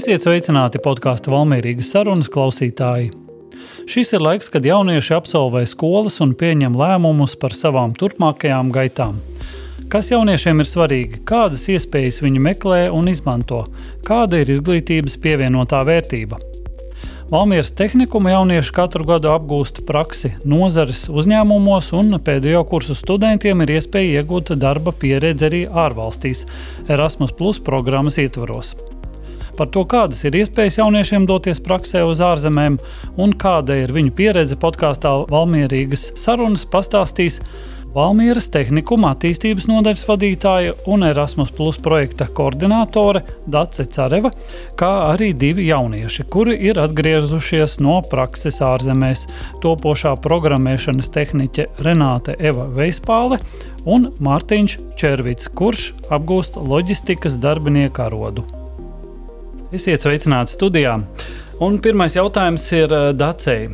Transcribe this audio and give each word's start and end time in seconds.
Esiet 0.00 0.22
sveicināti 0.24 0.80
podkāstu 0.80 1.28
Valmīrijas 1.28 1.90
sarunas 1.92 2.30
klausītāji. 2.32 3.10
Šis 3.90 4.14
ir 4.16 4.22
laiks, 4.24 4.46
kad 4.48 4.64
jaunieši 4.64 5.12
absolvē 5.12 5.66
skolas 5.68 6.14
un 6.24 6.30
pieņem 6.40 6.78
lēmumus 6.80 7.34
par 7.42 7.52
savām 7.52 7.92
turpmākajām 8.00 8.70
gaitām. 8.72 9.18
Kas 9.92 10.08
jauniešiem 10.08 10.62
ir 10.62 10.68
svarīgi, 10.70 11.20
kādas 11.28 11.66
iespējas 11.74 12.22
viņi 12.24 12.40
meklē 12.46 12.78
un 12.96 13.10
izmanto, 13.12 13.66
kāda 14.06 14.40
ir 14.40 14.54
izglītības 14.54 15.18
pievienotā 15.20 15.82
vērtība. 15.84 16.38
Valmieras 17.28 17.74
tehnikuma 17.76 18.32
jaunieši 18.32 18.72
katru 18.78 19.04
gadu 19.10 19.28
apgūst 19.34 19.82
praksi 19.90 20.32
nozares 20.48 21.10
uzņēmumos, 21.12 21.90
un 22.00 22.16
pēdējo 22.24 22.64
kursu 22.72 22.96
studentiem 22.96 23.66
ir 23.66 23.74
iespēja 23.76 24.22
iegūt 24.22 24.54
darba 24.64 24.96
pieredzi 24.96 25.50
arī 25.50 25.62
ārvalstīs 25.68 26.46
Erasmus 26.88 27.36
Plus 27.36 27.60
programmas 27.68 28.16
ietvaros. 28.24 28.72
Par 29.60 29.68
to, 29.68 29.82
kādas 29.84 30.22
ir 30.24 30.38
iespējas 30.38 30.78
jauniešiem 30.78 31.26
doties 31.28 31.58
praksē 31.60 32.00
uz 32.08 32.22
ārzemēm 32.24 32.78
un 33.20 33.34
kāda 33.36 33.74
ir 33.82 33.90
viņu 33.92 34.14
pieredze 34.16 34.56
podkāstā 34.56 35.10
Valmierīgas 35.28 36.06
sarunas, 36.16 36.62
pastāstīs 36.64 37.42
Valmieras 37.92 38.46
tehnikuma 38.54 39.10
attīstības 39.12 39.66
nodaļas 39.68 40.06
vadītāja 40.08 40.76
un 40.88 41.04
Erasmus 41.04 41.50
Plus 41.52 41.76
projekta 41.82 42.24
koordinātore 42.38 43.20
Dace 43.52 43.84
Careva, 43.92 44.30
kā 44.80 44.90
arī 45.10 45.34
divi 45.36 45.66
jaunieši, 45.68 46.24
kuri 46.32 46.54
ir 46.70 46.80
atgriezušies 46.80 47.80
no 47.84 47.98
prakses 48.06 48.62
ārzemēs- 48.64 49.26
topošā 49.64 50.14
programmēšanas 50.24 51.12
tehniķe 51.18 51.66
Renāte 51.84 52.38
Eva 52.38 52.64
Veispāle 52.64 53.42
un 53.84 54.08
Mārtiņš 54.22 54.78
Červits, 54.96 55.52
kurš 55.52 55.92
apgūst 56.08 56.56
loģistikas 56.56 57.36
darbinieku 57.36 58.06
arodu. 58.06 58.59
Esiet 59.70 60.02
sveicināti 60.02 60.50
studijā. 60.50 60.96
Un 61.62 61.76
pirmais 61.78 62.16
jautājums 62.16 62.64
ir 62.74 62.90
eh, 62.90 63.04
Dacei. 63.14 63.68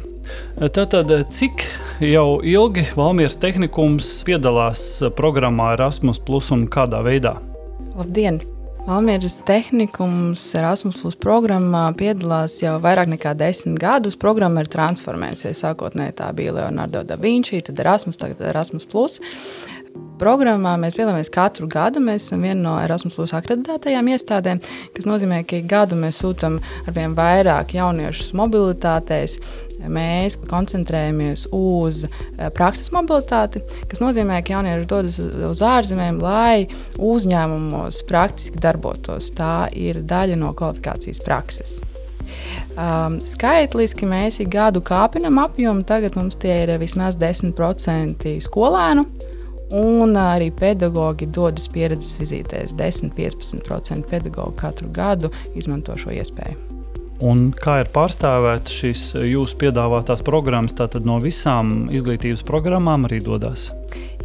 Tātad, 0.60 1.08
cik 1.32 1.64
jau 2.04 2.42
ilgi 2.44 2.84
Valmieras 2.98 3.38
tehnikums 3.40 4.10
piedalās 4.28 4.82
programmā 5.16 5.70
Erasmus 5.78 6.20
un 6.52 6.66
kādā 6.68 7.00
veidā? 7.06 7.38
Labdien! 7.96 8.42
Valmieras 8.86 9.40
tehnikums 9.42 10.42
Erasmus 10.54 11.00
Plus 11.02 11.16
programmā 11.18 11.88
piedalās 11.98 12.60
jau 12.60 12.76
vairāk 12.84 13.08
nekā 13.10 13.32
desmit 13.34 13.80
gadus. 13.82 14.14
Programma 14.20 14.62
ir 14.62 14.68
transformējusies. 14.70 15.64
Sākotnēji 15.64 16.14
tā 16.20 16.28
bija 16.36 16.52
Leonardo 16.54 17.02
da 17.02 17.16
Vinci, 17.18 17.58
tad 17.66 17.80
Erasmus, 17.82 18.20
tagad 18.20 18.44
Erasmus 18.52 18.86
Plus. 18.86 19.16
Programmā 20.16 20.72
mēs 20.80 20.96
piedalāmies 20.96 21.28
katru 21.32 21.66
gadu. 21.68 22.00
Mēs 22.00 22.24
esam 22.24 22.44
viena 22.46 22.56
no 22.62 22.74
Erasmus 22.80 23.18
Plus 23.18 23.34
akreditētajām 23.36 24.06
iestādēm, 24.14 24.62
kas 24.96 25.08
nozīmē, 25.08 25.42
ka 25.48 25.60
gadu 25.68 25.98
mēs 26.00 26.22
sūtām 26.22 26.56
ar 26.86 26.96
vien 26.96 27.12
vairāk 27.16 27.74
jauniešus 27.76 28.32
mobilitātēs. 28.38 29.36
Mēs 29.92 30.38
koncentrējamies 30.48 31.44
uz 31.54 32.06
eh, 32.06 32.48
prakses 32.56 32.88
mobilitāti, 32.96 33.60
kas 33.90 34.00
nozīmē, 34.00 34.40
ka 34.40 34.56
jaunieši 34.56 34.88
dodas 34.88 35.20
uz 35.20 35.60
ārzemēm, 35.62 36.22
lai 36.24 36.64
uzņēmumos 36.96 38.00
praktiski 38.08 38.62
darbotos. 38.62 39.28
Tā 39.36 39.68
ir 39.76 40.00
daļa 40.00 40.40
no 40.40 40.54
kvalifikācijas 40.56 41.20
prakses. 41.26 41.76
Um, 42.76 43.20
skaitliski 43.28 44.08
mēs 44.08 44.40
ik 44.42 44.48
gadu 44.56 44.80
kāpinam 44.80 45.44
apjomu. 45.44 45.84
Tagad 45.86 46.16
mums 46.18 46.40
tie 46.40 46.62
ir 46.64 46.76
vismaz 46.80 47.20
10% 47.20 48.38
skolēnu. 48.48 49.06
Un 49.74 50.14
arī 50.14 50.52
pedagoģi 50.54 51.26
dodas 51.34 51.66
pieredzes 51.74 52.20
vizītēs. 52.20 52.76
10-15% 52.78 54.06
pedagoģu 54.10 54.54
katru 54.60 54.90
gadu 54.94 55.32
izmanto 55.58 55.96
šo 55.98 56.14
iespēju. 56.14 56.58
Un 57.26 57.48
kā 57.56 57.78
ir 57.80 57.88
pārstāvēta 57.94 58.70
šīs 58.70 59.08
jūsu 59.24 59.56
piedāvātās 59.62 60.20
programmas, 60.24 60.76
tātad 60.76 61.08
no 61.08 61.16
visām 61.22 61.88
izglītības 61.88 62.44
programmām 62.46 63.08
arī 63.08 63.22
dodas? 63.24 63.70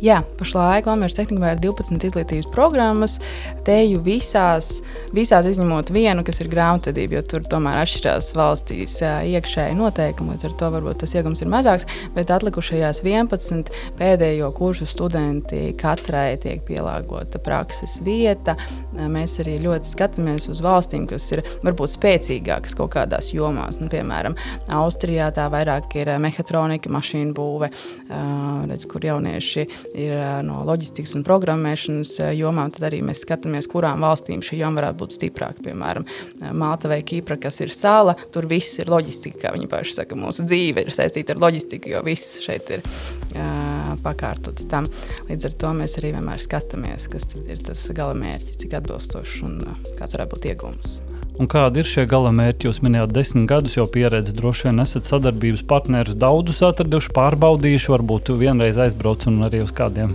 Jā, 0.01 0.23
pašlaik 0.39 0.87
Latvijas 0.89 1.13
tehnikā 1.13 1.51
ir 1.53 1.59
12 1.61 2.01
izglītības 2.07 2.47
programmas. 2.49 3.19
Teju 3.67 3.99
visās, 4.01 4.79
visās 5.13 5.45
izņemot 5.45 5.91
vienu, 5.93 6.23
kas 6.25 6.39
ir 6.41 6.47
grāmatvedība, 6.49 7.19
jo 7.19 7.21
tur 7.29 7.43
tomēr 7.45 7.83
atšķirās 7.83 8.31
valstīs 8.33 8.95
iekšēji 9.05 9.75
noteikumi. 9.77 10.33
Līdz 10.33 10.47
ar 10.49 10.55
to 10.57 10.69
varbūt 10.73 11.03
tas 11.03 11.13
iegums 11.13 11.43
ir 11.45 11.51
mazāks, 11.53 11.85
bet 12.15 12.33
atlikušajās 12.33 13.03
11 13.05 13.69
pēdējo 13.99 14.49
kursu 14.57 14.87
studenti 14.89 15.67
katrai 15.77 16.33
tiek 16.41 16.65
pielāgota 16.65 17.37
prakses 17.37 17.99
vieta. 18.01 18.57
Mēs 18.97 19.37
arī 19.45 19.59
ļoti 19.61 19.93
skatāmies 19.93 20.49
uz 20.49 20.63
valstīm, 20.65 21.05
kas 21.13 21.29
ir 21.37 21.43
varbūt 21.61 21.93
spēcīgākas 21.93 22.73
kaut 22.81 22.95
kādās 22.97 23.29
jomās. 23.35 23.77
Nu, 23.77 23.91
piemēram, 23.93 24.33
Austrijā 24.81 25.29
tā 25.37 25.45
vairāk 25.53 25.93
ir 26.01 26.15
mehatronika, 26.25 26.89
mašīnu 26.89 27.37
būve, 27.37 27.69
redz, 28.65 28.89
kur 28.89 29.05
jaunieši 29.05 29.69
ir 29.97 30.15
no 30.47 30.61
loģistikas 30.67 31.15
un 31.17 31.25
programmēšanas 31.27 32.13
jomām, 32.37 32.71
tad 32.73 32.87
arī 32.89 33.01
mēs 33.05 33.23
skatāmies, 33.25 33.69
kurām 33.71 34.05
valstīm 34.05 34.43
šī 34.45 34.61
joma 34.61 34.81
varētu 34.81 34.99
būt 35.01 35.17
stiprāka. 35.17 35.65
Piemēram, 35.65 36.07
Malta 36.57 36.91
vai 36.91 37.01
Kipra, 37.07 37.37
kas 37.41 37.59
ir 37.63 37.73
sala, 37.75 38.15
tur 38.33 38.47
viss 38.51 38.79
ir 38.81 38.91
loģistika, 38.91 39.45
kā 39.45 39.53
viņi 39.55 39.69
paši 39.71 39.97
saka. 39.99 40.17
Mūsu 40.19 40.45
dzīve 40.47 40.85
ir 40.85 40.93
saistīta 40.95 41.35
ar 41.35 41.43
loģistiku, 41.43 41.93
jo 41.95 42.03
viss 42.07 42.39
šeit 42.45 42.71
ir 42.77 42.85
uh, 42.85 43.93
pakārtots 44.05 44.67
tam. 44.71 44.89
Līdz 45.29 45.51
ar 45.51 45.59
to 45.63 45.75
mēs 45.77 45.99
arī 46.01 46.15
vienmēr 46.17 46.43
skatāmies, 46.43 47.09
kas 47.11 47.27
ir 47.43 47.63
tas 47.67 47.87
gala 47.95 48.17
mērķis, 48.17 48.59
cik 48.63 48.77
atbilstošs 48.81 49.39
un 49.47 49.63
uh, 49.65 49.87
kāds 49.99 50.17
varētu 50.17 50.37
būt 50.37 50.53
iegūms. 50.53 50.99
Un 51.41 51.47
kādi 51.49 51.81
ir 51.81 51.87
šie 51.89 52.03
galamērķi? 52.05 52.67
Jūs 52.67 52.79
minējāt, 52.85 53.15
desmit 53.15 53.47
gadus 53.49 53.73
jau 53.79 53.87
pieredzi. 53.89 54.35
Droši 54.37 54.67
vien 54.67 54.83
esat 54.83 55.09
sadarbības 55.09 55.65
partnerus 55.65 56.19
daudzus 56.21 56.61
atraduši, 56.69 57.15
pārbaudījuši, 57.17 57.95
varbūt 57.95 58.35
vienreiz 58.37 58.77
aizbrauc 58.77 59.25
un 59.31 59.47
arī 59.49 59.63
uz 59.65 59.73
kādiem. 59.73 60.13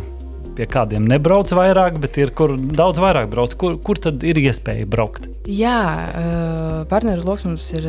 Pie 0.56 0.65
kādiem 0.72 1.05
nebrauc 1.05 1.53
vairāk, 1.53 2.00
bet 2.00 2.17
ir 2.17 2.33
kur 2.37 2.56
daudz 2.56 3.00
vairāk 3.03 3.28
brauc. 3.33 3.53
Kur, 3.61 3.77
kur 3.84 4.00
tad 4.00 4.25
ir 4.25 4.41
iespēja 4.41 4.87
braukt? 4.89 5.28
Jā, 5.47 5.78
partneru 6.91 7.22
lokus 7.22 7.44
mums 7.47 7.67
ir 7.77 7.84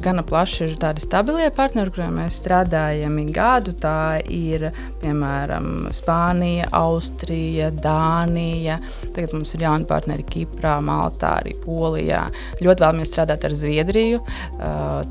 gana 0.00 0.22
plašs. 0.24 0.60
Ir 0.64 0.76
tādi 0.80 1.02
stabilie 1.04 1.50
partneri, 1.52 1.92
kuriem 1.92 2.14
mēs 2.16 2.38
strādājam 2.40 3.18
gadu. 3.34 3.74
Tā 3.76 4.22
ir 4.30 4.70
piemēram 5.02 5.90
Spānija, 5.92 6.70
Austrija, 6.78 7.68
Dānija. 7.74 8.78
Tagad 9.10 9.34
mums 9.36 9.52
ir 9.56 9.66
jauni 9.66 9.88
partneri 9.90 10.24
Kiprā, 10.24 10.78
Maltā, 10.84 11.34
arī 11.42 11.52
Polijā. 11.60 12.22
Ļoti 12.62 12.86
vēlamies 12.86 13.12
strādāt 13.12 13.44
ar 13.44 13.58
Zviedriju, 13.58 14.22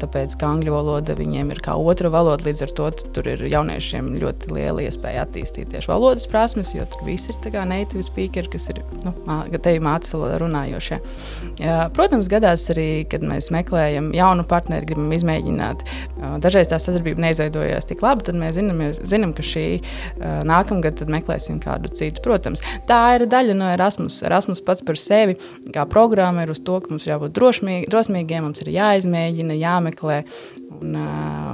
tāpēc 0.01 0.39
ka 0.39 0.49
angļu 0.49 0.73
valoda 0.73 1.17
viņiem 1.19 1.53
ir 1.53 1.61
kā 1.67 1.77
otra 1.77 2.09
valoda. 2.13 2.47
Līdz 2.47 2.65
ar 2.65 2.73
to 2.79 2.89
tur 3.13 3.29
ir 3.35 3.45
jauniešiem 3.53 4.15
ļoti 4.23 4.55
liela 4.55 4.87
iespēja 4.87 5.27
attīstīt 5.27 5.69
tieši 5.75 5.93
valodas 5.93 6.25
prasmes, 6.31 6.73
jo 6.73 6.87
tur 6.93 7.07
viss 7.07 7.29
ir 7.31 7.39
native 7.67 8.03
speakeri, 8.05 8.49
kas 8.53 8.69
ir 8.71 8.81
nu, 9.03 9.13
te 9.63 9.73
mācīja 9.83 10.37
runājošie. 10.41 10.99
Protams, 11.95 12.29
gadās 12.31 12.65
arī, 12.73 12.87
kad 13.09 13.23
mēs 13.25 13.49
meklējam 13.53 14.11
jaunu 14.15 14.45
partneri, 14.47 14.87
gribam 14.89 15.11
izmēģināt. 15.15 15.85
Dažreiz 16.43 16.71
tā 16.71 16.79
sadarbība 16.81 17.25
neizveidojās 17.27 17.87
tik 17.89 18.03
labi, 18.05 18.27
tad 18.27 18.39
mēs 18.39 18.57
zinām, 18.57 18.83
zinām 18.99 19.33
ka 19.35 19.45
šī 19.45 19.65
nākamgad 20.49 21.03
meklēsim 21.09 21.61
kādu 21.63 21.91
citu. 21.93 22.23
Protams, 22.25 22.63
tā 22.89 23.01
ir 23.17 23.27
daļa 23.31 23.57
no 23.57 23.71
Erasmus. 23.73 24.21
Erasmus 24.25 24.63
pats 24.65 24.85
par 24.85 24.99
sevi 24.99 25.37
kā 25.73 25.85
programma 25.89 26.43
ir 26.43 26.53
uz 26.53 26.61
to, 26.63 26.79
ka 26.83 26.93
mums 26.93 27.07
ir 27.07 27.15
jābūt 27.15 27.35
drošmīgi, 27.37 27.89
drosmīgiem, 27.91 28.47
mums 28.47 28.63
ir 28.63 28.73
jāizmēģina, 28.75 29.57
jāmeklē 29.59 30.19
un, 30.79 30.99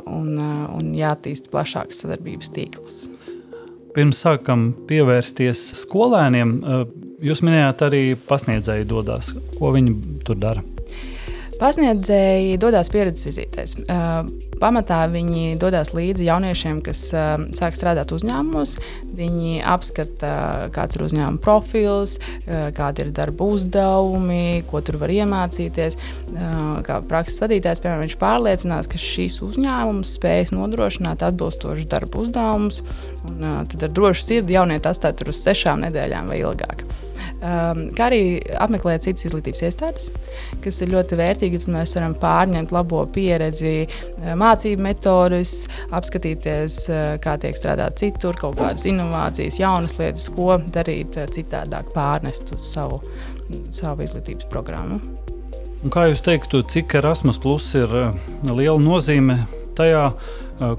un, 0.10 0.34
un 0.76 0.92
jātīst 0.98 1.52
plašāks 1.54 2.04
sadarbības 2.04 2.54
tīkls. 2.56 3.00
Pirms 3.96 4.20
sākam 4.22 4.70
pievērsties 4.90 5.62
skolēniem, 5.84 6.58
Jūs 7.20 7.42
minējāt, 7.44 7.82
arī 7.84 8.04
pasniedzēji 8.30 8.86
dodas. 8.88 9.34
Ko 9.58 9.74
viņi 9.76 9.92
tur 10.24 10.38
dara? 10.40 10.62
Pasniedzēji 11.60 12.58
dodas 12.62 12.88
pieredzes 12.94 13.28
vizītēs. 13.28 13.76
Pamatā 14.60 15.06
viņi 15.08 15.54
dodas 15.60 15.94
līdzi 15.96 16.26
jauniešiem, 16.28 16.82
kas 16.84 17.06
sāk 17.56 17.76
strādāt 17.78 18.12
uzņēmumos. 18.16 18.74
Viņi 19.16 19.62
apskata, 19.64 20.32
kāds 20.76 20.98
ir 20.98 21.06
uzņēmuma 21.06 21.40
profils, 21.44 22.18
kādi 22.76 23.06
ir 23.06 23.14
darba 23.16 23.48
uzdevumi, 23.56 24.66
ko 24.68 24.84
tur 24.84 25.00
var 25.00 25.14
iemācīties. 25.16 25.96
Kā 26.88 27.00
prakses 27.08 27.40
vadītājs, 27.44 27.84
piemēram, 27.84 28.04
viņš 28.08 28.18
pārliecinās, 28.20 28.92
ka 28.92 29.00
šīs 29.00 29.40
uzņēmums 29.48 30.16
spējas 30.20 30.56
nodrošināt 30.56 31.24
atbilstošus 31.28 31.88
darba 31.92 32.24
uzdevumus. 32.24 32.82
Tad 33.24 33.88
ar 33.88 33.96
drošu 33.96 34.28
sirdi 34.28 34.60
jaunieti 34.60 34.92
atstāt 34.92 35.20
tur 35.20 35.32
uz 35.32 35.40
sešām 35.44 35.88
nedēļām 35.88 36.32
vai 36.36 36.44
ilgāk. 36.44 36.84
Um, 37.40 37.86
kā 37.96 38.10
arī 38.10 38.24
apmeklēt 38.60 39.06
citas 39.06 39.30
izglītības 39.30 39.62
iestādes, 39.64 40.10
kas 40.60 40.82
ir 40.84 40.90
ļoti 40.92 41.16
vērtīgi. 41.20 41.62
Tad 41.64 41.72
mēs 41.72 41.94
varam 41.96 42.16
pārņemt 42.20 42.74
labo 42.76 43.06
pieredzi, 43.16 43.86
eh, 43.88 44.34
mācību 44.36 44.84
metodus, 44.84 45.54
apskatīties, 45.96 46.78
eh, 46.92 47.18
kā 47.24 47.38
tiek 47.40 47.56
strādāt 47.56 47.96
citur, 47.96 48.36
kaut 48.36 48.58
kādas 48.60 48.84
inovācijas, 48.84 49.60
jaunas 49.62 49.96
lietas, 49.96 50.28
ko 50.36 50.58
darīt 50.76 51.16
eh, 51.16 51.28
citādāk, 51.32 51.94
pārnest 51.96 52.52
uz 52.58 52.68
savu, 52.74 53.00
savu 53.72 54.04
izglītības 54.04 54.50
programmu. 54.52 55.00
Un 55.80 55.90
kā 55.96 56.10
jūs 56.10 56.20
teiktu, 56.20 56.66
cik 56.68 56.98
Erasmus 57.00 57.40
Plus 57.40 57.74
ir 57.80 57.88
liela 58.44 58.80
nozīme 58.84 59.46
tajā, 59.80 60.06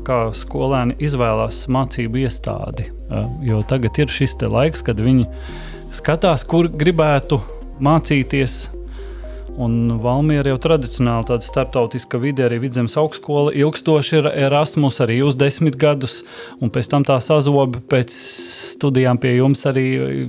kā 0.06 0.18
skolēni 0.36 0.98
izvēlās 1.02 1.64
mācību 1.72 2.24
iestādi? 2.24 2.90
Jo 3.46 3.64
tagad 3.68 3.98
ir 3.98 4.12
šis 4.12 4.36
laiks, 4.44 4.84
kad 4.86 5.00
viņi 5.00 5.26
skatās, 5.96 6.44
kur 6.46 6.68
gribētu 6.68 7.40
mācīties 7.80 8.60
Un 9.60 9.98
Valmiera 10.00 10.52
jau 10.52 10.58
tradicionāli 10.62 11.26
tāda 11.28 11.44
starptautiska 11.44 12.20
vide, 12.22 12.46
arī 12.46 12.60
vidzemes 12.62 12.94
augstskola, 13.00 13.52
ilgstoši 13.60 14.16
ir 14.20 14.28
Erasmus 14.46 15.00
arī 15.04 15.18
uz 15.26 15.36
desmit 15.38 15.76
gadus, 15.80 16.20
un 16.64 16.72
pēc 16.72 16.88
tam 16.92 17.04
tā 17.04 17.18
sazoba 17.20 17.66
pēc 17.90 18.14
studijām 18.76 19.20
pie 19.20 19.34
jums 19.36 19.66
arī 19.68 19.86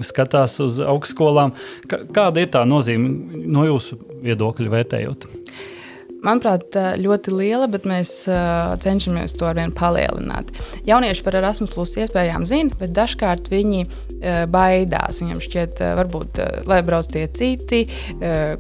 skatās 0.08 0.58
uz 0.64 0.82
augstskolām. 0.84 1.54
Kāda 1.88 2.44
ir 2.44 2.52
tā 2.52 2.66
nozīme 2.68 3.46
no 3.48 3.68
jūsu 3.70 4.00
viedokļa 4.26 4.74
vērtējot? 4.76 5.30
Manuprāt, 6.26 6.78
ļoti 7.02 7.34
liela, 7.36 7.68
bet 7.72 7.88
mēs 7.90 8.14
cenšamies 8.84 9.36
to 9.38 9.48
arvien 9.50 9.74
palielināt. 9.76 10.52
Jaunieši 10.88 11.26
par 11.26 11.40
Erasmus 11.42 11.74
Plus 11.74 11.98
iespējām 12.02 12.46
zina, 12.50 12.78
bet 12.80 12.94
dažkārt 12.98 13.50
viņi 13.52 13.88
baidās. 14.52 15.22
Viņam 15.24 15.42
šķiet, 15.44 15.82
varbūt, 16.00 16.42
lai 16.70 16.82
brauc 16.86 17.10
tie 17.12 17.26
citi, 17.34 17.84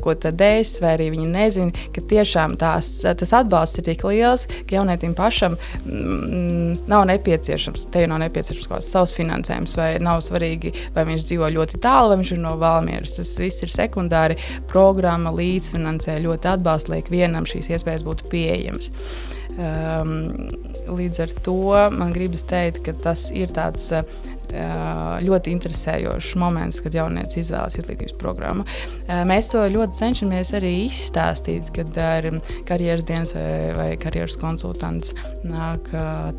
ko 0.02 0.16
tad 0.19 0.42
es, 0.46 0.75
vai 0.84 0.96
arī 0.98 1.12
viņi 1.13 1.28
nezina, 1.31 1.88
ka 1.94 2.04
tiešām 2.12 2.58
tās, 2.62 2.90
tas 3.06 3.34
atbalsts 3.38 3.81
ir 3.81 3.88
tik 3.90 4.06
liels, 4.08 4.48
ka 4.68 4.78
jaunietim 4.78 5.13
pašam 5.18 5.58
mm, 5.86 6.88
nav 6.92 7.06
nepieciešams, 7.12 7.88
te 7.94 8.06
nav 8.10 8.22
nepieciešams 8.25 8.69
kaut 8.69 8.81
kāds 8.81 8.92
savs 8.94 9.16
finansējums, 9.16 9.75
vai 9.78 9.92
nav 10.04 10.22
svarīgi, 10.25 10.74
vai 10.96 11.06
viņš 11.10 11.28
dzīvo 11.30 11.52
ļoti 11.58 11.81
tālu, 11.84 12.14
vai 12.14 12.22
viņš 12.22 12.34
ir 12.36 12.42
no 12.44 12.56
Valmieras. 12.62 13.18
Tas 13.19 13.34
viss 13.40 13.66
ir 13.66 13.74
sekundāri. 13.74 14.40
Programma 14.72 15.34
līdzfinansē 15.36 16.18
ļoti 16.24 16.52
atbalsta, 16.56 16.96
liek 16.96 17.12
vienam 17.14 17.48
šīs 17.50 17.72
iespējas 17.75 18.06
būtu 18.07 18.31
pieejamas. 18.31 18.92
Um, 19.52 20.52
līdz 20.96 21.24
ar 21.25 21.31
to 21.44 21.57
man 21.92 22.14
gribas 22.16 22.46
teikt, 22.48 22.86
ka 22.86 22.96
tas 23.04 23.28
ir 23.36 23.52
tāds 23.52 23.90
ļoti 24.51 25.53
interesējošs 25.56 26.36
moments, 26.39 26.81
kad 26.83 26.95
jaunieci 26.95 27.39
izvēlas 27.42 27.77
izglītības 27.80 28.15
programmu. 28.19 28.65
Mēs 29.27 29.51
to 29.53 29.63
ļoti 29.71 30.00
cenšamies 30.00 30.53
arī 30.57 30.74
izstāstīt, 30.88 31.71
kad 31.75 31.98
ar 32.01 32.27
karjeras 32.68 33.06
dienas 33.07 33.36
vai, 33.36 33.45
vai 33.77 33.89
karjeras 34.01 34.38
konsultants 34.42 35.15
nāk 35.48 35.88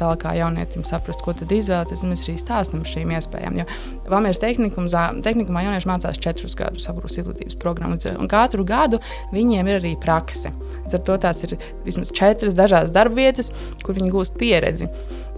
tālāk 0.01 0.27
jaunietim 0.39 0.85
saprast, 0.89 1.25
ko 1.25 1.35
tad 1.37 1.53
izvēlēties. 1.55 2.05
Mēs 2.07 2.27
arī 2.27 2.37
stāstām 2.41 2.85
par 2.85 2.93
šīm 2.93 3.15
iespējām. 3.17 3.63
Jo 3.63 3.67
Valmieras 4.13 4.43
tehnikumā 4.43 5.65
jaunieši 5.67 5.91
mācās 5.91 6.21
četrus 6.23 6.57
gadus 6.59 6.89
apgūst 6.93 7.23
izglītības 7.23 7.59
programmu, 7.63 7.99
un 8.19 8.31
katru 8.31 8.67
gadu 8.69 9.01
viņiem 9.33 9.71
ir 9.71 9.81
arī 9.81 9.97
prakse. 10.01 10.53
Līdz 10.83 10.99
ar 10.99 11.05
to 11.09 11.19
tās 11.27 11.45
ir 11.47 11.57
vismaz 11.87 12.13
četras 12.15 12.57
dažādas 12.59 12.93
darbvietas, 12.95 13.53
kur 13.83 13.97
viņi 13.99 14.13
gūst 14.13 14.39
pieredzi. 14.41 14.91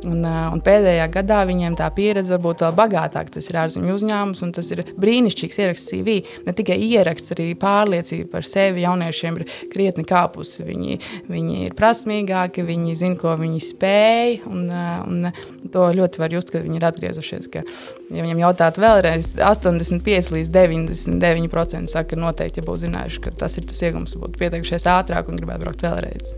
Un, 0.05 0.20
un 0.25 0.61
pēdējā 0.61 1.06
gadā 1.15 1.38
viņiem 1.49 1.79
tā 1.81 1.87
pieredze 1.97 2.35
var 2.35 2.43
būt 2.65 2.73
vēl 2.73 2.77
bagātāka. 2.79 3.35
Tas 3.37 3.49
ir 3.51 3.59
ārzemju 3.61 3.95
uzņēmums, 3.95 4.43
tas 4.55 4.71
ir 4.73 4.85
brīnišķīgs 5.01 5.61
ieraksts 5.61 5.91
CV. 5.93 6.23
Ne 6.47 6.55
tikai 6.57 6.77
ieraksts, 6.81 7.35
arī 7.35 7.53
pārliecība 7.59 8.31
par 8.33 8.49
sevi 8.49 8.85
jauniešiem 8.85 9.41
ir 9.41 9.47
krietni 9.73 10.05
kāpusi. 10.05 10.65
Viņi, 10.65 10.99
viņi 11.29 11.61
ir 11.67 11.77
prasmīgāki, 11.79 12.65
viņi 12.65 12.97
zina, 12.97 13.19
ko 13.21 13.35
viņi 13.41 13.61
spēj. 13.65 14.41
Un, 14.51 14.65
un 14.71 15.31
to 15.73 15.91
ļoti 15.99 16.23
var 16.23 16.35
just, 16.35 16.53
kad 16.55 16.65
viņi 16.65 16.81
ir 16.81 16.89
atgriezušies. 16.89 17.51
Ka, 17.53 17.65
ja 18.11 18.25
viņam 18.25 18.43
jautātu 18.47 18.85
vēlreiz, 18.85 19.35
85 19.39 20.35
līdz 20.39 20.53
99% 20.55 21.93
saka, 21.93 22.15
ka 22.15 22.21
noteikti 22.21 22.63
ja 22.63 22.67
būtu 22.67 22.87
zinājuši, 22.87 23.23
ka 23.25 23.35
tas 23.45 23.59
ir 23.61 23.69
tas 23.69 23.81
iegums, 23.85 24.17
būtu 24.21 24.41
pieteikušies 24.41 24.89
ātrāk 24.91 25.31
un 25.31 25.41
gribētu 25.41 25.67
braukt 25.67 25.85
vēlreiz. 25.85 26.37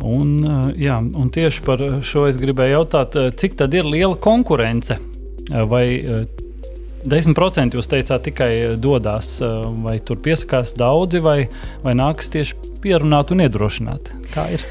Un, 0.00 0.72
jā, 0.80 0.96
un 0.96 1.28
tieši 1.28 1.64
par 1.66 1.82
šo 2.06 2.24
es 2.30 2.40
gribēju 2.40 2.78
jautāt, 2.78 3.18
cik 3.36 3.58
tad 3.60 3.76
ir 3.76 3.84
liela 3.84 4.16
konkurence? 4.16 4.96
Vai 5.50 5.84
10% 7.00 7.78
jūs 7.78 7.88
teicāt 7.90 8.26
tikai 8.28 8.50
dodas, 8.80 9.38
vai 9.84 9.96
tur 10.04 10.20
piesakās 10.22 10.74
daudzi, 10.78 11.22
vai, 11.24 11.38
vai 11.84 11.96
nākas 11.96 12.30
tieši 12.32 12.76
pierunāt 12.84 13.32
un 13.34 13.42
iedrošināt? 13.46 14.12
Kā 14.34 14.50
ir? 14.56 14.64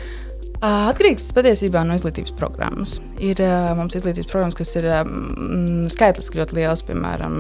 Atkarīgs 0.59 1.29
patiesībā 1.31 1.85
no 1.87 1.95
izglītības 1.95 2.33
programmas. 2.35 2.97
Ir 3.23 3.39
mums 3.79 3.95
izglītības 3.95 4.27
programmas, 4.27 4.57
kas 4.59 4.73
ir 4.75 4.89
mm, 4.91 5.87
skaitliski 5.93 6.41
ļoti 6.41 6.57
liels, 6.57 6.83
piemēram, 6.83 7.37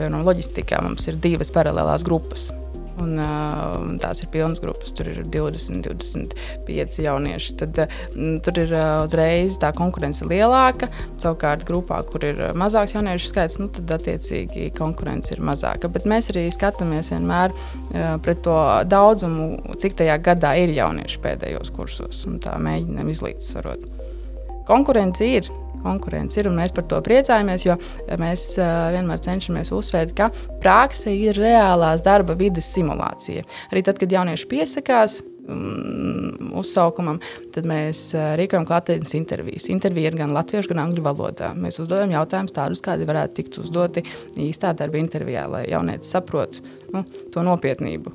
piemēram, 0.00 0.24
loģistikā. 0.26 0.82
Mums 0.82 1.06
ir 1.06 1.20
divas 1.22 1.54
paralēlās 1.54 2.02
grupas. 2.06 2.48
Un, 3.02 3.18
uh, 3.20 3.82
tās 4.00 4.22
ir 4.24 4.30
pilnas 4.32 4.60
grupas, 4.62 4.92
tur 4.96 5.10
ir 5.10 5.20
20, 5.32 5.84
25 5.84 7.00
jaunieši. 7.04 7.56
Tad 7.60 7.80
uh, 7.84 7.98
tur 8.44 8.60
ir 8.62 8.72
uh, 8.72 9.02
uzreiz 9.04 9.58
tā 9.60 9.72
konkurence 9.76 10.24
lielāka. 10.28 10.88
Savukārt, 11.22 11.66
grupā, 11.68 12.00
kur 12.08 12.24
ir 12.24 12.40
mazāks 12.56 12.96
jauniešu 12.96 13.32
skaits, 13.32 13.60
nu, 13.60 13.68
tad 13.76 13.92
attiecīgi 13.98 14.70
konkurence 14.76 15.34
ir 15.36 15.44
mazāka. 15.44 15.90
Bet 15.92 16.08
mēs 16.08 16.30
arī 16.32 16.46
skatāmies 16.54 17.12
vienmēr 17.12 17.52
uh, 17.52 18.16
pret 18.24 18.40
to 18.46 18.56
daudzumu, 18.88 19.76
cik 19.82 19.98
tajā 20.00 20.16
gadā 20.24 20.56
ir 20.62 20.72
jaunieši 20.76 21.22
pēdējos 21.24 21.72
kursos, 21.76 22.24
un 22.30 22.40
tā 22.42 22.56
mēģinām 22.62 23.12
izlīdzsvarot. 23.12 23.88
Konkurence 24.66 25.22
ir 25.22 25.52
konkurence 25.86 26.42
ir, 26.42 26.50
mēs 26.54 26.74
par 26.76 26.88
to 26.90 27.00
priecājamies, 27.06 27.68
jo 27.68 27.78
mēs 28.20 28.48
vienmēr 28.58 29.22
cenšamies 29.28 29.72
uzsvērt, 29.76 30.16
ka 30.18 30.30
prakse 30.62 31.14
ir 31.14 31.38
reālās 31.38 32.04
darba 32.06 32.36
vidas 32.38 32.68
simulācija. 32.74 33.46
Arī 33.70 33.86
tad, 33.86 34.02
kad 34.02 34.12
jaunieši 34.12 34.50
piesakās, 34.50 35.20
um, 35.48 36.52
uzsaukumam, 36.58 37.20
tad 37.54 37.66
mēs 37.68 38.08
uh, 38.16 38.34
rīkojam 38.38 38.66
klātienes 38.68 39.14
intervijas. 39.18 39.68
Intervija 39.72 40.10
ir 40.10 40.18
gan 40.20 40.34
latviešu, 40.36 40.72
gan 40.72 40.84
angļu 40.86 41.04
valodā. 41.06 41.52
Mēs 41.58 41.80
uzdodam 41.82 42.14
jautājumus 42.14 42.56
tādus, 42.56 42.84
kādi 42.84 43.08
varētu 43.08 43.40
tikt 43.40 43.60
uzdoti 43.62 44.04
īstā 44.48 44.72
darba 44.76 45.00
intervijā, 45.02 45.46
lai 45.50 45.66
jaunietis 45.70 46.14
saprotu 46.16 46.64
nu, 46.94 47.04
to 47.34 47.44
nopietnību. 47.46 48.14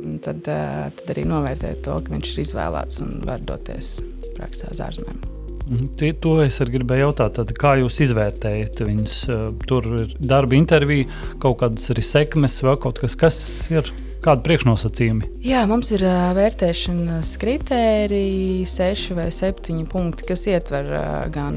Un 0.00 0.16
tad, 0.24 0.46
uh, 0.48 0.86
tad 0.96 1.12
arī 1.14 1.26
novērtēt 1.28 1.84
to, 1.86 1.98
ka 2.04 2.14
viņš 2.14 2.32
ir 2.32 2.46
izvēlēts 2.46 3.04
un 3.04 3.20
var 3.28 3.44
doties 3.44 3.98
praksē 4.38 4.72
uz 4.72 4.82
ārzemēm. 4.86 5.39
Mhm. 5.70 5.90
Tie, 6.00 6.10
to 6.18 6.34
es 6.42 6.58
arī 6.62 6.80
gribēju 6.80 7.06
jautāt, 7.06 7.36
tad, 7.38 7.50
kā 7.54 7.76
jūs 7.78 8.00
izvērtējat 8.02 8.82
viņus? 8.82 9.16
Eh, 9.30 9.42
tur 9.70 9.86
ir 10.02 10.14
darba 10.18 10.58
intervija, 10.58 11.06
kaut 11.42 11.60
kādas 11.62 11.86
arī 11.94 12.02
sekmes, 12.02 12.58
vēl 12.66 12.78
kaut 12.82 12.98
kas, 12.98 13.14
kas 13.14 13.38
ir 13.70 13.92
Kādi 14.20 14.44
priekšnosacījumi? 14.44 15.28
Jā, 15.48 15.62
mums 15.64 15.88
ir 15.96 16.02
vērtēšanas 16.36 17.30
kritēriji, 17.40 18.66
seši 18.68 19.14
vai 19.16 19.30
septiņi 19.32 19.86
punkti, 19.88 20.26
kas 20.28 20.42
ietver 20.50 20.90
gan 21.32 21.56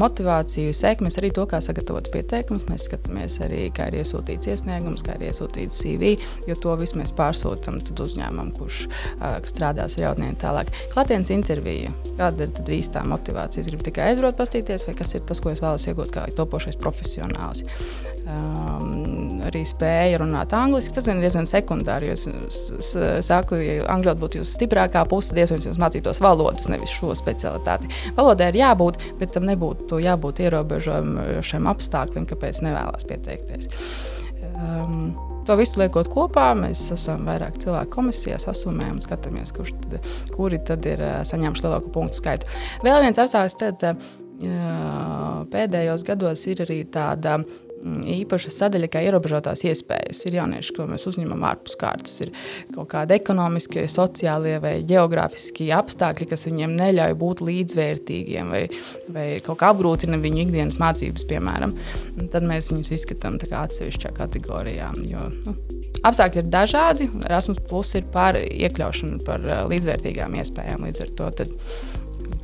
motivāciju, 0.00 0.72
sekmes, 0.74 1.20
arī 1.20 1.30
to, 1.36 1.44
kā 1.46 1.60
sagatavots 1.62 2.10
pieteikums. 2.10 2.66
Mēs 2.66 2.88
skatāmies 2.88 3.38
arī, 3.46 3.68
kā 3.74 3.86
ir 3.92 4.00
iesūtīts 4.00 4.50
iesniegums, 4.50 5.04
kā 5.06 5.14
ir 5.14 5.28
iesūtīts 5.28 5.78
CV, 5.84 6.16
jo 6.50 6.58
to 6.58 6.74
visu 6.80 6.98
mēs 6.98 7.14
pārsūtām 7.14 7.78
uzņēmumam, 7.92 8.50
kurš 8.58 8.88
strādās 9.52 9.94
ar 10.00 10.08
jauniešiem 10.08 10.40
tālāk. 10.42 10.74
Klātienes 10.96 11.30
intervija. 11.30 11.94
Kāda 12.18 12.48
ir 12.48 12.56
tad 12.58 12.72
īstā 12.74 13.04
motivācija? 13.06 13.62
Es 13.62 13.70
gribu 13.70 13.86
tikai 13.86 14.10
aizbraukt, 14.10 14.40
paskatīties, 14.42 14.88
vai 14.90 14.96
kas 14.98 15.14
ir 15.14 15.22
tas, 15.30 15.38
ko 15.38 15.54
es 15.54 15.62
vēlos 15.62 15.86
iegūt 15.86 16.10
kā 16.18 16.26
topošais 16.34 16.82
profesionāls. 16.82 17.62
Um, 18.22 19.40
arī 19.42 19.64
spēja 19.66 20.20
runāt 20.22 20.52
angliski. 20.54 20.94
Tas 20.94 21.08
ir 21.10 21.18
diezgan 21.18 21.48
sekundāri. 21.50 22.12
Es 22.14 22.92
saku, 23.26 23.58
ja 23.58 23.88
angļu 23.90 24.12
valoda 24.12 24.22
būtu 24.22 24.40
jūsu 24.40 24.54
stiprākā 24.54 25.02
puse, 25.10 25.32
tad 25.32 25.42
iespējams 25.42 25.66
jūs 25.66 25.80
mācītos 25.82 26.22
valodas, 26.22 26.68
nevis 26.70 26.94
šo 26.94 27.16
specialitāti. 27.18 27.90
Valodai 28.14 28.52
ir 28.52 28.60
jābūt, 28.60 29.02
bet 29.18 29.34
tam 29.34 29.48
nebūtu 29.50 29.98
jābūt 30.04 30.44
ierobežojušiem 30.46 31.68
apstākļiem, 31.72 32.30
kāpēc 32.30 32.62
nevēlas 32.62 33.08
pieteikties. 33.10 33.68
Um, 34.54 35.12
To 35.42 35.56
visu 35.58 35.80
liekot 35.80 36.06
kopā, 36.06 36.52
mēs 36.54 36.84
esam 36.94 37.24
vairāk 37.26 37.56
cilvēku 37.58 37.90
komisijās, 37.96 38.44
asumējam 38.46 39.00
un 39.00 39.02
skatāmies, 39.02 39.50
kurš 39.50 39.72
tad, 39.74 40.04
kuri 40.30 40.60
tad 40.62 40.86
ir 40.86 41.02
saņēmuši 41.26 41.64
lielāku 41.64 41.90
punktu 41.90 42.20
skaitu. 42.20 42.46
Vēl 42.86 43.02
viens 43.02 43.18
apstākļs, 43.18 43.56
tad 43.58 43.82
pēdējos 45.50 46.06
gados 46.06 46.46
ir 46.46 46.62
arī 46.62 46.78
tāda 46.94 47.40
īpaša 47.82 48.52
sadaļa, 48.54 48.88
kā 48.92 49.02
ierobežotās 49.06 49.64
iespējas. 49.66 50.22
Ir 50.28 50.38
jaunieši, 50.38 50.74
ko 50.76 50.86
mēs 50.90 51.06
uzņemam 51.10 51.44
ārpus 51.48 51.76
kārtas. 51.80 52.14
Ir 52.24 52.32
kaut 52.74 52.90
kādi 52.94 53.16
ekonomiskie, 53.18 53.84
sociālie 53.90 54.58
vai 54.62 54.74
geogrāfiskie 54.88 55.70
apstākļi, 55.76 56.28
kas 56.32 56.46
viņiem 56.48 56.76
neļauj 56.78 57.18
būt 57.22 57.44
līdzvērtīgiem 57.48 58.52
vai, 58.54 58.64
vai 59.12 59.26
kaut 59.44 59.60
kā 59.62 59.72
apgrūtina 59.74 60.20
viņu 60.22 60.46
ikdienas 60.46 60.80
mācības, 60.82 61.26
piemēram. 61.30 61.76
Un 62.16 62.32
tad 62.32 62.46
mēs 62.48 62.72
viņus 62.74 62.94
izskatām 62.98 63.40
atsevišķā 63.42 64.14
kategorijā. 64.16 64.92
Jo, 65.08 65.28
nu, 65.46 65.56
Apstākļi 66.02 66.42
ir 66.42 66.50
dažādi. 66.50 67.08
Erasmus 67.28 67.60
Plus 67.68 67.94
ir 67.98 68.06
par 68.14 68.38
iekļaušanu, 68.40 69.22
par 69.26 69.44
uh, 69.46 69.64
līdzvērtīgām 69.70 70.34
iespējām. 70.42 70.88
Līdz 70.88 71.06
ar 71.06 71.16
to 71.20 71.32
tad, 71.42 71.56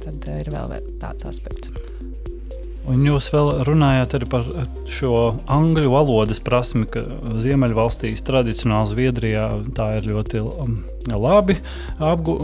tad 0.05 0.33
ir 0.39 0.53
vēl 0.55 0.77
tāds 1.03 1.27
aspekts. 1.27 1.75
Un 2.89 3.03
jūs 3.05 3.29
vēl 3.35 3.51
runājāt 3.69 4.15
par 4.33 4.47
šo 4.89 5.19
angļu 5.53 5.91
valodas 5.93 6.41
prasmi, 6.41 6.87
ka 6.89 7.03
Ziemeļvalstīs, 7.43 8.23
tradicionāli 8.25 8.93
Zviedrijā, 8.93 9.49
tā 9.77 9.91
ir 9.99 10.09
ļoti 10.09 10.41
um, 10.41 10.79
labi 11.13 11.59
apgu, 12.01 12.37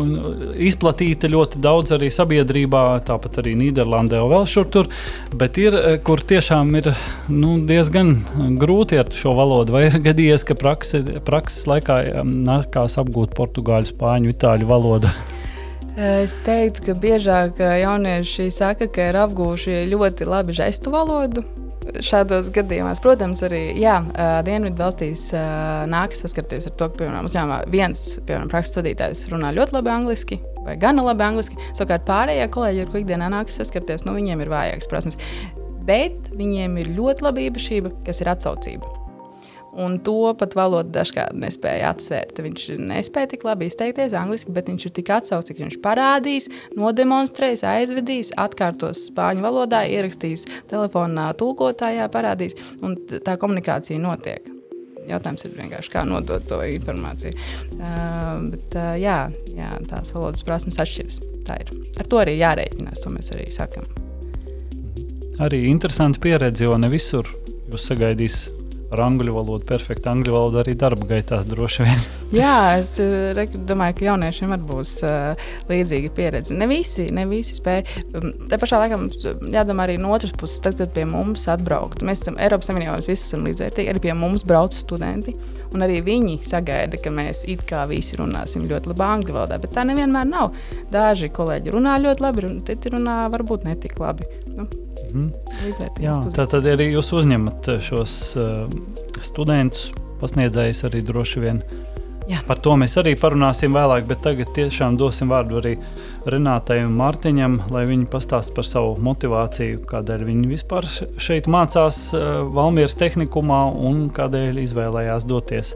izplatīta 0.69 1.31
ļoti 1.33 1.61
daudz 1.65 1.95
arī 1.97 2.11
sabiedrībā, 2.13 2.85
tāpat 3.09 3.41
arī 3.43 3.55
Nīderlandē 3.61 4.21
un 4.21 4.33
vēl 4.35 4.49
šur 4.51 4.69
tur. 4.73 4.91
Bet 5.33 5.61
ir, 5.63 5.77
eh, 5.79 5.99
kur 6.05 6.21
tiešām 6.21 6.75
ir 6.81 6.93
nu, 7.29 7.57
diezgan 7.65 8.17
grūti 8.61 9.01
ar 9.01 9.13
šo 9.17 9.37
valodu. 9.39 9.73
Vai 9.77 9.87
ir 9.89 10.01
gadījies, 10.05 10.45
ka 10.45 10.59
praksi, 10.61 11.05
prakses 11.25 11.65
laikā 11.71 12.03
um, 12.21 12.37
nākās 12.45 12.99
apgūt 13.01 13.33
portugāļu, 13.39 13.95
spāņu, 13.95 14.37
itāļu 14.37 14.69
valodu? 14.69 15.13
Es 15.95 16.33
teiktu, 16.43 16.89
ka 16.89 16.95
biežāk 16.99 17.61
jaunieši 17.63 18.49
saka, 18.51 18.89
ka 18.91 19.13
ir 19.13 19.19
apgūši 19.21 19.85
ļoti 19.93 20.27
labi 20.27 20.57
žestu 20.57 20.91
valodu. 20.91 21.45
Šādos 22.03 22.49
gadījumos, 22.51 22.99
protams, 23.05 23.45
arī 23.47 23.77
jā, 23.79 24.01
Dienvidu 24.43 24.81
valstīs 24.81 25.29
nākas 25.93 26.25
saskarties 26.25 26.67
ar 26.67 26.75
to, 26.81 26.89
ka, 26.91 26.99
piemēram, 27.03 27.29
uzņēmumā 27.29 27.61
viens 27.71 28.03
piemēram, 28.25 28.51
prakses 28.51 28.81
vadītājs 28.81 29.23
runā 29.31 29.53
ļoti 29.55 29.77
labi 29.77 29.93
angliski 29.95 30.41
vai 30.65 30.75
gana 30.81 31.05
labi 31.07 31.29
angliski. 31.29 31.61
Savukārt 31.77 32.09
pārējie 32.09 32.51
kolēģi, 32.57 32.83
ar 32.83 32.91
kuriem 32.91 33.05
ikdienā 33.05 33.31
nākas 33.37 33.61
saskarties, 33.61 34.03
nu, 34.09 34.17
viņiem 34.19 34.43
ir 34.43 34.51
vājākas 34.51 34.91
prasmes. 34.91 35.21
Bet 35.87 36.33
viņiem 36.35 36.81
ir 36.81 36.95
ļoti 36.97 37.29
laba 37.29 37.47
īpašība, 37.47 37.95
kas 38.09 38.25
ir 38.25 38.35
atsaucība. 38.35 39.04
Un 39.75 39.97
to 40.07 40.31
pat 40.39 40.55
valoda 40.55 41.01
dažkārt 41.01 41.35
nespēja 41.39 41.91
atsvērt. 41.91 42.39
Viņš 42.45 42.67
nespēja 42.79 43.33
tik 43.33 43.47
labi 43.47 43.67
izteikties 43.71 44.15
angliski, 44.19 44.55
bet 44.55 44.71
viņš 44.71 44.87
ir 44.87 44.95
tik 45.01 45.11
atsaucīgs. 45.17 45.65
Viņš 45.65 45.79
parādīs, 45.83 46.49
nodemonstrēs, 46.79 47.65
aizvedīs, 47.67 48.31
atkārtos 48.39 49.09
spāņu 49.11 49.43
valodā, 49.45 49.83
ierakstīs 49.91 50.47
telefonā, 50.71 51.33
tulkotājā, 51.41 52.07
parādīs, 52.13 52.55
un 52.87 52.97
tā 53.27 53.37
komunikācija 53.41 53.99
notiek. 54.03 54.47
Jautājums 55.05 55.45
ir 55.45 55.59
vienkārši, 55.59 55.93
kā 55.93 56.05
nodot 56.09 56.47
to 56.49 56.63
informāciju. 56.65 57.35
Uh, 57.77 58.47
bet, 58.55 58.71
uh, 58.79 58.95
jā, 58.97 59.19
jā, 59.53 59.75
tās 59.91 60.15
valodas 60.15 60.47
prasmes 60.47 60.81
atšķiras. 60.81 61.21
Tā 61.45 61.59
ir. 61.61 61.75
Ar 62.01 62.09
to 62.09 62.23
arī 62.23 62.39
jārēķinās, 62.39 63.03
to 63.05 63.13
mēs 63.13 63.35
arī 63.35 63.51
sakām. 63.53 63.85
Arī 65.45 65.65
interesanti 65.69 66.23
pieredze, 66.25 66.65
jo 66.65 66.79
ne 66.81 66.89
visur 66.93 67.29
jūs 67.69 67.89
sagaidīsiet 67.91 68.64
ar 68.95 69.03
angļu 69.09 69.35
valodu, 69.35 69.67
perfekta 69.69 70.13
angļu 70.15 70.35
valoda 70.35 70.63
arī 70.63 70.75
darba 70.79 71.07
gaitās 71.11 71.47
droši 71.49 71.87
vien. 71.87 72.05
Jā, 72.41 72.55
es 72.81 72.95
eh, 73.03 73.43
domāju, 73.55 73.99
ka 73.99 74.07
jauniešiem 74.09 74.55
arī 74.55 74.69
būs 74.69 74.95
uh, 75.07 75.49
līdzīga 75.71 76.13
pieredze. 76.17 76.57
Ne 76.57 76.69
visi, 76.71 77.09
ne 77.15 77.27
visi 77.31 77.59
spēj. 77.59 77.83
Um, 78.15 78.31
te 78.51 78.59
pašā 78.61 78.81
laikā 78.85 78.99
mums 79.01 79.27
jādomā 79.55 79.89
arī 79.89 79.99
no 80.01 80.15
otras 80.15 80.35
puses, 80.39 80.63
tad, 80.65 80.79
kad 80.81 80.95
pie 80.95 81.07
mums 81.09 81.47
atbraukt. 81.51 82.05
Mēs 82.07 82.25
esam 82.25 82.39
Eiropas 82.43 82.71
Savienībā, 82.71 82.97
mēs 82.99 83.11
visi 83.11 83.29
esam 83.29 83.45
līdzvērtīgi. 83.49 83.93
Arī 83.93 84.05
pie 84.07 84.17
mums 84.19 84.47
brauc 84.49 84.77
studenti, 84.77 85.37
un 85.75 85.87
arī 85.87 86.01
viņi 86.07 86.41
sagaida, 86.47 87.01
ka 87.03 87.13
mēs 87.15 87.45
it 87.51 87.67
kā 87.69 87.85
visi 87.91 88.19
runāsim 88.21 88.69
ļoti 88.71 88.93
labi 88.93 89.07
angļu 89.09 89.37
valodā, 89.37 89.61
bet 89.63 89.75
tā 89.77 89.87
nevienmēr 89.89 90.29
nav. 90.31 90.55
Daži 90.95 91.33
kolēģi 91.35 91.75
runā 91.75 91.99
ļoti 92.07 92.25
labi, 92.25 92.49
un 92.49 92.61
citi 92.67 92.95
runā 92.95 93.25
varbūt 93.35 93.67
netik 93.69 93.99
labi. 94.03 94.29
Nu, 94.55 94.69
Mm. 95.15 95.31
Jā, 96.03 96.15
tā 96.35 96.49
tad 96.51 96.67
arī 96.67 96.91
jūs 96.91 97.13
uzņemat 97.15 97.69
šos 97.87 98.15
uh, 98.35 98.65
studentus, 99.23 99.93
pasniedzējus 100.19 100.87
arī 100.89 101.03
droši 101.07 101.43
vien. 101.45 101.61
Jā. 102.25 102.39
Par 102.49 102.57
to 102.65 102.73
mēs 102.81 102.95
arī 102.97 103.13
parunāsim 103.21 103.75
vēlāk, 103.77 104.07
bet 104.09 104.23
tagad 104.25 104.49
tiešām 104.57 104.97
dosim 104.97 105.29
vārdu 105.29 105.59
arī 105.61 105.75
Renātai 106.33 106.79
un 106.87 106.95
Mārtiņam, 106.97 107.59
lai 107.75 107.83
viņi 107.91 108.09
pastāst 108.09 108.55
par 108.57 108.65
savu 108.65 108.95
motivāciju, 109.05 109.83
kādēļ 109.91 110.25
viņi 110.31 110.49
vispār 110.49 110.89
šeit 111.21 111.51
mācās 111.53 111.99
uh, 112.17 112.41
Valmieras 112.57 112.97
tehnikumā 113.01 113.61
un 113.77 114.09
kādēļ 114.17 114.63
izvēlējās 114.65 115.29
doties 115.29 115.75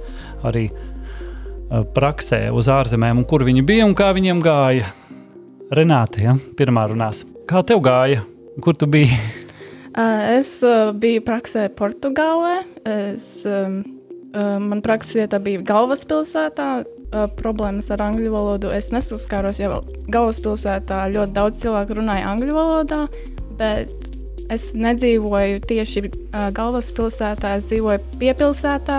arī 0.49 0.71
uh, 0.73 1.85
praksē 1.95 2.47
uz 2.49 2.73
ārzemēm, 2.73 3.21
un 3.21 3.29
kur 3.29 3.45
viņi 3.45 3.67
bija 3.69 3.87
un 3.87 3.95
kā 3.99 4.11
viņiem 4.17 4.43
gāja. 4.43 4.89
Renāte, 5.69 6.25
ja? 6.25 6.33
pirmā 6.57 6.89
runās. 6.89 7.27
Kā 7.49 7.61
tev 7.61 7.85
gāja? 7.85 8.25
Kur 8.63 8.77
tu 8.77 8.89
biji? 8.91 9.15
es 10.39 10.59
biju 10.99 11.23
praksē 11.27 11.69
Portugālē. 11.79 12.61
Es, 12.89 13.47
man 14.35 14.83
prakses 14.85 15.19
vietā 15.19 15.41
bija 15.43 15.65
galvaspilsētā. 15.67 16.69
Problēmas 17.39 17.89
ar 17.95 18.03
angļu 18.05 18.35
valodu 18.35 18.69
es 18.75 18.91
nesaskāros, 18.93 19.63
jo 19.63 19.79
galvaspilsētā 20.13 21.07
ļoti 21.15 21.33
daudz 21.39 21.63
cilvēku 21.63 21.97
runāja 21.97 22.27
angļu 22.35 22.53
valodā, 22.53 22.99
bet 23.57 24.11
es 24.53 24.75
nedzīvoju 24.77 25.63
tieši 25.71 26.03
galvaspilsētā, 26.57 27.55
es 27.57 27.71
dzīvoju 27.71 28.19
piepilsētā, 28.21 28.99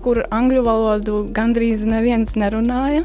kur 0.00 0.22
angļu 0.32 0.64
valodu 0.64 1.20
gandrīz 1.36 1.84
neviens 1.84 2.32
nerunāja. 2.40 3.04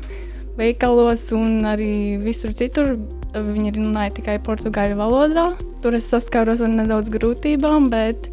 Veikalos 0.56 1.28
un 1.36 1.68
arī 1.68 2.16
visur 2.24 2.56
citur 2.56 2.94
Viņi 3.36 3.74
runāja 3.76 4.14
tikai 4.16 4.38
portugāļu 4.44 4.96
valodā. 5.00 5.50
Tur 5.84 5.98
es 5.98 6.08
saskāros 6.08 6.62
ar 6.64 6.72
nedaudz 6.72 7.10
grūtībām, 7.12 7.90
bet 7.92 8.30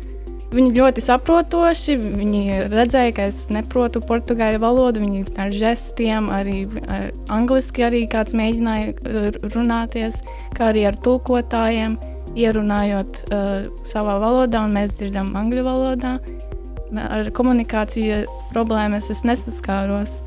viņi 0.54 0.74
ļoti 0.76 1.02
saprotoši. 1.02 1.96
Viņi 2.20 2.42
redzēja, 2.72 3.14
ka 3.16 3.26
es 3.32 3.40
neprotu 3.52 4.02
portugāļu 4.06 4.60
valodu. 4.62 5.02
Viņi 5.02 5.24
ar 5.42 5.50
žestiem, 5.56 6.28
arī 6.34 6.60
ar 6.86 7.10
angliski 7.34 7.86
arī 7.88 8.04
kāds 8.12 8.36
mēģināja 8.38 8.94
uh, 8.94 9.40
runāties, 9.56 10.20
kā 10.56 10.70
arī 10.70 10.86
ar 10.92 11.00
tulkotājiem, 11.02 11.98
ierunājot 12.38 13.24
uh, 13.26 13.66
savā 13.90 14.20
valodā, 14.22 14.62
un 14.68 14.78
mēs 14.78 14.94
dzirdam 15.00 15.34
angļu 15.38 15.66
valodā. 15.66 16.14
Ar 16.92 17.28
komunikāciju 17.34 18.22
problēmas 18.52 19.10
es 19.10 19.26
nesaskāros. 19.26 20.20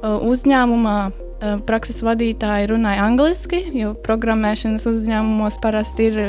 Uh, 0.00 0.16
uzņēmumā 0.28 0.98
Eh, 1.08 1.29
prakses 1.68 2.02
vadītāji 2.04 2.70
runāja 2.70 3.06
angliski, 3.08 3.62
jo 3.76 3.94
programmēšanas 4.04 4.86
uzņēmumos 4.90 5.60
parasti 5.62 6.10
ir 6.10 6.20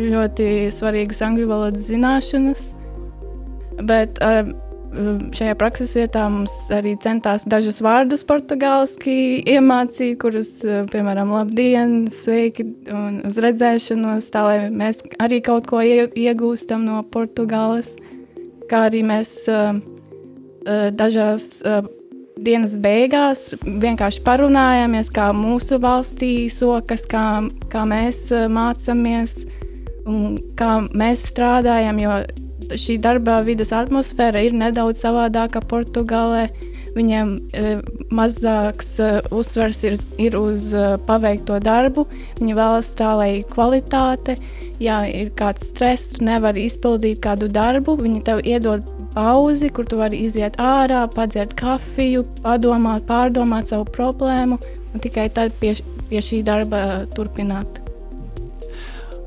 ļoti 0.00 0.48
svarīgas 0.74 1.22
angļu 1.26 1.48
valodas 1.50 1.88
zināšanas. 1.90 2.66
Bet 3.86 4.18
uh, 4.24 4.50
šajā 5.32 5.54
prakses 5.60 5.94
vietā 5.96 6.24
mums 6.32 6.52
arī 6.74 6.94
centās 7.00 7.46
dažus 7.48 7.80
vārdus 7.84 8.24
portugāliski 8.28 9.14
iemācīt, 9.48 10.18
kurus, 10.20 10.50
piemēram, 10.92 11.32
labdien, 11.32 11.96
sveiki 12.12 12.66
un 12.92 13.22
uz 13.28 13.38
redzēšanos, 13.40 14.28
tā 14.34 14.44
lai 14.46 14.58
mēs 14.74 15.02
arī 15.22 15.40
kaut 15.44 15.70
ko 15.70 15.80
iegūstam 15.82 16.84
no 16.88 17.00
Portugāles, 17.14 17.94
kā 18.70 18.86
arī 18.90 19.02
mēs 19.06 19.34
dažās 20.98 21.48
dienas 22.42 22.76
beigās 22.76 23.48
vienkārši 23.62 24.22
parunājāmies, 24.26 25.10
kā 25.14 25.30
mūsu 25.36 25.78
valstī 25.82 26.48
sokas, 26.52 27.06
kā, 27.10 27.26
kā 27.72 27.86
mēs 27.88 28.26
eh, 28.34 28.48
mācāmies 28.52 29.42
kā 30.58 30.70
mēs 30.94 31.26
strādājam. 31.30 32.00
Jo 32.02 32.20
šī 32.78 32.98
darba 33.02 33.40
vidas 33.46 33.72
atmosfēra 33.74 34.42
ir 34.42 34.56
nedaudz 34.56 35.02
savādāka 35.04 35.62
Portugālē. 35.68 36.48
Viņiem 36.92 37.28
e, 37.56 37.68
mazāks 38.12 38.98
e, 39.00 39.06
uzsvers 39.32 39.78
ir, 39.88 39.94
ir 40.20 40.34
uz 40.36 40.74
e, 40.76 40.82
paveikto 41.08 41.56
darbu. 41.64 42.04
Viņi 42.36 42.56
vēlas 42.58 42.90
tā, 42.98 43.14
lai 43.16 43.30
kvalitāte, 43.48 44.36
ja 44.76 44.98
ir 45.08 45.30
kāds 45.38 45.70
stress, 45.72 46.18
tu 46.18 46.26
nevari 46.28 46.66
izpildīt 46.68 47.22
kādu 47.24 47.48
darbu, 47.48 47.96
viņi 47.96 48.20
tev 48.28 48.44
iedod 48.44 48.84
pauzi, 49.14 49.70
kur 49.74 49.86
tu 49.88 49.98
vari 50.00 50.22
iziet 50.26 50.58
ārā, 50.62 51.04
padzert 51.12 51.54
kafiju, 51.58 52.24
padomāt, 52.44 53.06
pārdomāt 53.08 53.72
savu 53.72 53.86
problēmu 53.92 54.58
un 54.92 55.02
tikai 55.02 55.28
tad 55.34 55.54
pie, 55.60 55.74
pie 56.10 56.20
šī 56.24 56.42
darba 56.46 57.04
turpināt. 57.16 57.80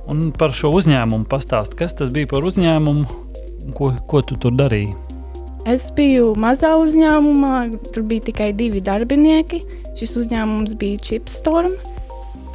Un 0.06 0.30
par 0.38 0.54
šo 0.54 0.70
uzņēmumu 0.78 1.26
pastāst, 1.30 1.74
kas 1.78 1.96
tas 1.98 2.12
bija 2.14 2.30
par 2.30 2.46
uzņēmumu, 2.46 3.06
ko, 3.78 3.90
ko 4.06 4.22
tu 4.22 4.38
tur 4.38 4.54
darīji? 4.58 4.94
Es 5.66 5.88
biju 5.98 6.36
mazā 6.38 6.76
uzņēmumā, 6.78 7.56
tur 7.90 8.06
bija 8.06 8.28
tikai 8.28 8.52
divi 8.54 8.84
darbinieki. 8.86 9.64
Šis 9.98 10.14
uzņēmums 10.22 10.76
bija 10.78 11.02
Chipstorm. 11.02 11.74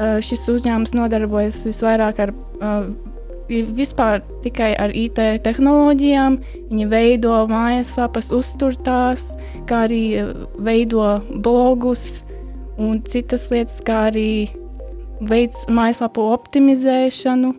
Uh, 0.00 0.20
šis 0.22 0.46
uzņēmums 0.48 0.94
nodarbojas 0.94 1.58
visvairāk 1.66 2.22
ar 2.22 2.30
uh, 2.32 2.86
vispār 3.50 4.20
tikai 4.44 4.72
ar 4.80 4.92
IT 4.96 5.20
tehnoloģijām. 5.44 6.38
Viņi 6.70 6.88
veido 6.90 7.34
mājaslapas, 7.50 8.30
uztur 8.36 8.76
tās, 8.86 9.32
kā 9.70 9.84
arī 9.88 10.02
eh, 10.22 10.32
veido 10.62 11.20
blogus 11.42 12.24
un 12.80 13.02
citas 13.04 13.48
lietas, 13.52 13.80
kā 13.84 14.06
arī 14.10 14.50
veids 15.28 15.66
mājaslapu 15.68 16.24
optimizēšanu. 16.36 17.54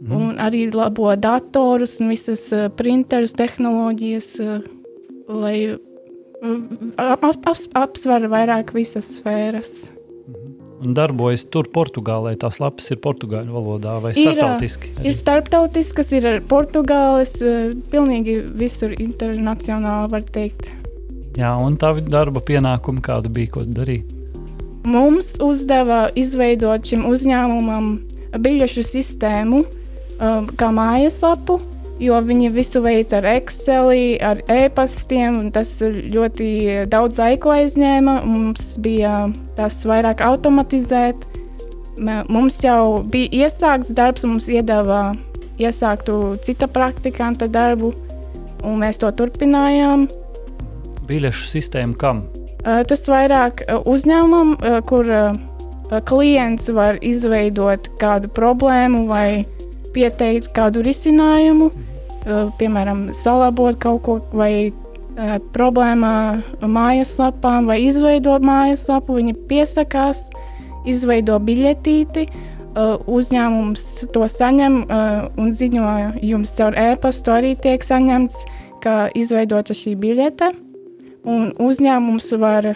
Mm. 0.00 0.12
Un 0.16 0.38
arī 0.40 0.62
labo 0.72 1.10
datorus 1.12 1.98
un 2.00 2.08
visas 2.08 2.46
uh, 2.56 2.70
printerus, 2.72 3.34
tehnoloģijas, 3.36 4.28
uh, 4.40 4.62
lai 5.28 5.56
ap, 6.96 7.20
ap, 7.20 7.26
ap, 7.36 7.50
apsver 7.82 8.24
vairāk 8.32 8.72
visas 8.72 9.10
sfēras. 9.18 9.90
Un 10.80 10.94
darbojas 10.96 11.42
tur 11.52 11.68
Portugālē. 11.68 12.32
Tās 12.40 12.56
lapas 12.62 12.86
ir 12.92 13.00
portugāļu 13.04 13.52
valodā 13.52 13.98
vai 14.00 14.14
starptautiski? 14.16 14.94
Ir, 14.94 15.10
ir 15.10 15.16
starptautiskas, 15.16 16.12
ir 16.16 16.28
portugāles, 16.48 17.34
pilnīgi 17.92 18.38
visur 18.56 18.94
internacionāli 18.96 20.08
var 20.14 20.24
teikt. 20.24 20.70
Jā, 21.36 21.52
un 21.60 21.76
tā 21.80 21.92
darba 22.00 22.40
pienākuma 22.40 23.04
kāda 23.04 23.30
bija, 23.32 23.52
ko 23.58 23.66
darīja? 23.68 24.06
Mums 24.88 25.34
uzdeva 25.44 26.06
izveidot 26.16 26.88
šim 26.88 27.04
uzņēmumam 27.10 27.92
biļešu 28.40 28.86
sistēmu, 28.88 29.60
kā 30.56 30.70
mājaslapu, 30.72 31.58
jo 32.00 32.16
viņi 32.24 32.50
visu 32.54 32.80
veids 32.84 33.12
ar 33.16 33.26
Excel, 33.28 33.92
ar 34.24 34.40
e-pastiem, 34.50 35.36
un 35.42 35.50
tas 35.54 35.72
ļoti 35.84 36.50
daudz 36.90 37.20
laika 37.20 37.56
aizņēma. 37.60 38.20
Mums 38.28 38.74
bija 38.82 39.28
tas 39.58 39.82
vairāk 39.88 40.24
automatizēt. 40.24 41.28
Mums 42.00 42.62
jau 42.64 43.02
bija 43.12 43.44
iesākts 43.44 43.92
darbs, 43.96 44.24
mums 44.24 44.48
iedeva 44.48 45.10
iesāktu 45.60 46.38
cita 46.44 46.70
praktikanta 46.72 47.50
darbu, 47.50 47.92
un 48.64 48.80
mēs 48.80 49.00
to 49.02 49.10
turpinājām. 49.12 50.08
Biļešu 51.10 51.50
sistēma 51.50 51.98
kam? 52.00 52.24
Tas 52.60 53.04
vairāk 53.08 53.66
uzņēmumam, 53.88 54.56
kur 54.88 55.08
klients 56.08 56.72
var 56.72 57.00
izveidot 57.04 57.88
kādu 58.00 58.30
problēmu 58.32 59.04
vai 59.10 59.44
pieteikt 59.92 60.52
kādu 60.56 60.84
risinājumu. 60.86 61.68
Mhm 61.68 61.89
piemēram, 62.24 63.10
salabot 63.16 63.78
kaut 63.80 64.02
ko 64.04 64.16
vai 64.36 64.72
problēmā 65.54 66.14
mājaslapām 66.62 67.68
vai 67.68 67.80
izveidot 67.86 68.44
mājaslapu. 68.46 69.18
Viņi 69.18 69.36
piesakās, 69.50 70.28
izveido 70.88 71.38
biļetīti, 71.44 72.26
uzņēmums 73.10 73.86
to 74.14 74.26
saņem 74.30 74.82
un 75.40 75.52
ziņo 75.52 75.88
jums 76.22 76.54
caur 76.56 76.76
e-pastu 76.78 77.34
arī 77.34 77.56
tiek 77.58 77.84
saņemts, 77.84 78.44
ka 78.80 79.10
izveidota 79.18 79.76
šī 79.76 79.96
biļete. 80.00 80.52
Un 81.28 81.50
uzņēmums 81.60 82.30
var 82.40 82.72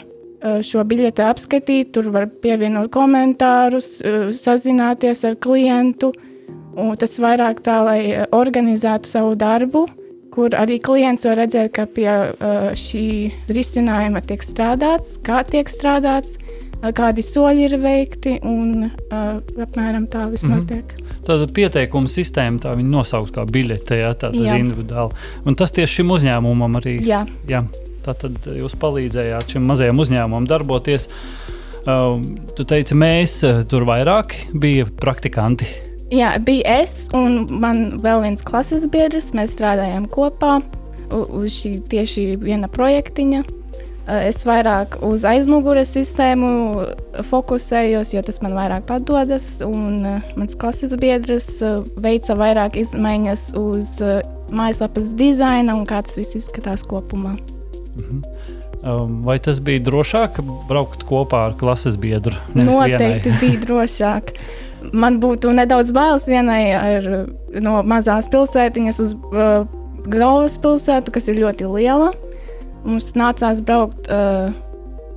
šo 0.61 0.83
biļeti 0.85 1.25
apskatīt, 1.25 1.95
tur 1.97 2.11
var 2.13 2.27
pievienot 2.45 2.91
komentārus, 2.93 4.03
sazināties 4.37 5.25
ar 5.25 5.39
klientu, 5.41 6.11
uh, 6.13 6.34
Un 6.77 6.97
tas 6.99 7.19
vairāk 7.23 7.63
tā, 7.65 7.81
lai 7.87 8.01
eh, 8.11 8.25
organizētu 8.35 9.11
savu 9.11 9.35
darbu, 9.39 9.87
kur 10.35 10.55
arī 10.59 10.81
klients 10.83 11.27
var 11.29 11.39
redzēt, 11.39 11.71
ka 11.77 11.85
pie 11.87 12.11
uh, 12.11 12.73
šī 12.75 13.07
risinājuma 13.55 14.19
tiek 14.27 14.43
strādāts, 14.43 15.13
kā 15.23 15.45
tiek 15.47 15.71
strādāts, 15.71 16.41
uh, 16.41 16.65
kādi 16.93 17.23
soļi 17.25 17.65
ir 17.69 17.77
veikti 17.81 18.35
un 18.45 18.89
apmēram 19.13 20.09
tā 20.11 20.27
viss 20.31 20.45
mm 20.45 20.51
-hmm. 20.51 20.59
notiek. 20.59 20.85
Tāda 21.25 21.47
pieteikuma 21.47 22.09
sistēma, 22.09 22.59
tā 22.59 22.75
viņa 22.77 22.91
nosauc 22.91 23.31
kā 23.31 23.47
biļete, 23.47 24.01
ja, 24.01 24.13
tāda 24.15 24.37
jā. 24.37 24.59
individuāli. 24.59 25.13
Un 25.47 25.55
tas 25.55 25.73
tieši 25.73 25.95
šim 25.95 26.11
uzņēmumam 26.11 26.77
arī. 26.81 26.99
Jā. 27.07 27.27
jā. 27.49 27.65
Tā 28.05 28.15
tad 28.15 28.33
jūs 28.45 28.75
palīdzējāt 28.77 29.49
šim 29.49 29.63
mazajam 29.63 29.99
uzņēmumam 29.99 30.47
darboties. 30.47 31.09
Uh, 31.87 32.21
tu 32.57 32.65
teici, 32.65 32.95
mēs 32.95 33.41
tur 33.69 33.85
vairāk 33.85 34.35
bija 34.53 34.87
praktikanti. 34.87 35.67
Jā, 36.13 36.35
bija 36.45 36.81
es 36.83 37.09
un 37.17 37.47
man 37.63 38.01
vēl 38.05 38.25
viens 38.27 38.45
klases 38.45 38.85
biedrs. 38.91 39.33
Mēs 39.37 39.55
strādājām 39.57 40.09
kopā 40.13 40.59
uz 41.11 41.55
šī 41.63 41.79
tieši 41.91 42.35
viena 42.43 42.69
projektiņa. 42.71 43.45
Es 44.05 44.43
vairāk 44.45 44.99
uz 45.07 45.23
aizmugures 45.25 45.95
sistēmu 45.95 46.49
fokusējos, 47.31 48.11
jo 48.13 48.21
tas 48.27 48.43
man 48.45 48.53
vairāk 48.57 48.85
padodas. 48.91 49.47
Un 49.65 50.05
mans 50.37 50.59
klases 50.61 50.93
biedrs 51.01 51.49
veica 52.05 52.37
vairāk 52.37 52.77
izmaiņas 52.83 53.47
uz 53.57 53.97
mājaslapas 54.53 55.15
dizaina 55.17 55.79
un 55.79 55.89
kā 55.89 56.03
tas 56.05 56.21
viss 56.21 56.37
izskatās 56.43 56.85
kopumā. 56.85 57.39
Mhm. 57.95 58.21
Vai 59.25 59.39
tas 59.41 59.63
bija 59.65 59.81
drošāk 59.81 60.43
braukt 60.69 61.07
kopā 61.09 61.47
ar 61.47 61.55
klases 61.57 61.97
biedru? 61.97 62.37
Noteikti 62.53 63.31
vienai? 63.33 63.39
bija 63.41 63.63
drošāk. 63.63 64.35
man 64.93 65.21
būtu 65.23 65.53
nedaudz 65.55 65.95
bailes 65.95 66.29
vienai 66.29 66.63
ar, 66.77 67.09
no 67.63 67.79
mazās 67.87 68.29
pilsētiņas 68.33 69.01
uz 69.05 69.15
uh, 69.15 69.65
galvaspilsētu, 70.11 71.15
kas 71.15 71.29
ir 71.31 71.41
ļoti 71.41 71.69
liela. 71.71 72.13
Mums 72.85 73.15
nācās 73.17 73.63
braukt 73.65 74.11
uh, 74.13 74.53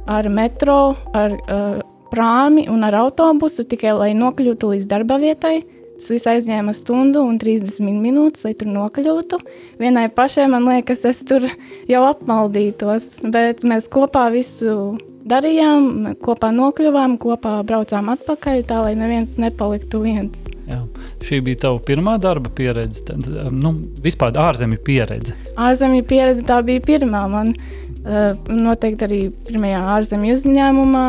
ar 0.07 0.29
metro, 0.31 0.95
ar 1.17 1.35
uh, 1.35 1.81
prāmi 2.11 2.67
un 2.71 2.85
ar 2.87 2.95
autobusu 3.03 3.65
tikai 3.67 3.95
lai 3.97 4.13
nokļūtu 4.15 4.75
līdz 4.75 4.87
darba 4.89 5.19
vietai. 5.21 5.59
Tas 5.97 6.11
viss 6.13 6.29
aizņēma 6.29 6.75
stundu 6.77 7.23
un 7.25 7.39
30 7.41 7.81
minūtes, 7.81 8.43
lai 8.45 8.53
tur 8.57 8.69
nokļūtu. 8.69 9.39
Vienai 9.81 10.05
pašai 10.13 10.45
man 10.51 10.67
liekas, 10.69 11.01
es 11.09 11.23
tur 11.25 11.47
jau 11.89 12.03
apmaldītos, 12.05 13.15
bet 13.33 13.65
mēs 13.65 13.89
kopā 13.89 14.27
visu 14.35 14.93
darījām, 15.29 16.13
kopā 16.23 16.49
nokļuvām, 16.55 17.17
kopā 17.21 17.57
braucām 17.67 18.11
atpakaļ, 18.13 18.61
tā 18.69 18.79
lai 18.85 18.93
neviens 18.99 19.37
nepaliktu 19.41 20.01
viens. 20.03 20.47
Jā. 20.67 20.81
Šī 21.25 21.41
bija 21.45 21.63
tava 21.67 21.81
pirmā 21.87 22.17
darba 22.21 22.51
pieredze, 22.53 23.03
tad, 23.07 23.27
um, 23.27 23.59
nu, 23.61 23.73
vispār 24.03 24.37
ārzemju 24.41 24.79
pieredze. 24.87 25.35
Ārzemju 25.59 26.05
pieredze 26.07 26.45
tā 26.47 26.59
bija 26.65 26.83
pirmā. 26.85 27.25
Man 27.31 27.53
uh, 27.55 28.33
noteikti 28.51 29.07
arī 29.07 29.21
pirmajā 29.49 29.83
ārzemju 29.97 30.37
uzņēmumā. 30.37 31.05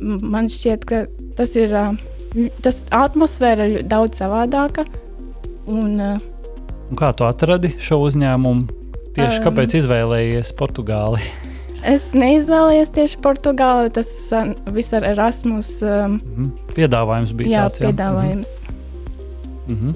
Man 0.00 0.48
šķiet, 0.50 0.88
ka 0.88 1.04
tas 1.38 1.54
ir 1.60 1.74
uh, 1.76 1.94
tas 2.64 2.82
atmosfēra 2.94 3.70
daudz 3.86 4.22
savādāka. 4.22 4.86
Un, 5.70 5.94
uh, 5.98 6.18
un 6.88 6.98
kā 6.98 7.12
tu 7.16 7.26
atradi 7.28 7.74
šo 7.82 8.02
uzņēmumu? 8.08 8.78
Tieši 9.10 9.40
um, 9.40 9.46
kāpēc 9.48 9.78
izvēlējies 9.82 10.54
Portugāli? 10.58 11.22
Es 11.86 12.10
neizvēlējos 12.12 12.92
tieši 12.96 13.20
Portugāli. 13.24 13.92
Tas 13.94 14.10
uh, 14.36 14.52
viss 14.74 14.92
ar 14.96 15.06
Erasmus. 15.14 15.78
Um, 15.82 16.20
-hmm. 16.20 16.50
Piedāvājums 16.76 17.32
bija 17.36 17.48
jā, 17.48 17.62
tāds. 17.68 17.80
Jā, 17.80 17.86
piedāvājums. 17.88 18.50
Mm 19.68 19.76
-hmm. 19.76 19.94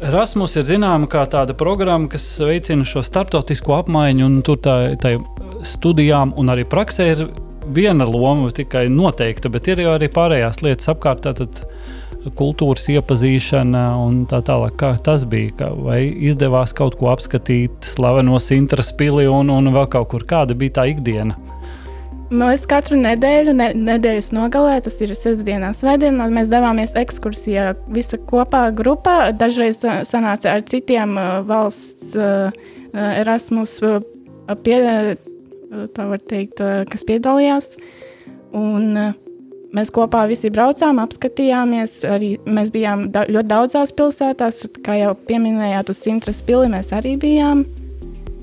Erasmus 0.00 0.56
ir 0.56 0.62
zināma 0.62 1.06
kā 1.10 1.26
tāda 1.26 1.54
programma, 1.58 2.08
kas 2.08 2.40
veicina 2.40 2.84
šo 2.84 3.02
starptautisko 3.02 3.74
apmaiņu, 3.74 4.26
un 4.26 4.42
tur 4.42 4.56
tā, 4.56 4.94
tā 4.96 5.18
studijām 5.66 6.32
un 6.36 6.46
arī 6.46 6.64
praksē 6.64 7.06
ir 7.12 7.28
viena 7.74 8.04
loma 8.04 8.50
tikai 8.50 8.88
noteikta, 8.88 9.48
bet 9.48 9.68
ir 9.68 9.80
jau 9.80 9.96
arī 9.98 10.08
pārējās 10.08 10.62
lietas 10.62 10.88
apkārt. 10.88 11.24
Tātad, 11.26 11.64
kultūras 12.36 12.88
iepazīšana 12.92 13.82
un 14.02 14.22
tā 14.28 14.40
tālāk. 14.44 14.76
Kā 14.80 14.92
tas 15.04 15.24
bija? 15.28 15.70
Vai 15.76 16.00
izdevās 16.28 16.74
kaut 16.76 16.98
ko 17.00 17.10
apskatīt, 17.12 17.84
slaveno 17.86 18.40
Sintras 18.42 18.92
pili 18.96 19.28
un, 19.30 19.52
un 19.52 19.72
vēl 19.74 19.88
kaut 19.92 20.10
kur? 20.12 20.26
Kāda 20.28 20.56
bija 20.58 20.80
tā 20.80 20.88
ikdiena? 20.92 21.36
Mēs 22.28 22.66
katru 22.68 22.98
nedēļu, 23.00 23.54
ne, 23.56 23.70
nedēļas 23.72 24.34
nogalē, 24.36 24.74
tas 24.84 24.98
ir 25.00 25.14
sestdienās, 25.16 25.78
svētdienā, 25.80 26.26
mēs 26.28 26.50
devāmies 26.52 26.92
ekskursijā 27.00 27.70
visa 27.88 28.18
kopā 28.20 28.66
grupā. 28.76 29.30
Dažreiz 29.32 29.80
sanāca 29.80 30.52
ar 30.52 30.66
citiem 30.68 31.16
uh, 31.16 31.38
valsts 31.48 32.12
uh, 32.20 32.52
Erasmus, 32.92 33.78
uh, 33.80 34.02
pie, 34.60 34.76
tā 35.96 36.10
var 36.10 36.20
teikt, 36.28 36.60
kas 36.92 37.08
piedalījās. 37.08 37.78
Un, 38.56 38.92
uh, 38.92 39.16
Mēs 39.76 39.90
kopā 39.92 40.22
visi 40.30 40.48
braucām, 40.52 40.96
apskatījāmies. 41.02 42.00
Arī 42.08 42.30
mēs 42.48 42.70
bijām 42.72 43.08
da 43.12 43.26
ļoti 43.28 43.50
daudzās 43.50 43.92
pilsētās, 43.96 44.62
kā 44.84 44.96
jau 44.96 45.12
pieminējāt, 45.28 45.92
uz 45.92 46.00
Sintras 46.06 46.40
pili 46.44 46.70
mēs 46.72 46.92
arī 46.96 47.18
bijām. 47.20 47.66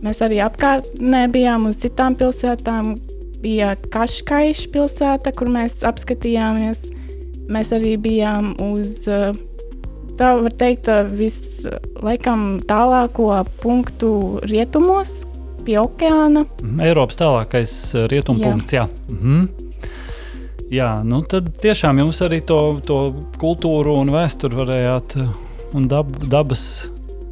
Mēs 0.06 0.22
arī 0.22 0.38
apkārtnē 0.46 1.26
bijām 1.34 1.66
uz 1.72 1.82
citām 1.82 2.18
pilsētām. 2.20 2.94
Bija 3.42 3.74
Kaškaiša 3.94 4.70
pilsēta, 4.74 5.34
kur 5.38 5.50
mēs 5.54 5.82
apskatījāmies. 5.86 6.86
Mēs 7.50 7.74
arī 7.74 7.96
bijām 8.02 8.54
uz, 8.62 9.04
tā 10.18 10.32
var 10.42 10.56
teikt, 10.62 10.90
vislaiekam 11.18 12.48
tālāko 12.70 13.32
punktu 13.62 14.16
rietumos, 14.50 15.24
pie 15.66 15.78
okeāna. 15.82 16.46
Eiropas 16.86 17.22
tālākais 17.22 17.78
rietumpunkts, 18.14 18.78
jā. 18.78 18.86
jā. 18.86 19.14
Mhm. 19.14 19.65
Jā, 20.74 20.90
nu 21.06 21.22
tad 21.30 21.52
tiešām 21.62 22.02
jums 22.02 22.24
arī 22.26 22.42
to, 22.46 22.60
to 22.86 23.00
kultūru 23.42 24.00
un 24.02 24.10
vēsturi 24.14 24.58
varējāt 24.58 25.18
eh, 25.22 25.28
un 25.78 25.90
dab, 25.92 26.10
dabas 26.26 26.64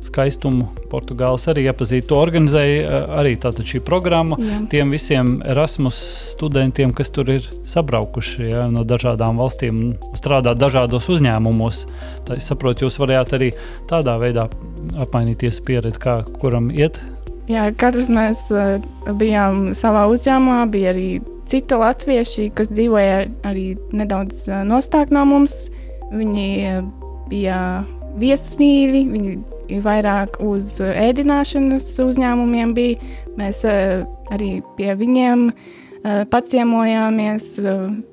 skaistumu 0.03 0.67
Portugāles 0.91 1.47
arī 1.49 1.63
iepazīt. 1.65 2.05
To 2.11 2.19
organizēja 2.21 2.83
eh, 2.83 3.15
arī 3.23 3.33
šī 3.41 3.81
programma 3.85 4.37
jā. 4.37 4.59
tiem 4.69 4.93
visiem 4.93 5.33
Erasmus 5.49 5.97
studentiem, 6.35 6.93
kas 6.93 7.09
tur 7.09 7.31
ir 7.33 7.49
sabraukuši 7.65 8.51
ja, 8.51 8.67
no 8.69 8.85
dažādām 8.85 9.41
valstīm 9.41 9.81
un 9.81 10.15
strādā 10.19 10.53
dažādos 10.53 11.09
uzņēmumos. 11.09 11.83
Tā 12.27 12.37
es 12.37 12.51
saprotu, 12.51 12.85
jūs 12.85 13.01
varējāt 13.01 13.37
arī 13.39 13.51
tādā 13.89 14.19
veidā 14.21 14.45
apmainīties 14.93 15.63
pieredzi, 15.65 16.03
kā 16.05 16.21
kuram 16.37 16.69
iet. 16.69 17.01
Jā, 17.49 17.65
katrs 17.75 18.07
mēs 18.13 18.45
uh, 18.55 18.77
bijām 19.19 19.73
savā 19.75 20.05
uzņēmumā, 20.11 20.61
bija 20.71 20.93
arī 20.93 21.07
citi 21.49 21.77
latvieši, 21.79 22.49
kas 22.55 22.71
dzīvoja 22.73 23.23
arī 23.47 23.73
nedaudz 23.95 24.45
nostāk 24.67 25.13
no 25.13 25.25
mums. 25.27 25.67
Viņi 26.13 26.47
bija 27.31 27.57
viesmīļi, 28.21 29.01
viņi 29.09 29.79
vairāk 29.83 30.37
uz 30.43 30.75
ēdināšanas 30.83 31.87
uzņēmumiem 32.03 32.75
bija. 32.77 33.13
Mēs 33.39 33.63
arī 33.65 34.51
pie 34.77 34.93
viņiem 34.99 35.47
paciemojāmies, 36.29 37.49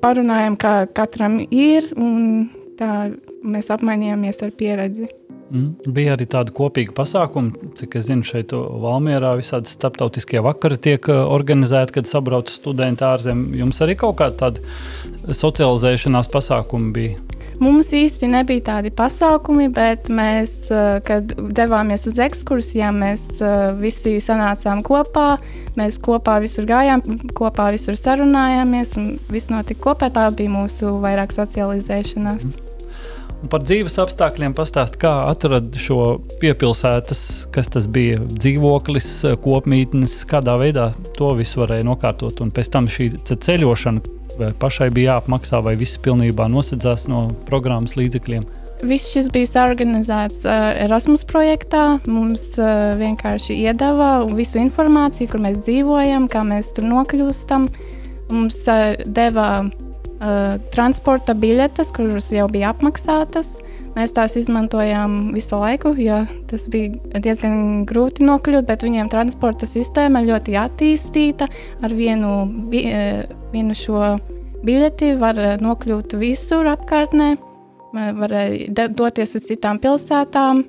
parunājām, 0.01 0.57
kā 0.57 0.75
katram 0.95 1.41
ir, 1.51 1.91
un 1.99 2.47
tā 2.79 3.11
mēs 3.43 3.69
apmainījāmies 3.73 4.41
ar 4.45 4.53
pieredzi. 4.57 5.09
Mm. 5.51 5.91
Bija 5.91 6.15
arī 6.15 6.25
tāda 6.31 6.53
kopīga 6.55 6.93
pasākuma, 6.95 7.51
cik 7.75 7.97
es 7.99 8.07
zinu, 8.07 8.23
šeit 8.27 8.53
Valmjerā 8.55 9.33
visādi 9.39 9.67
starptautiskie 9.71 10.39
vakari 10.43 10.79
tiek 10.79 11.09
organizēti, 11.11 11.97
kad 11.97 12.07
sabrauc 12.07 12.51
studenti 12.53 13.03
ārzem. 13.03 13.49
Jums 13.59 13.83
arī 13.83 13.97
kaut 13.99 14.15
kāda 14.21 14.47
tāda 14.47 15.35
socializēšanās 15.35 16.31
pasākuma 16.31 16.93
bija? 16.95 17.19
Mums 17.61 17.91
īsti 17.93 18.25
nebija 18.31 18.63
tādi 18.71 18.89
pasākumi, 18.95 19.67
bet 19.75 20.07
mēs, 20.09 20.71
kad 21.05 21.35
devāmies 21.37 22.07
uz 22.09 22.17
ekskursijām, 22.25 23.03
mēs 23.03 23.27
visi 23.77 24.15
sanācām 24.23 24.81
kopā. 24.87 25.35
Mēs 25.77 25.99
kopā 26.01 26.39
visur 26.41 26.65
gājām, 26.71 27.03
kopā 27.37 27.69
visur 27.75 27.99
sarunājāmies, 27.99 28.97
un 28.97 29.13
viss 29.29 29.53
notika 29.53 29.91
kopā. 29.91 30.09
Tā 30.15 30.31
bija 30.33 30.55
mūsu 30.55 30.95
vairāk 31.03 31.35
socializēšanās. 31.37 32.49
Mm. 32.49 32.70
Par 33.49 33.63
dzīves 33.65 33.97
apstākļiem 34.03 34.53
pastāst, 34.53 34.99
kā 35.01 35.09
atrast 35.31 35.79
šo 35.81 36.19
piepilsētas, 36.43 37.21
kas 37.53 37.71
tas 37.73 37.87
bija 37.89 38.19
dzīvoklis, 38.21 39.09
kopmītnes, 39.41 40.19
kādā 40.29 40.59
veidā 40.61 40.91
to 41.17 41.31
visu 41.39 41.63
varēja 41.63 41.87
nokārtot. 41.87 42.43
Un 42.45 42.53
pēc 42.53 42.69
tam 42.75 42.89
šī 42.91 43.09
ceļošana 43.31 44.53
pašai 44.61 44.91
bija 44.93 45.15
jāapmaksā, 45.15 45.61
vai 45.65 45.75
viss 45.79 45.99
pilnībā 46.01 46.47
nosedzās 46.51 47.07
no 47.09 47.29
programmas 47.49 47.97
līdzekļiem. 47.97 48.45
Viss 48.87 49.11
šis 49.13 49.27
bija 49.29 49.65
organizēts 49.67 50.41
uh, 50.45 50.71
Erasmus 50.85 51.25
projektā. 51.29 51.99
Mums 52.09 52.47
uh, 52.57 52.95
vienkārši 52.97 53.59
iedeva 53.67 54.23
visu 54.33 54.57
informāciju, 54.61 55.29
kur 55.33 55.43
mēs 55.43 55.61
dzīvojam, 55.67 56.25
kā 56.31 56.41
mēs 56.45 56.73
tur 56.77 56.89
nokļūstam. 56.89 57.69
Mums 58.31 58.57
uh, 58.69 58.97
deva 59.05 59.51
uh, 60.21 60.57
transporta 60.73 61.35
biļetes, 61.37 61.91
kuras 61.95 62.31
jau 62.33 62.47
bija 62.51 62.71
apmaksātas. 62.75 63.57
Mēs 63.91 64.13
tās 64.15 64.37
izmantojām 64.39 65.33
visu 65.35 65.57
laiku, 65.59 65.91
jo 65.99 66.21
tas 66.47 66.67
bija 66.71 67.19
diezgan 67.19 67.83
grūti 67.89 68.23
nokļūt, 68.23 68.67
bet 68.69 68.85
viņiem 68.87 69.09
transporta 69.11 69.67
sistēma 69.67 70.23
ļoti 70.23 70.55
attīstīta. 70.55 71.49
Ar 71.83 71.95
vienu, 71.95 72.45
bi, 72.71 72.85
vienu 73.51 73.75
šo 73.75 74.15
biļeti 74.63 75.15
var 75.19 75.39
nokļūt 75.59 76.15
visur 76.21 76.69
apkārtnē, 76.71 77.33
var 77.91 78.37
doties 78.95 79.35
uz 79.35 79.49
citām 79.49 79.81
pilsētām. 79.83 80.63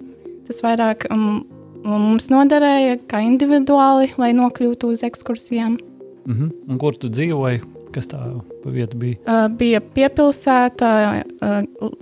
Tas 0.48 0.58
vairāk 0.66 1.06
um, 1.14 1.44
mums 1.86 2.26
noderēja 2.32 2.98
kā 3.06 3.22
individuāli, 3.22 4.10
lai 4.18 4.32
nokļūtu 4.34 4.90
uz 4.96 5.06
ekskursijām. 5.06 5.78
Mm 6.26 6.34
-hmm. 6.34 6.50
Un 6.68 6.78
kur 6.78 6.98
tu 6.98 7.08
dzīvoji? 7.08 7.62
Kas 7.92 8.08
tā 8.08 8.18
vieta 8.64 8.96
bija? 8.96 9.18
Uh, 9.26 9.46
bija 9.52 9.82
piepilsēta 9.84 10.92
uh, 11.20 11.92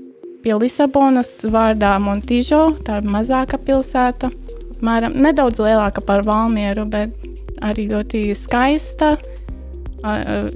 pie 0.44 0.54
Lisabonas 0.56 1.32
vārdā 1.50 1.96
Montižo, 2.02 2.62
tā 2.86 3.00
ir 3.00 3.10
mazāka 3.10 3.58
pilsēta. 3.60 4.30
Apmēram 4.76 5.18
nedaudz 5.20 5.60
lielāka 5.60 6.02
par 6.04 6.24
Valmieru, 6.24 6.86
bet 6.88 7.16
arī 7.64 7.90
ļoti 7.90 8.30
skaista. 8.38 9.16
Uh, 10.00 10.46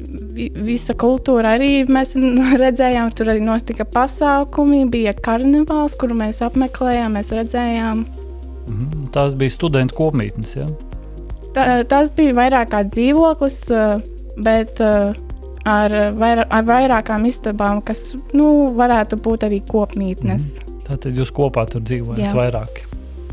visa 0.64 0.94
kultūra 0.96 1.56
arī 1.58 1.82
mēs 1.84 2.14
redzējām, 2.62 3.10
tur 3.12 3.34
arī 3.34 3.42
notika 3.44 3.84
pasākumi, 3.84 4.86
bija 4.92 5.12
karnevāls, 5.18 5.98
kuru 6.00 6.16
mēs 6.22 6.40
apmeklējām, 6.46 7.18
mēs 7.18 7.34
redzējām. 7.36 8.06
Mm. 8.64 9.08
Tās 9.12 9.36
bija 9.36 9.52
studentu 9.52 9.98
kopmītnes, 9.98 10.56
ja? 10.56 10.70
Tā, 11.54 11.66
tas 11.90 12.08
bija 12.16 12.32
vairāk 12.34 12.72
kā 12.72 12.80
dzīvoklis, 12.88 13.58
bet 14.42 14.80
uh, 14.82 15.12
ar, 15.68 15.94
vair 16.18 16.44
ar 16.44 16.66
vairākām 16.68 17.26
istabām, 17.28 17.82
kas 17.84 18.12
nu, 18.36 18.70
varētu 18.76 19.18
būt 19.24 19.46
arī 19.48 19.60
kopmītnes. 19.68 20.58
Mm. 20.60 20.80
Tātad 20.84 21.16
jūs 21.16 21.32
kopā 21.34 21.64
tur 21.70 21.84
dzīvojat 21.84 22.36
vairāk. 22.36 22.84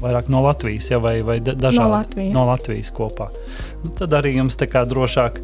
Vairāk 0.01 0.31
no 0.33 0.39
Latvijas, 0.41 0.87
ja, 0.89 0.97
vai, 0.97 1.19
vai 1.21 1.37
dažādi 1.43 1.77
no 1.77 1.89
Latvijas. 1.91 2.33
no 2.33 2.45
Latvijas 2.47 2.89
kopā. 2.95 3.27
Nu, 3.83 3.91
tad 3.99 4.15
arī 4.17 4.33
jums 4.39 4.57
tā 4.57 4.65
kā 4.71 4.81
drošāk. 4.89 5.37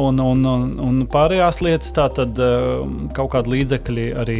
Un, 0.00 0.18
un, 0.18 0.46
un, 0.48 0.70
un 0.82 1.02
pārējās 1.12 1.60
lietas, 1.62 1.92
tā 1.94 2.08
tad 2.16 2.40
um, 2.42 3.04
kaut 3.14 3.34
kāda 3.36 3.52
līdzekļi 3.52 4.08
arī 4.18 4.38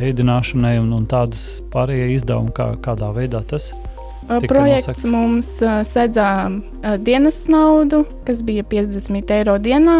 ēdināšanai 0.00 0.78
un, 0.80 0.94
un 0.96 1.08
tādas 1.10 1.58
pārējie 1.74 2.14
izdevumi, 2.14 2.54
kā, 2.56 2.70
kādā 2.82 3.10
veidā 3.14 3.42
tas 3.50 3.72
ir 3.74 3.83
Projekts 4.24 4.86
nosakts. 4.86 5.04
mums 5.12 5.48
uh, 5.62 6.96
dienas 7.04 7.42
naudu, 7.48 8.04
kas 8.24 8.40
bija 8.46 8.64
50 8.64 9.34
eiro 9.36 9.58
dienā. 9.60 9.98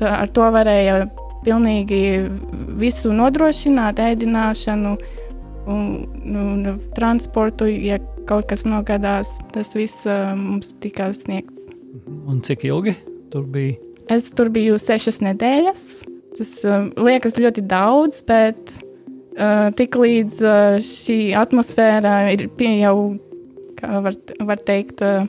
Ar 0.00 0.32
to 0.32 0.48
varēja 0.54 1.04
pilnīgi 1.44 2.00
visu 2.80 3.12
nodrošināt, 3.12 4.00
ēdināšanu, 4.00 4.94
un, 5.66 5.84
un 6.24 6.80
transportu. 6.96 7.68
Ja 7.68 8.00
kaut 8.28 8.48
kas 8.48 8.64
nogadās, 8.64 9.28
tas 9.52 9.74
viss 9.76 10.06
mums 10.38 10.72
tika 10.80 11.10
sniegts. 11.16 11.68
Un 12.24 12.40
cik 12.44 12.64
ilgi 12.68 12.96
tur 13.32 13.44
bija? 13.52 13.76
Es 14.12 14.30
tur 14.36 14.50
biju 14.52 14.78
sešas 14.80 15.20
nedēļas. 15.24 15.84
Tas 16.34 16.56
liekas 16.98 17.38
ļoti 17.38 17.62
daudz, 17.70 18.24
bet 18.26 18.78
tik 19.78 19.96
līdz 19.98 20.40
šī 20.84 21.18
atmosfēra 21.38 22.16
ir 22.34 22.48
jau 22.80 22.96
var, 24.04 24.16
var 24.40 24.62
teikt, 24.66 25.02
eh, 25.02 25.26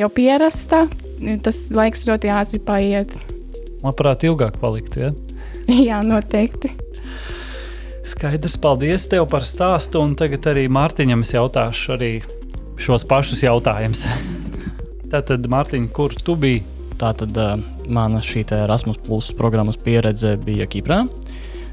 jau 0.00 0.10
pierasta. 0.12 0.86
Tas 1.42 1.66
laiks 1.72 2.04
ļoti 2.08 2.30
ātri 2.32 2.60
paiet. 2.60 3.14
Labprāt, 3.84 4.26
ilgāk 4.28 4.58
palikt. 4.60 4.98
Ja? 5.00 5.12
Jā, 5.88 6.02
noteikti. 6.04 6.72
Skaidrs, 8.06 8.54
paldies 8.62 9.08
tev 9.10 9.26
par 9.30 9.46
stāstu. 9.46 10.02
Un 10.04 10.14
tagad 10.18 10.46
arī 10.52 10.66
Mārtiņam 10.70 11.24
es 11.26 11.34
jautāšu 11.34 11.96
arī 11.96 12.12
šos 12.78 13.06
pašus 13.08 13.42
jautājumus. 13.46 14.04
Tātad, 15.12 15.46
Mārtiņ, 15.50 15.90
kur 15.94 16.14
tu 16.14 16.36
biji? 16.38 16.64
Tātad 16.96 17.36
uh, 17.36 17.58
mana 17.92 18.22
šī 18.24 18.46
Erasmus 18.56 18.96
Plus 19.04 19.28
programmas 19.36 19.76
pieredze 19.76 20.36
bija 20.40 20.64
Kiprā. 20.70 21.02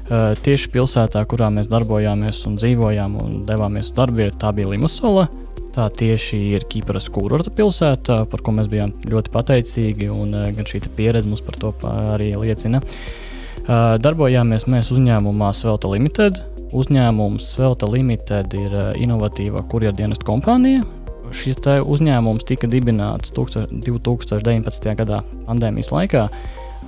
Uh, 0.04 0.34
tieši 0.44 0.68
pilsētā, 0.74 1.22
kurā 1.24 1.48
mēs 1.54 1.70
darbojāmies 1.72 2.42
un 2.50 2.58
dzīvojām 2.60 3.14
un 3.22 3.38
devāmies 3.48 3.88
uz 3.88 3.96
darbvietu, 3.96 4.36
tā 4.42 4.52
bija 4.52 4.74
Limasola. 4.74 5.30
Tā 5.74 5.88
tieši 5.90 6.38
ir 6.54 6.64
Kipras 6.70 7.08
kurorta 7.10 7.50
pilsēta, 7.50 8.20
par 8.30 8.42
ko 8.46 8.52
mēs 8.54 8.68
bijām 8.70 8.92
ļoti 9.10 9.32
pateicīgi, 9.34 10.06
un 10.12 10.30
eh, 10.38 10.50
gan 10.54 10.68
šī 10.70 10.84
pieredze 10.94 11.26
mums 11.26 11.42
par 11.42 11.58
to 11.58 11.72
arī 11.90 12.30
liecina. 12.38 12.78
Eh, 12.78 13.96
darbojāmies 13.98 14.68
mēs 14.70 14.92
uzņēmumā 14.94 15.50
Svelta 15.58 15.90
Limited. 15.90 16.38
Uzņēmums 16.74 17.50
Svelta 17.56 17.90
Limited 17.90 18.54
ir 18.54 18.70
eh, 18.70 18.92
inovatīva 19.02 19.64
kurjerdienestu 19.72 20.30
kompānija. 20.30 20.86
Šis 21.34 21.58
uzņēmums 21.66 22.46
tika 22.46 22.70
dibināts 22.70 23.34
2019. 23.34 24.90
gadā 24.94 25.24
pandēmijas 25.48 25.90
laikā 25.90 26.28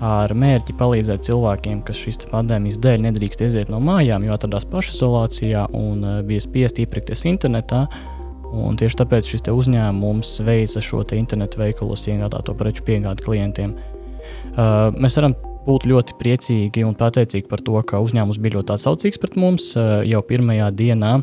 ar 0.06 0.30
mērķi 0.36 0.76
palīdzēt 0.78 1.26
cilvēkiem, 1.26 1.80
kas 1.82 1.98
šīs 2.04 2.28
pandēmijas 2.30 2.78
dēļ 2.84 3.08
nedrīkst 3.08 3.42
iziet 3.48 3.72
no 3.72 3.80
mājām, 3.82 4.28
jo 4.28 4.36
atradās 4.36 4.68
pašizolācijā 4.70 5.72
un 5.74 6.04
bija 6.28 6.44
spiest 6.44 6.78
iepirkties 6.84 7.26
internetā. 7.26 7.88
Un 8.54 8.78
tieši 8.78 9.00
tāpēc 9.02 9.26
šis 9.32 9.48
uzņēmums 9.50 10.36
veica 10.46 10.82
šo 10.84 11.02
internetu 11.16 11.60
veikalos 11.60 12.06
iegādāto 12.06 12.54
preču 12.54 12.86
piegādi 12.86 13.26
klientiem. 13.26 13.74
Uh, 14.56 14.94
mēs 14.96 15.18
varam 15.18 15.34
būt 15.66 15.86
ļoti 15.90 16.14
priecīgi 16.20 16.84
un 16.86 16.94
pateicīgi 16.98 17.48
par 17.50 17.62
to, 17.66 17.74
ka 17.86 17.98
uzņēmums 18.02 18.38
bija 18.42 18.56
ļoti 18.56 18.74
atsaucīgs 18.76 19.20
pret 19.22 19.36
mums. 19.40 19.72
Uh, 19.74 19.98
jau 20.06 20.22
pirmajā 20.26 20.70
dienā 20.78 21.16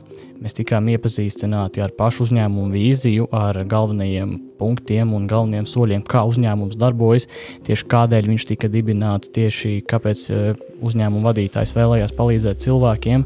mēs 0.44 0.58
tikām 0.58 0.90
iepazīstināti 0.92 1.84
ar 1.84 1.94
pašu 1.96 2.26
uzņēmumu 2.28 2.74
vīziju, 2.76 3.30
ar 3.32 3.62
galvenajiem 3.72 4.36
punktiem 4.60 5.16
un 5.16 5.30
galvenajiem 5.32 5.70
soļiem, 5.72 6.04
kā 6.04 6.26
uzņēmums 6.28 6.76
darbojas, 6.80 7.30
tieši 7.64 7.88
kādēļ 7.94 8.28
viņš 8.34 8.48
tika 8.52 8.72
dibināts, 8.72 9.32
tieši 9.36 9.78
kāpēc 9.88 10.28
uh, 10.34 10.68
uzņēmuma 10.84 11.32
vadītājs 11.32 11.76
vēlējās 11.78 12.16
palīdzēt 12.20 12.68
cilvēkiem. 12.68 13.26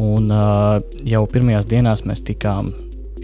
Un 0.00 0.32
uh, 0.32 0.80
jau 1.06 1.22
pirmajās 1.30 1.68
dienās 1.70 2.02
mēs 2.08 2.24
tikām 2.26 2.72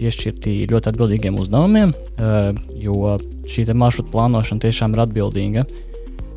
piešķirti 0.01 0.57
ļoti 0.71 0.91
atbildīgiem 0.91 1.39
uzdevumiem, 1.41 1.93
eh, 1.93 2.51
jo 2.81 3.17
šī 3.45 3.69
maršruta 3.71 4.11
plānošana 4.11 4.65
tiešām 4.65 4.97
ir 4.97 5.05
atbildīga. 5.05 5.65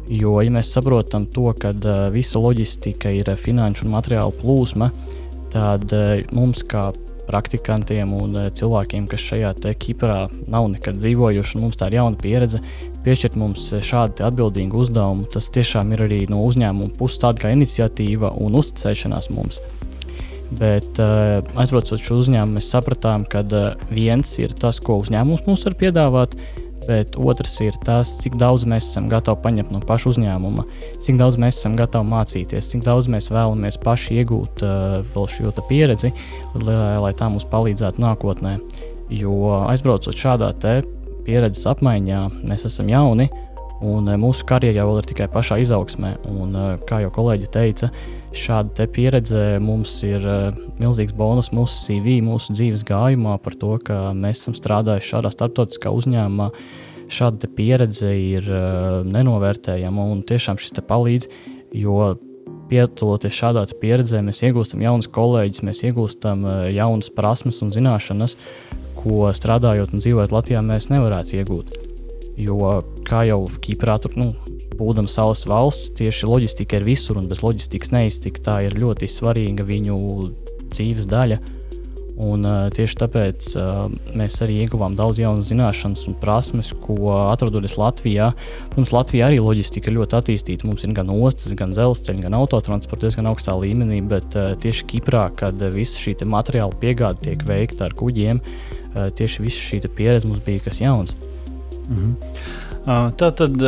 Jo, 0.05 0.37
ja 0.45 0.53
mēs 0.53 0.69
saprotam 0.69 1.25
to, 1.33 1.49
ka 1.57 1.73
visa 2.13 2.39
loģistika 2.39 3.09
ir 3.09 3.31
finanšu 3.41 3.87
un 3.87 3.95
materiālu 3.95 4.35
plūsma, 4.37 4.91
tad 5.55 5.95
mums, 6.37 6.61
kā 6.69 6.91
praktikantiem 7.29 8.13
un 8.17 8.37
cilvēkiem, 8.57 9.07
kas 9.11 9.25
šajā 9.31 9.53
Kiprā 9.81 10.19
nav 10.51 10.69
nekad 10.75 10.99
dzīvojuši, 11.01 11.57
un 11.57 11.67
mums 11.67 11.79
tā 11.81 11.89
ir 11.89 11.99
jauna 11.99 12.21
pieredze, 12.21 12.61
piešķirt 13.07 13.39
mums 13.41 13.71
šādu 13.85 14.27
atbildīgu 14.29 14.83
uzdevumu. 14.85 15.29
Tas 15.33 15.49
tiešām 15.55 15.95
ir 15.97 16.05
arī 16.07 16.21
no 16.31 16.43
uzņēmuma 16.45 16.97
puses 16.99 17.23
tāda 17.23 17.47
kā 17.47 17.55
iniciatīva 17.57 18.35
un 18.41 18.61
uzticēšanās 18.61 19.31
mums. 19.35 19.61
Bet, 20.59 21.01
uh, 21.03 21.41
aizbraucot 21.59 22.03
šo 22.03 22.19
uzņēmumu, 22.21 22.59
mēs 22.59 22.69
sapratām, 22.71 23.25
ka 23.31 23.43
uh, 23.49 23.73
viens 23.91 24.29
ir 24.39 24.53
tas, 24.61 24.79
ko 24.83 24.99
uzņēmums 25.03 25.47
mums 25.49 25.65
var 25.67 25.77
piedāvāt, 25.81 26.37
bet 26.85 27.17
otrs 27.17 27.57
ir 27.65 27.77
tas, 27.87 28.11
cik 28.21 28.37
daudz 28.39 28.67
mēs 28.69 28.91
esam 28.91 29.09
gatavi 29.11 29.41
paņemt 29.45 29.73
no 29.73 29.81
paša 29.89 30.13
uzņēmuma, 30.13 30.67
cik 31.03 31.19
daudz 31.21 31.39
mēs 31.41 31.59
esam 31.59 31.79
gatavi 31.81 32.11
mācīties, 32.11 32.69
cik 32.71 32.85
daudz 32.85 33.09
mēs 33.11 33.31
vēlamies 33.33 33.81
paši 33.83 34.21
iegūt 34.21 34.67
uh, 34.67 35.25
šo 35.33 35.55
pieredzi, 35.69 36.13
lai, 36.61 36.99
lai 37.03 37.15
tā 37.17 37.31
mums 37.33 37.49
palīdzētu 37.51 38.05
nākotnē. 38.05 38.59
Jo 39.13 39.65
aizbraucot 39.69 40.17
šādā 40.17 40.53
pieredzes 41.25 41.67
apmaiņā, 41.73 42.21
mēs 42.45 42.69
esam 42.69 42.89
jauni 42.93 43.31
un 43.85 44.09
mūsu 44.21 44.47
karjerā 44.49 44.85
vēl 44.87 45.01
ir 45.01 45.09
tikai 45.11 45.29
pašā 45.33 45.59
izaugsmē. 45.65 46.15
Un, 46.31 46.55
kā 46.89 47.03
jau 47.05 47.11
kolēģi 47.15 47.51
teica, 47.53 47.91
šāda 48.39 48.87
pieredze 48.91 49.59
mums 49.63 49.97
ir 50.07 50.25
milzīgs 50.81 51.15
bonus 51.17 51.51
mūsu 51.55 51.79
CV, 51.87 52.19
mūsu 52.25 52.55
dzīves 52.57 52.85
gājumā 52.89 53.37
par 53.43 53.57
to, 53.61 53.77
ka 53.85 54.13
mēs 54.17 54.43
esam 54.43 54.57
strādājuši 54.59 55.13
šādā 55.15 55.33
starptautiskā 55.35 55.93
uzņēmumā. 55.95 56.51
Šāda 57.15 57.51
pieredze 57.53 58.11
ir 58.17 58.49
nenovērtējama 59.07 60.07
un 60.13 60.23
tiešām 60.27 60.59
šis 60.61 60.81
palīdz, 60.89 61.29
jo 61.77 62.15
piedaloties 62.71 63.37
šādā 63.37 63.65
pieredzē, 63.81 64.23
mēs 64.25 64.43
iegūstam 64.47 64.83
jaunus 64.85 65.11
kolēģus, 65.15 65.65
mēs 65.69 65.85
iegūstam 65.89 66.47
jaunas 66.75 67.11
prasmes 67.15 67.61
un 67.65 67.73
zināšanas, 67.75 68.39
ko 68.99 69.29
strādājot 69.37 69.95
un 69.95 70.05
dzīvojot 70.05 70.33
Latvijā, 70.35 70.65
mēs 70.65 70.89
nevarētu 70.93 71.41
iegūt. 71.41 71.77
Jo, 72.41 72.81
kā 73.07 73.23
jau 73.29 73.45
Kiprā, 73.63 73.99
tur, 74.03 74.17
nu, 74.19 74.33
būdama 74.79 75.11
salas 75.11 75.45
valsts, 75.49 75.93
tieši 75.99 76.29
loģistika 76.31 76.81
ir 76.81 76.89
visur, 76.89 77.21
un 77.21 77.29
bez 77.31 77.43
loģistikas 77.45 77.95
neiztikt. 77.95 78.45
Tā 78.47 78.61
ir 78.67 78.79
ļoti 78.79 79.09
svarīga 79.11 79.67
viņu 79.67 79.99
dzīves 80.75 81.09
daļa. 81.11 81.41
Un, 82.15 82.45
uh, 82.47 82.69
tieši 82.71 82.95
tāpēc 83.01 83.47
uh, 83.59 83.89
mēs 84.15 84.37
arī 84.45 84.61
ieguvām 84.63 84.95
daudz 84.95 85.19
jaunas 85.19 85.49
zināšanas 85.49 86.05
un 86.07 86.15
prasmes, 86.21 86.71
ko 86.85 87.11
atrodoties 87.33 87.75
Latvijā. 87.75 88.29
Mums 88.77 88.93
Latvijā 88.95 89.27
arī 89.27 89.41
loģistika 89.43 89.91
ļoti 89.91 90.19
attīstīta. 90.21 90.69
Mums 90.69 90.87
ir 90.87 90.95
gan 90.95 91.11
ostas, 91.11 91.57
gan 91.59 91.75
dzelzceļa, 91.75 92.29
gan 92.29 92.39
autotransports 92.39 93.09
diezgan 93.09 93.33
augstā 93.33 93.57
līmenī, 93.59 93.99
bet 94.07 94.39
uh, 94.39 94.53
tieši 94.63 94.87
Kiprā, 94.93 95.27
kad 95.35 95.59
visa 95.75 95.99
šī 95.99 96.15
materiāla 96.23 96.79
piegāde 96.79 97.27
tiek 97.27 97.43
veikta 97.51 97.89
ar 97.89 97.99
kuģiem, 97.99 98.39
uh, 98.39 99.11
tieši 99.11 99.49
visa 99.49 99.67
šī 99.73 99.83
pieredze 99.91 100.31
mums 100.31 100.45
bija 100.47 100.63
kas 100.69 100.79
jauns. 100.85 101.19
Mhm. 101.91 102.15
Tā 102.15 102.64
tad 102.85 103.63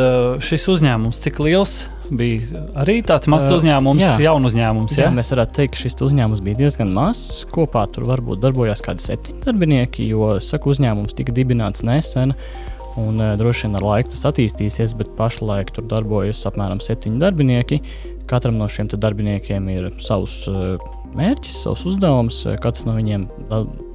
šis 0.45 0.67
uzņēmums, 0.75 1.21
cik 1.23 1.39
liels 1.41 1.79
bija 2.13 2.63
arī 2.77 2.99
tāds 3.05 3.27
mazs 3.31 3.49
uzņēmums, 3.57 4.03
uh, 4.03 4.21
jaunu 4.23 4.49
uzņēmums. 4.51 4.95
Jā? 4.97 5.07
jā, 5.07 5.13
mēs 5.15 5.31
varētu 5.33 5.55
teikt, 5.57 5.75
ka 5.75 5.83
šis 5.83 5.99
uzņēmums 6.07 6.43
bija 6.45 6.61
diezgan 6.61 6.91
mazs. 6.95 7.43
Kopā 7.53 7.85
tur 7.93 8.07
varbūt 8.09 8.41
darbojās 8.43 8.83
kādi 8.85 9.03
septiņi 9.03 9.43
darbinieki, 9.45 10.07
jo 10.13 10.35
saku, 10.43 10.73
uzņēmums 10.75 11.17
tika 11.17 11.35
dibināts 11.35 11.85
nesen. 11.87 12.35
Un, 12.97 13.21
uh, 13.21 13.35
droši 13.37 13.67
vien 13.67 13.79
ar 13.79 13.85
laiku 13.85 14.13
tas 14.13 14.25
attīstīsies, 14.31 14.95
bet 14.97 15.13
pašlaik 15.17 15.73
tur 15.75 15.87
darbojas 15.89 16.43
apmēram 16.49 16.81
septiņi 16.83 17.21
darbinieki. 17.21 17.81
Katram 18.27 18.57
no 18.59 18.67
šiem 18.71 18.89
darbiniekiem 18.91 19.69
ir 19.71 19.89
savs 20.03 20.43
uh, 20.51 20.75
mērķis, 21.17 21.63
savs 21.67 21.85
uzdevums. 21.89 22.43
Katrs 22.63 22.87
no 22.87 22.97
viņiem 22.97 23.27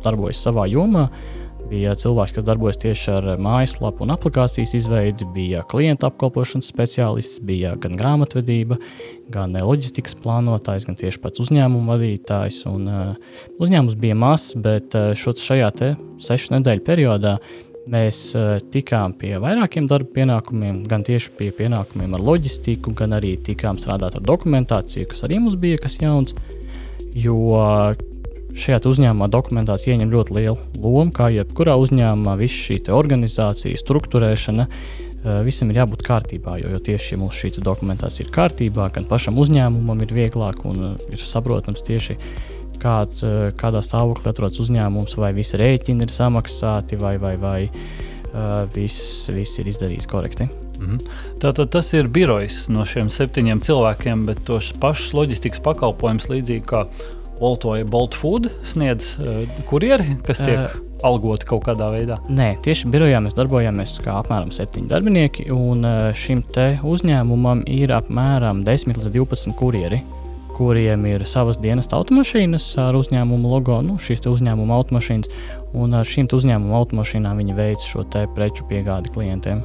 darbojas 0.04 0.42
savā 0.46 0.68
jomā. 0.70 1.08
Uh, 1.08 1.41
Bija 1.72 1.94
cilvēks, 1.96 2.34
kas 2.36 2.44
darbojas 2.44 2.76
tieši 2.82 3.06
ar 3.14 3.26
mājaslapu 3.40 4.04
un 4.04 4.12
aplikācijas 4.12 4.74
izveidi, 4.76 5.24
bija 5.32 5.62
klienta 5.70 6.10
apkalpošanas 6.10 6.68
speciālists, 6.68 7.40
bija 7.48 7.70
gan 7.80 7.96
grāmatvedība, 7.96 8.76
gan 9.32 9.56
loģistikas 9.56 10.18
plānotājs, 10.20 10.84
gan 10.84 10.98
tieši 11.00 11.22
pats 11.22 11.40
uzņēmuma 11.40 11.94
vadītājs. 11.94 12.60
Un, 12.68 12.84
uh, 12.92 13.40
uzņēmums 13.56 13.96
bija 14.04 14.18
mazs, 14.20 14.52
bet 14.60 14.92
uh, 14.98 15.16
šajā 15.16 15.72
sešu 16.20 16.58
nedēļu 16.58 16.84
periodā 16.84 17.38
mēs 17.88 18.20
uh, 18.36 18.58
tikām 18.74 19.16
pie 19.16 19.38
vairākiem 19.40 19.88
darba 19.88 20.12
pienākumiem, 20.20 20.84
gan 20.90 21.08
tieši 21.08 21.32
pie 21.40 21.52
pienākumiem 21.56 22.18
ar 22.18 22.28
loģistiku, 22.28 22.92
gan 23.00 23.16
arī 23.16 23.38
tikām 23.48 23.80
strādāt 23.80 24.20
ar 24.20 24.28
dokumentāciju, 24.28 25.08
kas 25.14 25.24
arī 25.24 25.40
mums 25.40 25.56
bija 25.56 25.80
kas 25.80 25.96
jauns. 26.04 26.36
Jo 27.16 27.40
šajā 28.58 28.80
uzņēmumā 28.90 29.28
dokumentācija 29.32 29.96
ieņem 29.96 30.12
ļoti 30.12 30.36
lielu 30.36 30.56
lomu. 30.76 31.12
Kā 31.14 31.28
jebkurā 31.32 31.76
uzņēmumā, 31.80 32.36
visa 32.40 32.58
šī 32.66 32.78
organizācija, 32.92 33.78
struktūrēšana, 33.80 34.66
eh, 34.68 35.42
visam 35.46 35.70
ir 35.70 35.82
jābūt 35.82 36.04
kārtībā. 36.06 36.58
Jo, 36.62 36.72
jo 36.76 36.78
tieši 36.78 37.14
ja 37.14 37.18
mūsu 37.18 37.46
šī 37.46 37.62
dokumentācija 37.62 38.26
ir 38.26 38.32
kārtībā, 38.32 38.92
gan 38.92 39.04
pašam 39.04 39.38
uzņēmumam 39.38 40.02
ir 40.02 40.14
vieglāk 40.14 40.64
un 40.64 40.84
eh, 40.92 41.12
ir 41.12 41.18
saprotams 41.18 41.82
tieši. 41.82 42.16
Kād, 42.82 43.14
eh, 43.22 43.52
kādā 43.52 43.82
stāvoklī 43.82 44.32
atrodas 44.32 44.58
uzņēmums, 44.58 45.16
vai 45.16 45.32
visi 45.32 45.56
rēķini 45.56 46.02
ir 46.02 46.08
samaksāti, 46.08 46.98
vai, 46.98 47.16
vai, 47.18 47.36
vai 47.36 47.70
viss, 48.72 49.28
viss 49.28 49.58
ir 49.60 49.66
izdarīts 49.68 50.08
korekti. 50.08 50.48
-hmm. 50.82 51.00
Tātad 51.42 51.70
tas 51.70 51.92
ir 51.92 52.08
birojs 52.08 52.66
no 52.72 52.84
šiem 52.88 53.10
septiņiem 53.12 53.60
cilvēkiem, 53.60 54.26
bet 54.28 54.44
tos 54.48 54.72
pašus 54.82 55.12
loģistikas 55.16 55.62
pakalpojumus 55.64 56.28
līdzīgi 56.32 56.64
kā 56.66 56.86
Vai 57.42 57.82
Bolt 57.82 58.14
Food 58.14 58.46
sniedz 58.62 59.16
uh, 59.18 59.42
kurjeri, 59.66 60.14
kas 60.22 60.38
tiek 60.44 60.60
uh, 60.60 60.76
algoti 61.02 61.48
kaut 61.48 61.64
kādā 61.66 61.88
veidā? 61.90 62.20
Nē, 62.30 62.52
tieši 62.62 62.90
birojā 62.92 63.18
mēs 63.24 63.34
darbojāmies 63.34 63.96
kā 64.04 64.14
apmēram 64.20 64.52
septiņi 64.54 64.86
darbinieki, 64.92 65.48
un 65.50 65.82
uh, 65.82 66.12
šim 66.14 66.44
uzņēmumam 66.86 67.64
ir 67.66 67.90
apmēram 67.96 68.62
10 68.66 68.94
līdz 68.94 69.10
12 69.16 69.58
kurjeri. 69.58 69.98
Kuriem 70.52 71.06
ir 71.08 71.24
savas 71.26 71.58
dienas 71.58 71.88
automašīnas 71.90 72.66
ar 72.78 72.94
uzņēmumu 72.94 73.50
logo, 73.50 73.80
nu, 73.82 73.96
šīs 73.98 74.22
uzņēmuma 74.30 74.76
automašīnas, 74.78 75.32
un 75.74 75.96
ar 75.98 76.06
šīm 76.06 76.28
uzņēmuma 76.30 76.76
automašīnām 76.78 77.40
viņi 77.42 77.56
veic 77.58 77.86
šo 77.88 78.04
preču 78.36 78.68
piegādi 78.70 79.10
klientiem. 79.16 79.64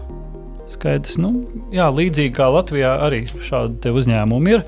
Skaidrs, 0.71 1.19
nu, 1.21 1.35
jā, 1.75 1.91
līdzīgi 1.93 2.33
kā 2.39 2.49
Latvijā 2.51 2.97
arī 3.05 3.27
šādi 3.27 3.93
uzņēmumi 3.93 4.57
ir. 4.57 4.65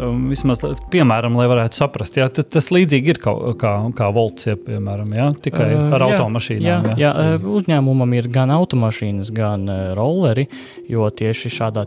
Uh, 0.00 0.10
Um, 0.10 0.28
vismaz, 0.30 0.62
piemēram, 0.92 1.34
lai 1.36 1.46
varētu 1.50 1.76
saprast, 1.76 2.16
jā, 2.16 2.26
tas 2.30 2.70
līdzīgi 2.72 3.12
ir 3.12 3.18
kā, 3.20 3.32
kā, 3.60 3.72
kā 3.96 4.08
volts, 4.14 4.46
ja, 4.48 4.56
piemēram, 4.56 5.12
jā, 5.16 5.26
tikai 5.44 5.66
uh, 5.74 5.92
ar 5.96 6.04
jā, 6.04 6.08
automašīnām. 6.14 6.64
Jā, 6.64 6.94
jā. 6.94 7.10
jā, 7.10 7.34
uzņēmumam 7.58 8.14
ir 8.16 8.30
gan 8.32 8.52
automašīnas, 8.54 9.32
gan 9.36 9.66
uh, 9.68 9.82
rolleri, 9.98 10.46
jo 10.88 11.08
tieši 11.20 11.52
šādā 11.58 11.84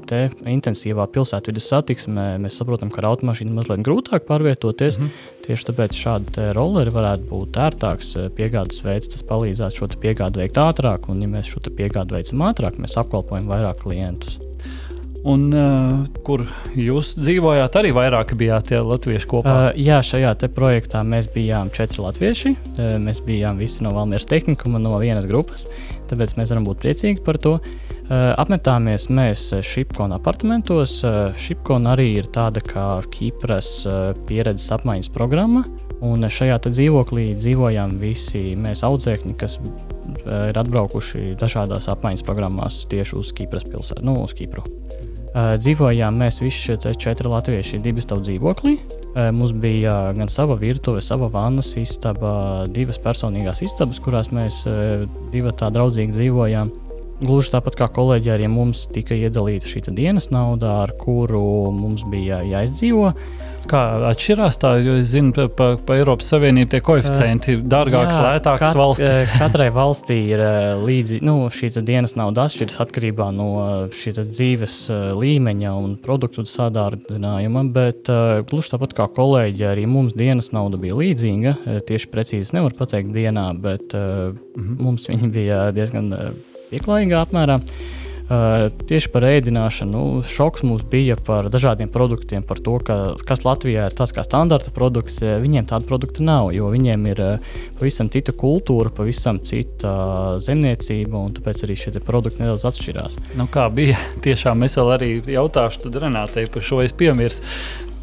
intensīvā 0.52 1.08
pilsētvidas 1.16 1.72
satiksmē 1.74 2.28
mēs 2.44 2.60
saprotam, 2.62 2.94
ka 2.94 3.02
ar 3.02 3.10
automašīnu 3.14 3.58
mazliet 3.58 3.86
grūtāk 3.88 4.28
pārvietoties. 4.30 5.00
Mm 5.00 5.10
-hmm. 5.10 5.34
Tieši 5.48 5.70
tāpēc 5.72 5.98
šādi 6.00 6.54
rolleri 6.56 6.94
varētu 6.94 7.28
būt 7.32 7.60
ērtāks 7.66 8.16
piegādes 8.38 8.84
veids. 8.86 9.10
Tas 9.12 9.26
palīdzētu 9.28 9.82
šo 9.82 9.92
piegādi 10.00 10.44
veikt 10.44 10.62
ātrāk, 10.62 11.10
un, 11.10 11.22
ja 11.22 11.28
mēs 11.28 11.52
šo 11.52 11.60
piegādi 11.68 12.20
veicam 12.20 12.48
ātrāk, 12.52 12.80
mēs 12.80 12.98
apkalpojam 12.98 13.50
vairāk 13.50 13.84
klientus. 13.84 14.43
Un, 15.24 15.46
uh, 15.56 16.02
kur 16.28 16.42
jūs 16.76 17.14
dzīvojāt, 17.16 17.78
arī 17.80 17.94
vairāk 17.96 18.34
bijāt 18.36 18.74
ja, 18.76 18.82
latvieši 18.84 19.30
kopā? 19.32 19.54
Uh, 19.70 19.78
jā, 19.80 20.02
šajā 20.04 20.34
projektā 20.52 21.00
mēs 21.08 21.30
bijām 21.32 21.72
četri 21.72 22.04
latvieši. 22.04 22.52
Uh, 22.74 22.98
mēs 23.00 23.22
bijām 23.24 23.62
visi 23.62 23.86
no 23.86 23.94
Valmieras 23.96 24.28
tehnikuma, 24.28 24.82
no 24.84 24.98
vienas 25.00 25.28
grupas. 25.30 25.64
Tāpēc 26.12 26.36
mēs 26.36 26.52
varam 26.52 26.68
būt 26.68 26.82
priecīgi 26.84 27.24
par 27.24 27.40
to. 27.40 27.54
Uh, 27.56 28.34
apmetāmies 28.36 29.08
mēs 29.16 29.46
Šipkona 29.64 30.20
apartamentos. 30.20 30.98
Uh, 31.08 31.32
Šipkona 31.40 31.96
arī 31.96 32.10
ir 32.18 32.28
tāda 32.28 32.60
kā 32.60 32.90
Kipras 33.16 33.72
uh, 33.88 34.12
pieredzes 34.28 34.76
apmaiņas 34.76 35.14
programma. 35.16 35.64
Un 36.04 36.28
šajā 36.28 36.60
dzīvoklī 36.68 37.30
dzīvojām 37.40 37.96
visi 38.02 38.58
mēs 38.60 38.84
audzēkņi, 38.84 39.38
kas 39.40 39.56
ir 40.28 40.60
atbraukuši 40.60 41.38
dažādās 41.40 41.88
apmaiņas 41.96 42.28
programmās 42.28 42.84
tieši 42.92 43.16
uz 43.24 43.32
Kipras 43.40 43.64
pilsētu, 43.72 44.04
nu, 44.04 44.20
uz 44.28 44.36
Kipru. 44.36 44.68
Uh, 45.34 45.56
dzīvojām 45.58 46.20
mēs 46.22 46.38
visi 46.44 46.60
šie 46.68 46.92
četri 47.02 47.26
latvieši 47.26 47.80
divu 47.82 48.04
stāvu 48.06 48.22
dzīvoklī. 48.28 48.76
Uh, 48.78 49.32
mums 49.34 49.50
bija 49.58 50.12
gan 50.14 50.30
sava 50.30 50.54
virtuve, 50.62 51.02
sava 51.02 51.26
vannas 51.34 51.72
istaba, 51.82 52.68
divas 52.70 53.00
personīgās 53.02 53.64
istabas, 53.66 53.98
kurās 54.04 54.30
mēs 54.30 54.60
uh, 54.70 55.08
divi 55.34 55.50
tā 55.58 55.72
draudzīgi 55.74 56.14
dzīvojām. 56.14 56.70
gluži 57.24 57.54
tāpat 57.56 57.80
kā 57.80 57.88
kolēģi, 57.96 58.30
arī 58.30 58.52
mums 58.52 58.86
tika 58.94 59.18
iedalīta 59.18 59.70
šī 59.70 59.88
dienas 59.96 60.30
nauda, 60.30 60.76
ar 60.84 60.94
kuru 61.02 61.72
mums 61.74 62.06
bija 62.14 62.44
jāizdzīvo. 62.46 63.14
Kā 63.70 63.82
atšķirās 64.10 64.58
tā, 64.60 64.74
jo 64.84 64.98
es 65.00 65.08
zinu, 65.14 65.32
ka 65.36 65.46
pa, 65.52 65.68
pa 65.80 65.96
Eiropas 66.00 66.28
Savienību 66.34 66.72
tie 66.74 66.82
koeficienti 66.84 67.56
ir 67.56 67.62
dārgāks, 67.70 68.16
jā, 68.18 68.26
lētāks 68.28 68.64
kat, 68.66 68.78
valstis. 68.80 69.34
Katrai 69.40 69.70
valstī 69.74 70.18
ir 70.34 70.44
līdzi, 70.84 71.22
nu, 71.26 71.36
šī 71.54 71.72
dienas 71.86 72.18
nauda 72.20 72.48
atšķiras 72.50 72.82
atkarībā 72.84 73.30
no 73.36 73.50
šī 73.96 74.16
dzīves 74.20 74.78
līmeņa 75.20 75.74
un 75.80 75.96
produktu 76.04 76.46
sadārdzinājuma, 76.50 77.66
bet 77.74 78.12
gluži 78.52 78.76
tāpat 78.76 78.98
kā 79.00 79.10
kolēģi, 79.16 79.68
arī 79.72 79.88
mums 79.90 80.16
dienas 80.18 80.52
nauda 80.56 80.80
bija 80.82 81.00
līdzīga. 81.00 81.58
Tieši 81.88 82.12
precīzi 82.12 82.58
nevar 82.58 82.76
pateikt 82.78 83.16
dienā, 83.16 83.50
bet 83.64 83.96
-hmm. 83.96 84.80
mums 84.80 85.10
viņi 85.10 85.32
bija 85.34 85.66
diezgan 85.76 86.14
pieklājīgā 86.72 87.26
apmērā. 87.26 87.60
Uh, 88.24 88.70
tieši 88.88 89.10
par 89.12 89.26
ēdināšanu 89.28 89.92
nu, 89.92 90.22
šoks 90.24 90.64
mums 90.64 90.86
bija 90.88 91.18
par 91.20 91.50
dažādiem 91.52 91.90
produktiem, 91.92 92.44
par 92.48 92.62
to, 92.64 92.78
ka, 92.80 92.96
kas 93.28 93.44
Latvijā 93.44 93.90
ir 93.90 93.96
tas 93.98 94.14
kā 94.16 94.24
standarta 94.24 94.72
produkts. 94.72 95.20
Viņiem 95.20 95.68
tāda 95.68 95.84
produkta 95.90 96.24
nav, 96.24 96.54
jo 96.56 96.70
viņiem 96.72 97.10
ir 97.12 97.20
uh, 97.20 97.58
pavisam 97.80 98.08
cita 98.14 98.32
kultūra, 98.32 98.94
pavisam 98.96 99.42
cita 99.44 100.38
zemniecība, 100.44 101.20
un 101.20 101.36
tāpēc 101.36 101.66
arī 101.68 101.76
šie 101.82 102.00
produkti 102.00 102.46
nedaudz 102.46 102.64
atšķirās. 102.72 103.20
Nu, 103.40 103.50
kā 103.52 103.68
bija? 103.74 104.00
Tiešām 104.26 104.64
es 104.64 104.80
vēl 104.80 104.94
arī 104.96 105.12
jautāšu 105.36 105.92
Renātei 105.92 106.48
par 106.48 106.64
šo 106.64 106.80
es 106.86 106.96
piemirsu. 106.96 107.44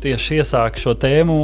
Tieši 0.04 0.40
iesāku 0.40 0.84
šo 0.84 0.94
tēmu 1.00 1.40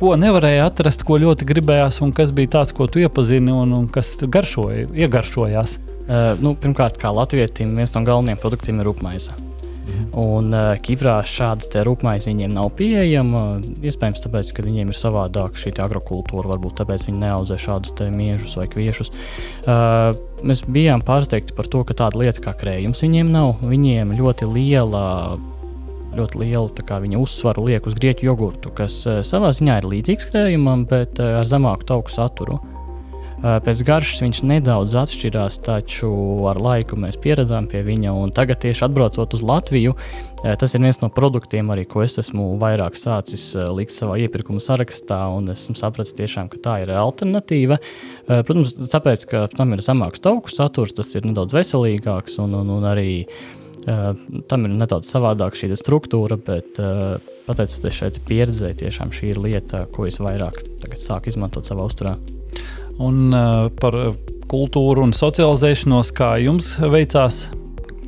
ko 0.00 0.14
nevarēja 0.20 0.68
atrast, 0.68 1.02
ko 1.08 1.18
ļoti 1.20 1.46
gribējās, 1.48 2.00
un 2.04 2.14
kas 2.16 2.32
bija 2.36 2.58
tāds, 2.58 2.74
ko 2.76 2.86
tu 2.90 3.02
iepazini 3.02 3.54
un, 3.54 3.74
un 3.76 3.90
kas 3.92 4.14
garšoja, 4.22 4.90
iegaršojās? 4.94 5.78
Uh, 6.06 6.36
nu, 6.38 6.54
pirmkārt, 6.54 7.00
kā 7.02 7.10
Latvijam, 7.10 7.74
viens 7.74 7.92
no 7.96 8.04
galvenajiem 8.06 8.38
produktiem 8.38 8.78
ir 8.78 8.86
rūpmaize. 8.86 9.34
Mhm. 9.86 10.04
Un 10.18 10.54
uh, 10.54 10.72
Kiprā 10.82 11.16
šāda 11.26 11.82
rūpmaize 11.86 12.30
viņiem 12.30 12.54
nav 12.54 12.70
pieejama. 12.78 13.58
Iespējams, 13.82 14.22
tāpēc, 14.22 14.52
ka 14.54 14.64
viņiem 14.66 14.92
ir 14.92 14.98
savādāka 14.98 15.58
šī 15.58 15.74
agrokultūra, 15.82 16.52
varbūt 16.54 16.78
tāpēc 16.80 17.08
viņi 17.08 17.22
neaudzē 17.24 17.58
šādus 17.62 17.94
miežus 18.14 18.54
vai 18.58 18.68
kviešus. 18.70 19.10
Uh, 19.66 20.14
mēs 20.46 20.62
bijām 20.70 21.02
pārsteigti 21.06 21.54
par 21.58 21.70
to, 21.70 21.82
ka 21.86 21.98
tāda 22.04 22.22
lieta 22.22 22.44
kā 22.44 22.54
krējums 22.58 23.02
viņiem 23.02 23.34
nav. 23.34 23.56
Viņiem 23.66 24.14
ļoti 24.18 24.50
liela 24.50 25.04
ļoti 26.16 26.38
lielu 26.40 27.00
viņa 27.02 27.18
uzsvaru 27.20 27.66
liek 27.66 27.86
uz 27.86 27.96
grieķu 27.98 28.30
jogurtu, 28.30 28.70
kas 28.72 29.02
savā 29.26 29.50
ziņā 29.52 29.82
ir 29.82 29.90
līdzīgs 29.90 30.30
krējumam, 30.30 30.86
bet 30.88 31.20
ar 31.20 31.44
zemāku 31.44 31.84
tauku 31.90 32.14
saturu. 32.14 32.56
Uh, 33.36 33.58
pēc 33.60 33.82
garšas 33.84 34.22
viņš 34.24 34.38
nedaudz 34.48 34.94
atšķirās, 34.96 35.58
taču 35.66 36.08
ar 36.48 36.56
laiku 36.62 36.96
mēs 37.00 37.18
pieredzām 37.20 37.66
pie 37.68 37.82
viņa. 37.84 38.14
Tagad, 38.36 38.62
tieši 38.62 38.86
atbraucot 38.86 39.36
uz 39.36 39.42
Latviju, 39.44 39.92
uh, 39.92 40.54
tas 40.56 40.72
ir 40.72 40.80
viens 40.84 41.02
no 41.02 41.10
produktiem, 41.12 41.68
arī, 41.74 41.84
ko 41.90 42.00
es 42.04 42.16
esmu 42.22 42.54
vairāk 42.62 42.96
sācis 42.96 43.50
uh, 43.58 43.68
likt 43.76 43.92
savā 43.92 44.16
iepirkuma 44.24 44.62
sarakstā. 44.64 45.20
Esmu 45.52 45.76
sapratis, 45.76 46.16
tiešām, 46.16 46.48
ka 46.52 46.62
tā 46.64 46.78
ir 46.84 46.94
alternatīva. 46.96 47.78
Protams, 48.26 48.72
tāpēc, 48.92 49.28
ka 49.30 49.44
tam 49.52 49.76
ir 49.76 49.84
zemāks 49.84 50.24
tauku 50.24 50.50
saturs, 50.50 50.96
tas 50.96 51.12
ir 51.14 51.28
nedaudz 51.28 51.54
veselīgāks 51.56 52.40
un, 52.42 52.56
un, 52.62 52.74
un 52.78 52.88
arī 52.88 53.10
Uh, 53.86 54.16
tam 54.50 54.64
ir 54.66 54.72
nedaudz 54.74 55.06
savādāka 55.06 55.60
šī 55.60 55.68
struktūra, 55.78 56.34
bet 56.42 56.80
uh, 56.82 57.20
pateicoties 57.46 57.94
šai 57.94 58.08
pieredzei, 58.26 58.72
tiešām 58.80 59.12
šī 59.14 59.28
ir 59.30 59.38
lieta, 59.44 59.84
ko 59.94 60.08
es 60.10 60.18
vairāk 60.18 60.58
sāku 60.98 61.30
izmantot 61.30 61.70
savā 61.70 61.86
uzturā. 61.86 62.16
Un 63.02 63.28
uh, 63.34 63.66
par 63.76 63.96
kultūru 64.48 65.04
un 65.04 65.12
socializēšanos, 65.16 66.12
kā 66.16 66.36
jums 66.40 66.72
veicās, 66.80 67.46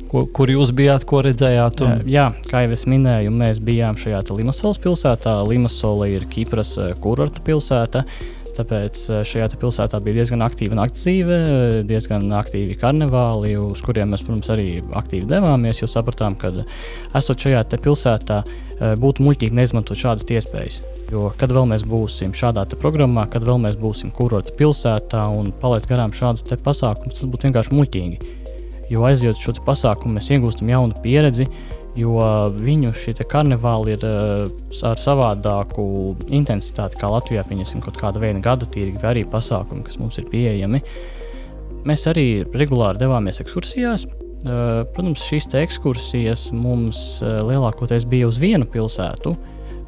ko, 0.09 0.23
kur 0.33 0.49
jūs 0.49 0.71
bijāt, 0.75 1.05
ko 1.09 1.21
redzējāt? 1.25 1.83
Un... 1.85 2.01
Jā, 2.09 2.29
kā 2.49 2.63
jau 2.65 2.73
es 2.73 2.87
minēju, 2.89 3.33
mēs 3.35 3.61
bijām 3.61 3.99
šajā 3.99 4.23
Limasolas 4.33 4.81
pilsētā. 4.81 5.35
Limasola 5.49 6.09
ir 6.09 6.25
Kipras 6.31 6.73
kurorta 7.03 7.43
pilsēta. 7.45 8.05
Tāpēc 8.59 9.01
eh, 9.13 9.19
šajā 9.27 9.49
pilsētā 9.59 9.99
bija 10.03 10.19
diezgan 10.19 10.43
aktīva 10.43 10.75
naktas 10.81 11.05
dzīve, 11.05 11.37
diezgan 11.87 12.27
aktīvi 12.35 12.75
karnevāli, 12.79 13.53
uz 13.61 13.83
kuriem 13.85 14.11
mēs, 14.11 14.25
protams, 14.27 14.49
arī 14.51 14.67
aktīvi 14.99 15.29
devāmies. 15.29 15.79
Jo 15.79 15.87
sapratām, 15.91 16.35
ka 16.39 16.51
esot 17.15 17.45
šajā 17.45 17.63
pilsētā, 17.77 18.41
eh, 18.43 18.95
būtu 18.99 19.23
muļķīgi 19.23 19.55
neizmantot 19.55 19.99
šādas 19.99 20.27
iespējas. 20.27 20.81
Jo 21.13 21.31
kad 21.39 21.53
vēl 21.55 21.69
mēs 21.71 21.87
būsim 21.87 22.35
šādā 22.35 22.67
programmā, 22.75 23.29
kad 23.31 23.47
vēl 23.47 23.61
mēs 23.63 23.79
būsim 23.79 24.11
kurorta 24.13 24.53
pilsētā 24.59 25.23
un 25.39 25.53
palaist 25.61 25.87
garām 25.89 26.11
šādas 26.11 26.43
pasākumus, 26.65 27.15
tas 27.21 27.31
būtu 27.31 27.49
vienkārši 27.49 27.75
muļķīgi. 27.79 28.35
Jo 28.89 29.05
aizjot 29.05 29.39
šo 29.39 29.53
pasākumu, 29.65 30.17
mēs 30.17 30.31
iegūstam 30.33 30.69
jaunu 30.69 30.97
pieredzi, 31.03 31.47
jo 31.99 32.15
viņu 32.55 32.93
šie 32.97 33.13
karnevāli 33.29 33.95
ir 33.97 34.05
uh, 34.07 34.47
ar 34.87 35.01
savādāku 35.01 35.85
intensitāti 36.31 36.99
kā 37.01 37.11
Latvijā. 37.11 37.43
Pieņemsim 37.47 37.83
kaut 37.85 37.99
kāda 37.99 38.21
veida 38.23 38.41
gada 38.43 38.67
tīrīgi 38.69 39.01
vai 39.03 39.11
arī 39.13 39.25
pasākumi, 39.29 39.85
kas 39.87 39.99
mums 40.01 40.19
ir 40.21 40.29
pieejami. 40.31 40.81
Mēs 41.87 42.07
arī 42.11 42.27
regulāri 42.55 43.01
devāmies 43.03 43.41
ekskursijās. 43.43 44.07
Uh, 44.39 44.85
protams, 44.95 45.25
šīs 45.27 45.49
ekskursijas 45.59 46.49
mums 46.55 47.19
uh, 47.23 47.41
lielākoties 47.43 48.07
bija 48.07 48.29
uz 48.29 48.39
vienu 48.39 48.67
pilsētu. 48.71 49.35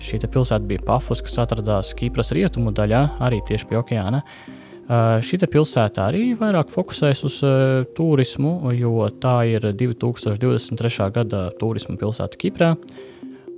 Šī 0.01 0.17
pilsēta 0.25 0.65
bija 0.65 0.81
Pafos, 0.83 1.21
kas 1.23 1.37
atrodas 1.43 1.93
Kīpras 1.95 2.33
rietumu 2.35 2.73
daļā, 2.75 3.05
arī 3.21 3.39
tieši 3.47 3.69
pie 3.69 3.77
okeāna. 3.79 4.23
Uh, 4.25 4.49
Uh, 4.51 4.60
Šī 4.89 5.37
pilsēta 5.47 6.09
arī 6.09 6.33
vairāk 6.35 6.71
fokusēs 6.73 7.21
uz 7.27 7.37
uh, 7.45 7.83
turismu, 7.95 8.71
jo 8.75 9.05
tā 9.21 9.37
ir 9.47 9.69
2023. 9.77 11.07
gada 11.15 11.45
turisma 11.59 11.95
pilsēta 12.01 12.39
Kiprā. 12.41 12.73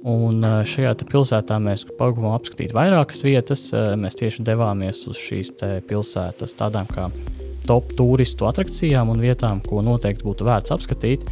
Un 0.04 0.44
uh, 0.44 0.60
šajā 0.68 0.94
pilsētā 1.10 1.58
mēs 1.64 1.88
pagavām 1.98 2.36
apskatīt 2.36 2.76
vairākas 2.76 3.24
vietas. 3.26 3.70
Uh, 3.72 3.96
mēs 3.98 4.20
tieši 4.20 4.46
devāmies 4.46 5.06
uz 5.10 5.18
šīs 5.18 5.56
pilsētas 5.88 6.60
tādām 6.60 6.92
kā 6.92 7.08
top 7.66 7.96
turistu 7.98 8.46
attrakcijām 8.50 9.10
un 9.14 9.24
vietām, 9.24 9.64
ko 9.64 9.82
noteikti 9.82 10.28
būtu 10.28 10.46
vērts 10.46 10.76
apskatīt. 10.76 11.26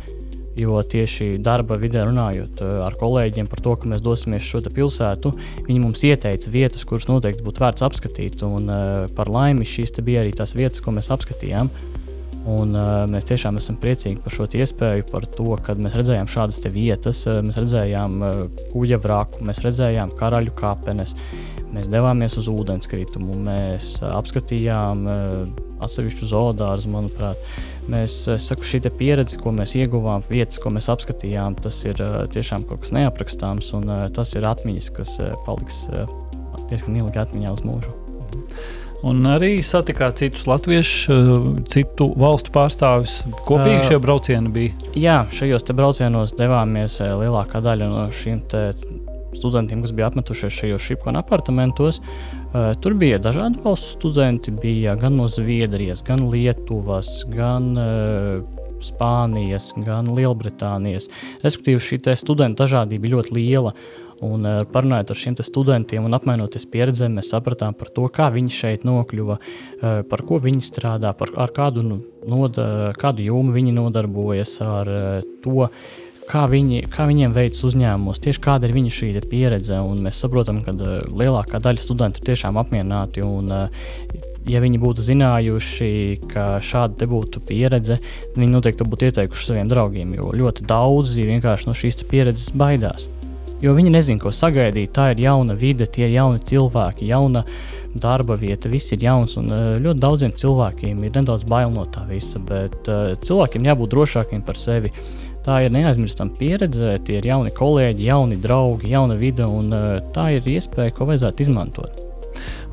Jo 0.60 0.82
tieši 0.84 1.38
darba 1.40 1.78
vidē 1.80 2.04
runājot 2.04 2.60
eh, 2.66 2.72
ar 2.84 2.98
kolēģiem 3.00 3.48
par 3.52 3.62
to, 3.64 3.76
ka 3.80 3.88
mēs 3.88 4.04
dosimies 4.04 4.44
šo 4.44 4.60
pilsētu, 4.68 5.32
viņi 5.70 5.80
mums 5.80 6.04
ieteica 6.08 6.52
vietas, 6.52 6.84
kuras 6.88 7.08
noteikti 7.08 7.46
būtu 7.46 7.64
vērts 7.64 7.86
apskatīt. 7.88 8.44
Un, 8.44 8.68
uh, 8.68 9.08
par 9.16 9.32
laimi 9.32 9.68
šīs 9.68 9.96
bija 10.04 10.26
arī 10.26 10.34
tās 10.36 10.56
vietas, 10.58 10.84
ko 10.84 10.92
mēs 10.96 11.12
apskatījām. 11.14 11.72
Un, 12.52 12.74
uh, 12.76 13.06
mēs 13.08 13.30
tiešām 13.30 13.60
esam 13.62 13.78
priecīgi 13.80 14.20
par 14.24 14.36
šo 14.36 14.50
iespēju, 14.60 15.08
par 15.12 15.28
to, 15.38 15.48
ka 15.64 15.78
mēs 15.80 15.96
redzējām 16.00 16.30
šādas 16.32 16.60
vietas, 16.74 17.24
mēs 17.46 17.60
redzējām 17.62 18.20
uh, 18.20 18.44
kuģa 18.74 19.00
vraku, 19.04 19.46
mēs 19.48 19.64
redzējām 19.64 20.12
karaļu 20.20 20.56
kāpenes, 20.58 21.16
mēs 21.76 21.90
devāmies 21.92 22.38
uz 22.40 22.50
ūdenskritumu, 22.52 23.38
mēs 23.46 23.98
uh, 24.02 24.12
apskatījām 24.20 25.06
uh, 25.08 25.62
atsevišķu 25.82 26.30
zoodārzu, 26.30 26.92
manuprāt. 26.94 27.40
Mēs, 27.92 28.20
saku, 28.44 28.68
šī 28.68 28.84
pieredze, 28.94 29.40
ko 29.42 29.54
mēs 29.56 29.74
ieguvām, 29.80 30.22
vietas, 30.30 30.60
ko 30.62 30.70
mēs 30.74 30.92
apskatījām, 30.94 31.58
tas 31.64 31.80
ir 31.88 31.98
tiešām 32.36 32.68
kaut 32.70 32.84
kas 32.84 32.94
neaprakstāms, 32.94 33.72
un 33.80 33.90
tas 34.14 34.36
ir 34.38 34.46
atmiņas, 34.46 34.92
kas 34.94 35.16
paliks 35.48 35.88
diezgan 36.70 37.02
ilgi 37.02 37.24
atmiņā 37.24 37.56
uz 37.58 37.66
mūžu. 37.66 37.96
Un 39.02 39.26
arī 39.26 39.56
satikāt 39.66 40.20
citus 40.22 40.44
latviešus, 40.46 41.64
citu 41.74 42.12
valstu 42.22 42.54
pārstāvjus. 42.54 43.16
Kopīgi 43.48 43.88
šie 43.90 43.98
braucieni 44.02 44.52
bija. 44.54 44.92
Jā, 44.94 45.16
šajos 45.34 45.66
braucienos 45.74 46.36
devāmies 46.38 47.00
lielākā 47.02 47.64
daļa 47.66 47.90
no 47.90 48.04
šīm 48.14 48.44
studentiem, 49.38 49.82
kas 49.84 49.94
bija 49.96 50.10
apmetušies 50.12 50.54
šajos 50.54 50.86
šipkona 50.86 51.22
apartamentos. 51.24 52.02
Uh, 52.52 52.74
tur 52.84 52.96
bija 53.00 53.20
dažādi 53.22 53.62
valstu 53.64 53.96
studenti, 53.96 54.52
bija 54.52 54.96
gan 55.00 55.16
no 55.20 55.28
Zviedrijas, 55.32 56.04
gan 56.08 56.26
Lietuvas, 56.32 57.22
gan 57.32 57.72
uh, 57.80 58.60
Spānijas, 58.82 59.72
gan 59.86 60.10
Lielbritānijas. 60.12 61.08
Respektīvi, 61.46 61.84
šī 61.86 62.02
studentu 62.20 62.66
dažādība 62.66 63.08
bija 63.08 63.18
ļoti 63.18 63.36
liela. 63.38 63.76
Un, 64.22 64.44
uh, 64.46 64.60
parunājot 64.70 65.14
ar 65.14 65.18
šiem 65.18 65.40
studentiem 65.42 66.06
un 66.06 66.14
apmainoties 66.14 66.68
pieredzē, 66.70 67.08
mēs 67.10 67.32
sapratām 67.34 67.74
par 67.78 67.90
to, 67.96 68.06
kā 68.14 68.30
viņi 68.34 68.54
šeit 68.54 68.84
nokļuva, 68.86 69.40
par 70.12 70.22
ko 70.28 70.38
viņi 70.44 70.62
strādā, 70.62 71.16
par 71.18 71.32
kādu, 71.56 71.82
nu, 71.82 71.98
noda, 72.30 72.92
kādu 73.02 73.26
jomu 73.26 73.56
viņi 73.56 73.74
nodarbojas, 73.80 74.60
ar 74.62 74.92
to, 75.42 75.72
kā, 76.32 76.46
viņi, 76.52 76.86
kā 76.92 77.06
viņiem 77.10 77.36
veicas 77.36 77.66
uzņēmumos, 77.68 78.22
tieši 78.24 78.42
kāda 78.44 78.68
ir 78.68 78.76
viņu 78.78 78.94
šī 78.96 79.14
pieredze. 79.32 79.80
Mēs 80.02 80.22
saprotam, 80.24 80.62
ka 80.66 80.74
uh, 80.76 81.00
lielākā 81.08 81.62
daļa 81.64 81.84
studentu 81.84 82.22
ir 82.22 82.32
tiešām 82.32 82.60
apmierināti. 82.62 83.24
Un, 83.26 83.52
uh, 83.52 84.28
ja 84.50 84.62
viņi 84.64 84.82
būtu 84.82 85.06
zinājuši, 85.06 85.92
ka 86.32 86.46
šāda 86.66 87.08
būtu 87.10 87.44
pieredze, 87.48 88.00
viņi 88.38 88.52
noteikti 88.56 88.88
būtu 88.88 89.10
ieteikuši 89.10 89.52
saviem 89.52 89.72
draugiem, 89.72 90.16
jo 90.18 90.32
ļoti 90.38 90.66
daudzi 90.70 91.28
vienkārši 91.30 91.70
no 91.70 91.78
šīs 91.78 92.06
pieredzes 92.10 92.54
baidās. 92.58 93.10
jo 93.62 93.76
viņi 93.78 93.92
nezina, 93.94 94.20
ko 94.22 94.32
sagaidīt. 94.34 94.90
Tā 94.96 95.12
ir 95.14 95.22
jauna 95.22 95.54
vide, 95.54 95.86
tie 95.86 96.08
ir 96.08 96.16
jauni 96.16 96.42
cilvēki, 96.42 97.12
jauna 97.12 97.44
darba 97.96 98.38
vieta, 98.40 98.70
viss 98.72 98.94
ir 98.96 99.04
jauns. 99.04 99.38
Un 99.42 99.50
ļoti 99.82 100.00
daudziem 100.02 100.36
cilvēkiem 100.38 101.02
ir 101.04 101.18
nedaudz 101.18 101.48
bail 101.50 101.74
no 101.74 101.88
tā 101.90 102.06
visa, 102.10 102.40
bet 102.40 102.88
cilvēkiem 103.26 103.68
jābūt 103.72 103.94
drošākiem 103.96 104.46
par 104.48 104.60
sevi. 104.60 104.94
Tā 105.42 105.64
ir 105.66 105.74
neaizmirstama 105.74 106.36
pieredze, 106.38 107.00
tie 107.02 107.18
ir 107.18 107.26
jauni 107.26 107.50
kolēģi, 107.58 108.06
jauni 108.12 108.38
draugi, 108.38 108.92
jauna 108.94 109.16
vide, 109.18 109.48
un 109.50 109.74
tā 110.14 110.28
ir 110.38 110.46
iespēja, 110.46 110.94
ko 110.94 111.10
vajadzētu 111.10 111.48
izmantot. 111.48 112.02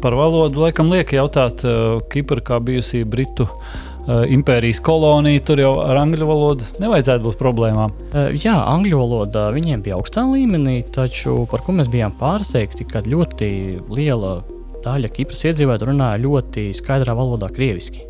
Par 0.03 0.15
valodu 0.15 0.67
laikam 0.67 0.93
liek 0.93 1.15
jautāt, 1.17 1.65
Kipra 2.13 2.45
kā 2.45 2.61
bijusī 2.63 3.01
Britu 3.09 3.49
impērijas 4.09 4.79
kolonija, 4.85 5.41
tur 5.45 5.61
jau 5.61 5.73
ar 5.85 5.99
angļu 6.01 6.29
valodu 6.29 6.69
nevajadzētu 6.81 7.25
būt 7.25 7.41
problēmām. 7.41 7.97
Jā, 8.37 8.55
angļu 8.77 9.01
valoda 9.01 9.49
viņiem 9.57 9.83
bija 9.85 9.99
augstā 9.99 10.25
līmenī, 10.29 10.79
taču 10.93 11.43
par 11.51 11.65
ko 11.65 11.75
mēs 11.77 11.91
bijām 11.93 12.15
pārsteigti, 12.21 12.87
ka 12.89 13.03
ļoti 13.05 13.51
liela 13.93 14.39
daļa 14.85 15.11
Kipras 15.15 15.45
iedzīvotāju 15.49 15.93
runāja 15.93 16.23
ļoti 16.23 16.69
skaidrā 16.77 17.17
valodā, 17.19 17.51
krieviski. 17.55 18.05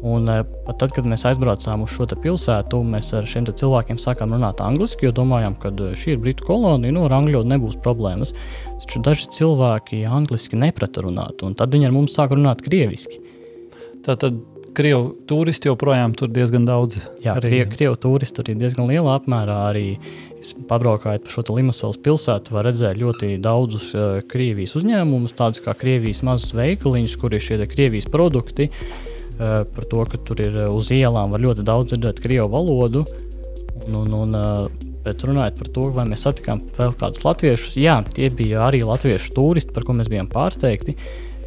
Un 0.00 0.28
eh, 0.32 0.44
pat 0.64 0.78
tad, 0.80 0.94
kad 0.96 1.04
mēs 1.08 1.26
aizbraucām 1.28 1.84
uz 1.84 1.92
šo 1.92 2.06
pilsētu, 2.08 2.80
mēs 2.88 3.10
ar 3.16 3.26
šiem 3.28 3.48
cilvēkiem 3.50 4.00
sākām 4.00 4.32
runāt 4.32 4.62
angliski, 4.64 5.06
jo 5.06 5.12
domājām, 5.16 5.58
ka 5.60 5.72
eh, 5.74 5.92
šī 5.98 6.14
ir 6.14 6.22
Britu 6.22 6.46
kolonija, 6.48 6.94
nu 6.96 7.04
ar 7.04 7.18
angļu 7.18 7.42
nebūs 7.48 7.76
problēmas. 7.84 8.32
Taču 8.80 9.02
daži 9.04 9.28
cilvēki 9.36 10.06
angliski 10.08 10.56
neprata 10.56 11.04
runāt, 11.04 11.44
un 11.44 11.56
tad 11.58 11.76
viņi 11.76 11.90
ar 11.90 11.96
mums 11.96 12.16
sāka 12.16 12.38
runāt 12.38 12.64
krieviski. 12.64 13.20
Tātad 14.06 14.40
Krievu 14.76 15.12
turisti 15.28 15.68
joprojām 15.70 16.14
tur 16.18 16.30
diezgan 16.32 16.66
daudz. 16.68 17.00
Jā, 17.24 17.36
arī 17.40 17.64
Krievu, 17.70 17.98
turisti 18.00 18.38
tur 18.38 18.50
ir 18.52 18.58
diezgan 18.60 18.90
lielā 18.90 19.16
apmērā. 19.18 19.58
Arī 19.70 19.86
pabraukājot 20.70 21.26
pa 21.26 21.34
šo 21.34 21.44
Limasolas 21.56 22.00
pilsētu, 22.00 22.54
var 22.56 22.68
redzēt 22.70 22.98
ļoti 23.00 23.34
daudzus 23.42 23.90
uh, 23.96 24.20
Krievijas 24.30 24.76
uzņēmumus, 24.80 25.36
tādus 25.36 25.64
kā 25.64 25.74
Krievijas 25.76 26.22
mazus 26.26 26.54
veikaliņus, 26.56 27.16
kur 27.20 27.34
ir 27.36 27.44
šie 27.44 27.60
Krievijas 27.68 28.08
produkti. 28.10 28.70
Uh, 28.70 29.10
par 29.40 29.84
to, 29.88 30.04
ka 30.04 30.20
tur 30.20 30.40
ir 30.42 30.56
eh, 30.66 30.68
uz 30.68 30.90
ielām 30.92 31.32
var 31.32 31.40
ļoti 31.40 31.64
daudz 31.64 31.92
dzirdēt 31.92 32.20
krievu 32.20 32.50
valodu. 32.52 33.04
Un, 33.86 33.96
un, 34.02 34.14
un, 34.18 34.36
eh, 34.36 34.90
bet 35.06 35.24
runājot 35.24 35.56
par 35.62 35.70
to, 35.72 35.86
vai 35.96 36.04
mēs 36.10 36.26
satikām 36.26 36.62
vēl 36.76 36.92
kādus 37.00 37.24
latviešus, 37.24 37.78
jā, 37.80 37.96
tie 38.12 38.28
bija 38.28 38.66
arī 38.66 38.82
latviešu 38.84 39.32
turisti, 39.36 39.72
par 39.76 39.86
ko 39.88 39.96
mēs 39.96 40.10
bijām 40.12 40.28
pārsteigti. 40.30 40.96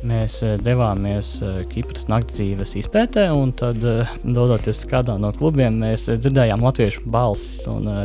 Mēs 0.04 0.42
devāmies 0.60 1.38
Kipras 1.72 2.10
naktdzīves 2.12 2.74
izpētē, 2.82 3.30
un 3.32 3.54
tad, 3.56 3.78
dodoties 4.24 4.82
kādā 4.92 5.16
no 5.22 5.30
klubiem, 5.36 5.78
mēs 5.80 6.10
dzirdējām 6.12 6.66
latviešu 6.66 7.06
balsis. 7.08 7.62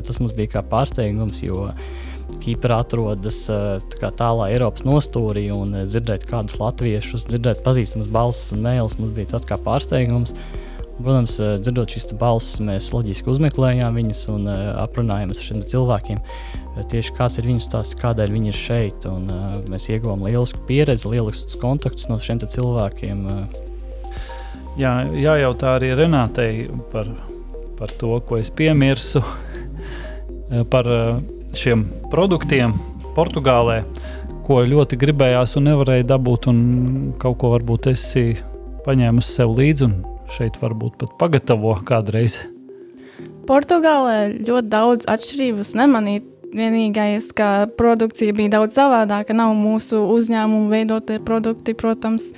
Tas 0.06 0.20
mums 0.22 0.36
bija 0.36 0.52
kā 0.52 0.62
pārsteigums, 0.70 1.42
jo 1.42 1.66
Kipra 2.36 2.82
atrodas 2.84 3.40
eh, 3.50 3.80
tā 3.98 4.10
tālā 4.14 4.50
Eiropas 4.52 4.84
nostūrī 4.86 5.48
un 5.54 5.72
eh, 5.74 5.86
dzirdēt 5.88 6.26
kādus 6.28 6.58
latviešus, 6.60 7.26
dzirdēt 7.30 7.62
pazīstamas 7.64 8.10
balsis 8.12 8.52
un 8.54 8.62
mēlus 8.66 8.98
mums 9.00 9.14
bija 9.16 9.32
tāds 9.34 9.48
kā 9.48 9.56
pārsteigums. 9.64 10.34
Protams, 10.98 11.38
eh, 11.40 11.54
dzirdot 11.62 11.94
šīs 11.94 12.10
balsis, 12.18 12.58
mēs 12.64 12.90
loģiski 12.94 13.30
uzmeklējām 13.30 13.98
viņus 14.00 14.24
un 14.34 14.48
aprunājāmies 14.50 15.42
ar 15.42 15.48
šiem 15.48 15.62
cilvēkiem. 15.74 16.20
Tieši 16.90 17.14
kāds 17.16 17.38
ir 17.38 17.48
viņu 17.48 17.62
stāsts, 17.62 17.98
kādēļ 17.98 18.34
viņi 18.34 18.52
ir 18.52 18.58
šeit. 18.58 19.06
Un, 19.10 19.30
mēs 19.70 19.88
ieguvām 19.90 20.22
lielisku 20.26 20.60
pieredzi, 20.66 21.08
lieliskus 21.10 21.58
kontaktus 21.58 22.06
no 22.10 22.18
šiem 22.22 22.38
cilvēkiem. 22.42 23.24
Jā, 24.78 24.92
jājautā 25.10 25.74
arī 25.78 25.90
Renātei 25.98 26.68
par, 26.92 27.10
par 27.80 27.94
to, 27.98 28.20
ko 28.28 28.38
es 28.38 28.50
piemirsu. 28.54 29.24
par 30.72 30.86
šiem 31.56 31.84
produktiem 32.12 32.74
Portugālē, 33.16 33.82
ko 34.46 34.62
ļoti 34.64 34.98
gribējās 35.00 35.56
un 35.58 35.68
nevarēja 35.68 36.06
dabūt, 36.14 36.48
un 36.50 36.60
kaut 37.20 37.38
ko 37.40 37.52
varbūt 37.56 37.90
esi 37.92 38.38
paņēmusi 38.86 39.34
sev 39.34 39.52
līdzi 39.58 39.86
un 39.88 39.96
šeit 40.34 40.58
varbūt 40.60 40.98
pat 41.00 41.14
pagatavo 41.20 41.74
kādreiz. 41.88 42.38
Portugālē 43.48 44.34
ļoti 44.44 44.68
daudz 44.68 45.08
atšķirības 45.08 45.72
nemanīt. 45.78 46.34
Vienīgais, 46.48 47.26
ka 47.36 47.66
produkcija 47.76 48.32
bija 48.32 48.54
daudz 48.54 48.78
savādāka, 48.78 49.34
nav 49.36 49.52
mūsu 49.52 50.00
uzņēmumu 50.14 50.70
veidotie 50.72 51.18
produkti, 51.20 51.74
protams. 51.76 52.30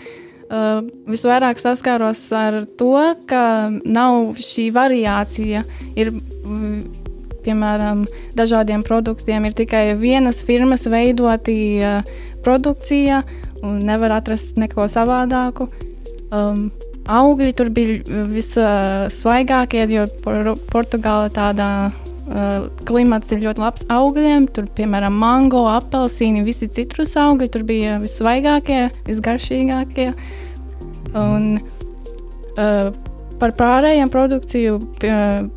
Uh, 0.51 0.81
visvairāk 1.07 1.61
saskāros 1.63 2.25
ar 2.35 2.65
to, 2.79 2.97
ka 3.31 3.71
nav 3.71 4.33
šī 4.43 4.67
variācija. 4.75 5.63
Ir 5.95 6.11
piemēram, 7.47 8.03
dažādiem 8.35 8.83
produktiem 8.83 9.47
ir 9.47 9.55
tikai 9.63 9.85
vienas 10.01 10.43
firmas 10.43 10.89
veidoti 10.91 11.61
uh, 11.79 12.03
produkcija, 12.43 13.23
un 13.63 13.79
nevar 13.87 14.19
atrast 14.19 14.59
neko 14.59 14.91
savādāku. 14.91 15.71
Um, 16.35 16.67
augļi 17.09 17.53
tur 17.57 17.71
bija 17.75 18.25
vissvaigākie, 18.31 19.85
jo 19.95 20.07
por 20.25 20.55
Portugāla 20.71 21.31
tādā 21.35 21.71
uh, 21.91 22.69
klimats 22.89 23.33
ir 23.35 23.45
ļoti 23.45 23.65
labs 23.65 23.87
augļiem. 23.91 24.49
Tur, 24.55 24.69
piemēram, 24.77 25.17
mango, 25.21 25.65
apelsīni, 25.73 26.45
visi 26.47 26.71
citrus 26.73 27.17
augļi 27.21 27.51
tur 27.53 27.67
bija 27.69 27.99
vissvaigākie, 28.03 28.89
visgaršīgākie. 29.09 30.11
Un, 31.19 31.53
uh, 32.57 33.10
Par 33.41 33.55
pārējiem 33.57 34.11
produkciju, 34.13 34.75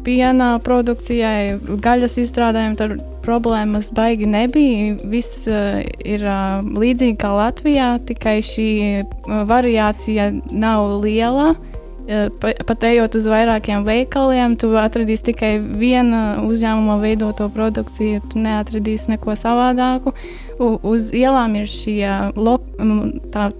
piena 0.05 0.53
produkcijai, 0.63 1.57
gaļas 1.83 2.15
izstrādājumiem, 2.21 2.77
tad 2.79 2.93
problēmas 3.23 3.89
baigi 3.95 4.27
nebija. 4.29 4.95
Viss 5.11 5.47
uh, 5.51 5.81
ir 6.05 6.23
uh, 6.23 6.63
līdzīgi 6.63 7.17
kā 7.19 7.33
Latvijā, 7.35 7.97
tikai 8.07 8.37
šī 8.45 8.69
uh, 9.03 9.43
variācija 9.49 10.31
nav 10.51 10.99
liela. 11.03 11.53
Pat 12.03 12.83
ejot 12.83 13.13
uz 13.15 13.29
vairākiem 13.31 13.85
veikaliem, 13.87 14.57
tu 14.59 14.73
atradīsi 14.75 15.29
tikai 15.29 15.51
viena 15.63 16.41
uzņēmuma 16.43 16.97
veidoto 16.99 17.47
produkciju, 17.47 18.19
tu 18.27 18.41
neatradīsi 18.43 19.13
neko 19.13 19.37
savādāku. 19.39 20.11
Uz 20.59 21.13
ielām 21.15 21.55
ir 21.61 21.71
šie 21.71 22.03
lo, 22.35 22.57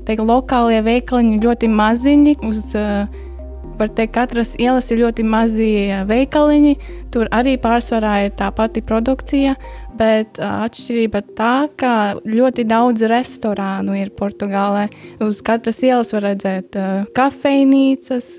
teikt, 0.03 0.25
lokālie 0.27 0.81
veikaliņi 0.83 1.39
ļoti 1.45 1.71
maziņi. 1.71 2.35
Uz, 2.49 2.65
uh, 2.75 3.31
var 3.79 3.91
teikt, 3.95 4.13
katras 4.15 4.53
ielas 4.61 4.89
ir 4.91 5.01
ļoti 5.03 5.25
mazi 5.27 5.69
veikaliņi. 6.09 6.73
Tur 7.13 7.29
arī 7.35 7.55
pārsvarā 7.61 8.13
ir 8.25 8.35
tā 8.39 8.49
pati 8.55 8.83
produkcija, 8.85 9.55
bet 9.99 10.41
atšķirība 10.43 11.23
tā, 11.37 11.55
ka 11.79 11.93
ļoti 12.25 12.67
daudz 12.69 13.05
restorānu 13.11 13.97
ir 13.99 14.13
Portugālē. 14.17 14.87
Uz 15.23 15.41
katras 15.45 15.81
ielas 15.85 16.13
var 16.15 16.27
redzēt 16.29 16.77
kafejnīcas, 17.17 18.29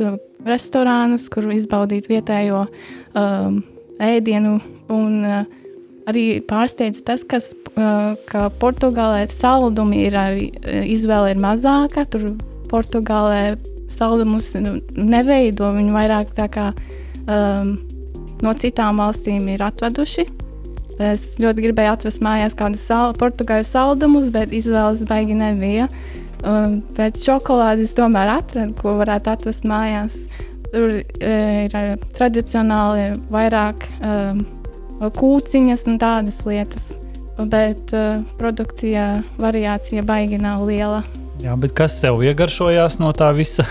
restorānus, 0.44 1.28
kur 1.32 1.48
izbaudīt 1.54 2.10
vietējo 2.12 2.64
um, 2.68 3.60
ēdienu. 4.02 4.58
Un, 4.92 5.20
uh, 5.24 5.62
arī 6.10 6.24
pārsteidz 6.44 7.02
tas, 7.06 7.24
kas, 7.26 7.52
ka 7.74 8.48
Portugālē 8.60 9.24
saldumi 9.30 10.04
ir 10.08 10.16
arī 10.18 10.48
izvēle 10.90 11.34
ir 11.34 11.40
mazāka. 11.42 12.06
Tur 12.10 12.34
Portugālē 12.70 13.54
saldumus 13.92 14.52
nu, 14.60 14.78
neveido. 14.96 15.72
Viņi 15.76 15.94
vairāk 15.94 16.32
tā 16.36 16.48
kā 16.52 16.70
um, 17.26 17.76
no 18.44 18.54
citām 18.58 19.02
valstīm 19.02 19.48
ir 19.52 19.64
atveduši. 19.64 20.26
Es 21.02 21.34
ļoti 21.42 21.64
gribēju 21.64 21.96
atvest 21.96 22.22
mājās 22.22 22.54
kādus 22.54 22.84
sal 22.86 23.16
portugāļu 23.18 23.66
saldumus, 23.66 24.28
bet 24.34 24.54
izvēles 24.54 25.02
baigi 25.08 25.34
nebija. 25.38 25.88
Um, 26.44 26.82
pēc 26.94 27.22
šokolādes 27.24 27.96
tomēr 27.96 28.36
atradu, 28.36 28.76
ko 28.78 28.98
varētu 29.00 29.32
atvest 29.32 29.66
mājās. 29.66 30.26
Tur 30.74 30.98
e, 30.98 31.34
ir 31.64 31.74
e, 31.78 31.82
tradicionāli 32.18 33.14
vairāk 33.32 33.86
um, 34.02 34.44
kūciņas 35.00 35.86
un 35.90 35.98
tādas 36.02 36.40
lietas, 36.48 36.88
bet 37.50 37.94
uh, 37.94 38.22
produkcija 38.38 39.22
variācija 39.38 40.04
baigi 40.06 40.38
nav 40.42 40.66
liela. 40.68 41.02
Jā, 41.42 41.56
bet 41.58 41.74
kas 41.74 41.98
tev 42.02 42.22
iegaršojās 42.22 43.00
no 43.02 43.10
tā 43.16 43.32
visa? 43.34 43.66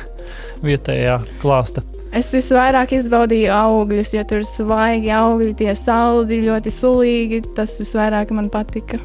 vietējā 0.63 1.19
klāsta? 1.41 1.83
Es 2.13 2.29
visvairāk 2.35 2.93
izbaudīju 2.99 3.49
augļus, 3.55 4.13
jo 4.13 4.23
tur 4.29 4.43
ir 4.43 4.47
svaigi 4.47 5.11
augļi, 5.15 5.53
tie 5.63 5.73
saldi, 5.77 6.43
ļoti 6.45 6.73
sulīgi. 6.73 7.41
Tas 7.57 7.73
visvairāk 7.81 8.33
man 8.35 8.51
patika. 8.53 9.01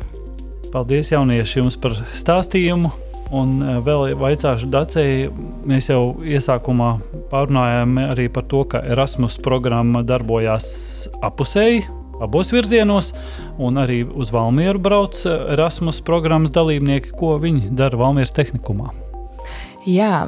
Paldies, 0.73 1.15
jaunieši, 1.15 1.63
jums 1.63 1.79
par 1.81 1.97
stāstījumu. 2.13 2.93
Un 3.39 3.59
e, 3.61 3.77
vēl 3.85 4.15
vaicāšu 4.17 4.69
Dacei, 4.73 5.27
mēs 5.69 5.91
jau 5.91 6.17
iesākumā 6.25 6.95
pārunājām 7.33 7.99
arī 8.07 8.29
par 8.33 8.47
to, 8.49 8.63
ka 8.73 8.81
Erasmus 8.89 9.37
programma 9.45 10.01
darbojās 10.05 10.69
apusēji, 11.25 11.85
abos 12.25 12.53
virzienos, 12.55 13.13
un 13.59 13.79
arī 13.81 14.03
uz 14.07 14.33
Valmieru 14.35 14.81
brauc 14.83 15.21
Erasmus 15.27 16.01
programmas 16.05 16.55
dalībnieki, 16.55 17.13
ko 17.19 17.37
viņi 17.43 17.75
dara 17.79 17.99
Valmieras 18.01 18.35
tehnikumā. 18.37 18.91
Jā, 19.89 20.27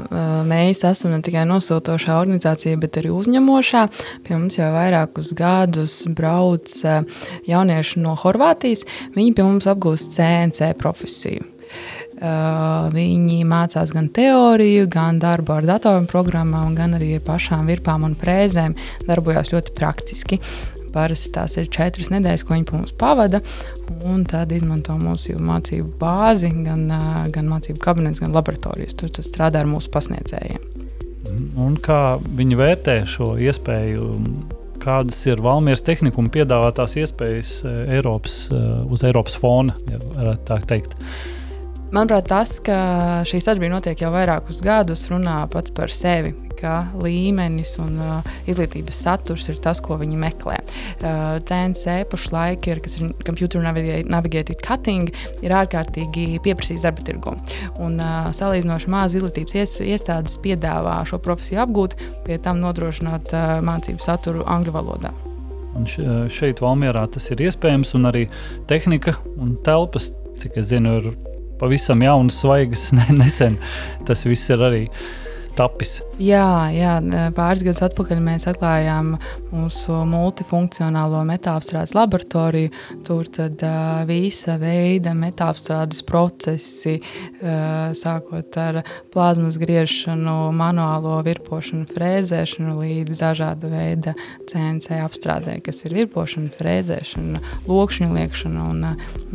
mēs 0.49 0.80
esam 0.88 1.11
ne 1.12 1.18
tikai 1.26 1.43
nosūtošā 1.45 2.14
organizācija, 2.16 2.78
bet 2.80 2.97
arī 2.97 3.11
uzņemošā. 3.12 3.82
Pie 4.24 4.32
mums 4.38 4.57
jau 4.57 4.70
vairākus 4.72 5.34
gadus 5.36 5.99
brauc 6.16 6.70
jaunieši 7.51 8.01
no 8.01 8.14
Horvātijas. 8.16 8.86
Viņi 9.18 9.34
pie 9.36 9.45
mums 9.45 9.68
apgūst 9.68 10.14
CNC 10.16 10.70
profesiju. 10.80 11.45
Viņi 12.95 13.38
mācās 13.49 13.93
gan 13.93 14.09
teoriju, 14.16 14.88
gan 14.93 15.20
darbu 15.20 15.59
ar 15.59 15.68
datorprogrammām, 15.74 16.72
gan 16.78 16.97
arī 16.97 17.14
ar 17.18 17.24
pašām 17.28 17.68
virpām 17.68 18.09
un 18.09 18.16
frēzēm. 18.16 18.78
Darbojas 19.09 19.53
ļoti 19.53 19.76
praktiski. 19.76 20.41
Parasti 20.95 21.32
tās 21.34 21.57
ir 21.61 21.70
četras 21.72 22.11
nedēļas, 22.12 22.45
ko 22.47 22.57
viņi 22.57 22.68
pa 22.68 22.76
mums 22.78 22.95
pavada. 22.99 23.41
Un 24.07 24.24
tad 24.28 24.53
izmanto 24.55 24.97
mūsu 24.99 25.38
mācību 25.38 25.93
bāzi, 26.01 26.53
gan, 26.66 26.86
gan 27.34 27.51
mācību 27.51 27.80
kabinets, 27.82 28.22
gan 28.22 28.34
laboratorijas. 28.34 28.97
Tur 28.99 29.12
strādā 29.26 29.62
ar 29.62 29.70
mūsu 29.70 29.93
pasniedzējiem. 29.95 30.64
Un 31.61 31.76
kā 31.82 32.18
viņi 32.20 32.59
vērtē 32.59 32.97
šo 33.09 33.34
iespēju? 33.41 34.14
Kādas 34.80 35.18
ir 35.28 35.43
Valmieras 35.45 35.82
tehnikuma 35.84 36.32
piedāvātās 36.32 36.95
iespējas 37.03 37.51
Eiropas, 37.93 38.47
uz 38.88 39.03
Eiropas 39.05 39.36
fona, 39.36 39.74
ja 39.91 40.01
varētu 40.01 40.47
tā 40.49 40.57
teikt? 40.72 40.97
Manuprāt, 41.93 42.30
tas, 42.30 42.55
ka 42.64 42.78
šī 43.28 43.43
sadarbība 43.43 43.74
notiek 43.74 44.01
jau 44.01 44.12
vairākus 44.14 44.62
gadus, 44.64 45.05
runā 45.12 45.43
pats 45.53 45.74
par 45.76 45.93
sevi 45.93 46.32
ka 46.61 46.74
līmenis 47.00 47.76
un 47.82 47.96
uh, 48.00 48.32
izglītības 48.50 49.00
saturs 49.04 49.48
ir 49.52 49.61
tas, 49.62 49.80
ko 49.84 49.98
viņi 50.00 50.18
meklē. 50.20 50.58
Uh, 51.00 51.38
CNC 51.48 52.04
pašlaik 52.11 52.68
ir, 52.70 52.82
kas 52.84 52.98
ir 52.98 53.14
Computer 53.26 53.62
Navigated 53.64 54.61
Cutting, 54.64 55.11
ir 55.44 55.56
ārkārtīgi 55.56 56.42
pieprasīts 56.44 56.84
darba 56.86 57.04
tirgu. 57.06 57.34
Un 57.80 57.98
uh, 58.00 58.30
salīdzinoši 58.36 58.92
maz 58.92 59.16
izglītības 59.16 59.80
iestādes 59.86 60.38
piedāvā 60.44 61.00
šo 61.08 61.20
profesiju 61.22 61.64
apgūt, 61.64 61.98
pie 62.26 62.38
tam 62.42 62.62
nodrošināt 62.64 63.34
uh, 63.34 63.58
mācību 63.64 64.04
saturu 64.04 64.46
angļu 64.48 64.76
valodā. 64.76 65.14
Un 65.78 65.86
šeit, 65.86 66.58
Valmjerā, 66.62 67.04
tas 67.14 67.28
ir 67.30 67.44
iespējams, 67.46 67.92
un 67.94 68.08
arī 68.11 68.24
tehnika 68.70 69.14
un 69.38 69.54
telpas, 69.66 70.11
cik 70.42 70.58
es 70.58 70.70
zinu, 70.72 70.96
ir 70.98 71.12
pavisam 71.61 72.02
jaunas, 72.02 72.40
svaigas, 72.42 72.88
nesen. 73.20 73.58
Tas 74.08 74.26
viss 74.26 74.50
ir 74.50 74.64
arī 74.66 74.84
tapis? 75.57 75.98
Jā, 76.20 76.68
jā, 76.74 76.96
pāris 77.36 77.62
gadus 77.64 77.82
atpakaļ 77.86 78.20
mēs 78.24 78.46
atklājām 78.51 79.14
mūsu 79.53 80.03
multifunkcionālo 80.09 81.22
metālapstrādes 81.28 81.94
laboratoriju. 81.96 82.72
Tur 83.07 83.28
tad 83.32 83.62
uh, 83.64 84.03
visa 84.09 84.57
veida 84.61 85.14
metālapstrādes 85.16 86.05
procesi, 86.07 86.98
uh, 87.01 87.90
sākot 87.96 88.59
ar 88.61 88.82
plazmas 89.14 89.59
griešanu, 89.61 90.51
manuālo 90.57 91.16
virpošanu, 91.26 91.88
frēzēšanu 91.90 92.76
līdz 92.80 93.20
dažāda 93.20 93.72
veida 93.72 94.14
CNC 94.51 95.01
apstrādē, 95.07 95.59
kas 95.64 95.84
ir 95.88 95.96
virpošana, 96.03 96.53
frēzēšana, 96.59 97.42
lokšņu 97.70 98.12
liekšana 98.18 98.68
un, 98.74 98.86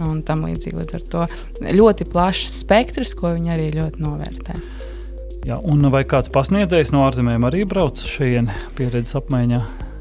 un 0.06 0.24
tam 0.28 0.48
līdzīgi. 0.50 0.80
Līdz 0.84 0.98
ar 1.00 1.10
to 1.12 1.28
ļoti 1.76 2.10
plašs 2.12 2.62
spektrs, 2.62 3.18
ko 3.18 3.36
viņi 3.36 3.56
arī 3.58 3.70
ļoti 3.80 4.04
novērtē. 4.06 4.75
Jā, 5.46 5.60
un 5.62 5.86
vai 5.94 6.02
kāds 6.10 6.32
pasniedzējs 6.34 6.90
no 6.90 7.04
ārzemēm 7.06 7.44
arī 7.46 7.68
brauc 7.70 8.02
šeit 8.02 8.50
pieredzes 8.78 9.14
apmaiņā? 9.20 9.60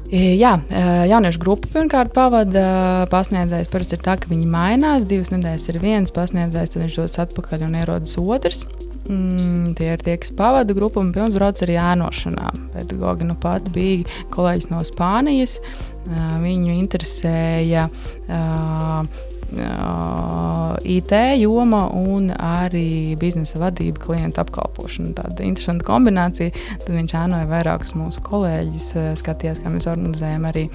E, 0.09 0.21
jā, 0.39 0.55
e, 0.69 0.81
jauniešu 1.11 1.41
grupa 1.41 1.69
pirmkārt 1.73 2.15
pavada 2.15 3.05
pasniedzējs. 3.11 3.69
Parasti 3.69 3.97
ir 3.97 4.01
tā, 4.05 4.15
ka 4.21 4.31
viņi 4.31 4.49
mainās. 4.49 5.05
Divas 5.05 5.29
nedēļas 5.33 5.67
ir 5.69 5.77
viens 5.83 6.15
pasniedzējs, 6.15 6.73
tad 6.73 6.81
viņš 6.81 6.97
dodas 6.97 7.21
atpakaļ 7.27 7.67
un 7.67 7.77
ierodas 7.77 8.17
otrs. 8.21 8.63
Mm, 9.05 9.75
tie 9.77 9.91
ir 9.93 10.01
tie, 10.01 10.15
kas 10.17 10.33
pavada 10.33 10.73
grupu 10.73 10.97
un 11.03 11.11
pirms 11.13 11.37
brauc 11.37 11.61
arī 11.61 11.77
ēnošanā. 11.77 12.49
Pedagogi 12.73 13.29
nu 13.29 13.37
pat 13.37 13.69
bija 13.73 14.01
kolēģis 14.33 14.71
no 14.73 14.81
Spānijas. 14.87 15.59
Uh, 16.05 16.35
viņu 16.41 16.73
interesēja 16.73 17.87
uh, 17.89 19.05
IT 20.85 21.11
joma 21.39 21.85
un 21.93 22.31
arī 22.33 23.15
biznesa 23.19 23.59
vadība, 23.61 24.01
klienta 24.01 24.43
apkalpošana. 24.45 25.13
Tāda 25.17 25.45
interesanta 25.45 25.85
kombinācija. 25.87 26.53
Tad 26.83 26.91
viņš 26.95 27.15
ēnoja 27.19 27.49
vairākus 27.49 27.95
mūsu 27.97 28.23
kolēģus, 28.25 28.89
skatījās, 29.21 29.61
kā 29.63 29.71
mēs 29.73 29.87
organizējam 29.91 30.47
arī, 30.49 30.65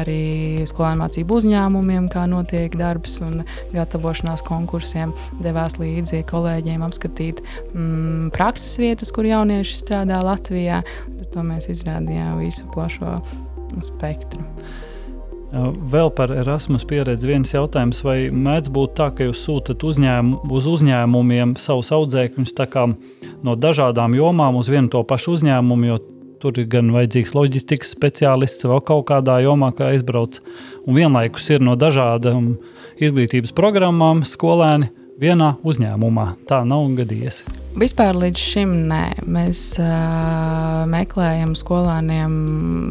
arī 0.00 0.22
skolēnu 0.70 1.02
mācību 1.02 1.40
uzņēmumiem, 1.42 2.08
kā 2.12 2.24
notiek 2.30 2.76
darbs 2.78 3.18
un 3.24 3.42
gatavošanās 3.74 4.44
konkursiem. 4.46 5.14
Devās 5.42 5.78
līdzi 5.80 6.22
kolēģiem 6.30 6.86
apskatīt 6.86 7.42
mm, 7.72 8.30
prakses 8.36 8.78
vietas, 8.80 9.12
kur 9.14 9.28
jaunieši 9.28 9.82
strādā 9.82 10.22
Latvijā. 10.24 10.82
To 11.32 11.44
mēs 11.46 11.70
izrādījām 11.72 12.42
visu 12.42 12.66
plašo 12.74 13.18
spektru. 13.80 14.44
Vēl 15.52 16.08
par 16.16 16.30
Erasmus 16.32 16.86
pieredzi 16.88 17.28
viens 17.28 17.50
jautājums, 17.52 17.98
vai 18.06 18.30
mēdz 18.32 18.70
būt 18.72 18.94
tā, 18.96 19.10
ka 19.12 19.26
jūs 19.26 19.42
sūtat 19.44 19.82
uzņēm, 19.84 20.30
uz 20.48 20.68
uzņēmumiem 20.70 21.58
savus 21.60 21.92
audzēkņus 21.92 22.54
no 23.44 23.56
dažādām 23.56 24.16
jomām 24.16 24.56
uz 24.56 24.70
vienu 24.72 24.88
to 24.88 25.02
pašu 25.04 25.36
uzņēmumu, 25.36 25.90
jo 25.90 25.98
tur 26.40 26.56
ir 26.58 26.70
gan 26.72 26.88
vajadzīgs 26.94 27.34
loģistikas 27.36 27.92
speciālists 27.92 28.64
vai 28.64 28.80
kaut 28.80 29.06
kādā 29.12 29.42
jomā, 29.44 29.70
kā 29.76 29.92
aizbrauc. 29.92 30.40
Un 30.86 30.96
vienlaikus 30.96 31.50
ir 31.52 31.60
no 31.60 31.76
dažādām 31.76 32.54
izglītības 32.96 33.52
programmām 33.52 34.24
skolēni 34.26 34.88
vienā 35.20 35.56
uzņēmumā. 35.62 36.26
Tā 36.48 36.64
nav 36.64 36.88
gadījies. 36.96 37.44
Vispār 37.72 38.12
līdz 38.12 38.36
šim 38.36 38.72
nē. 38.90 39.04
Mēs 39.32 39.60
uh, 39.80 40.82
meklējam 40.92 41.54
skolēniem 41.56 42.32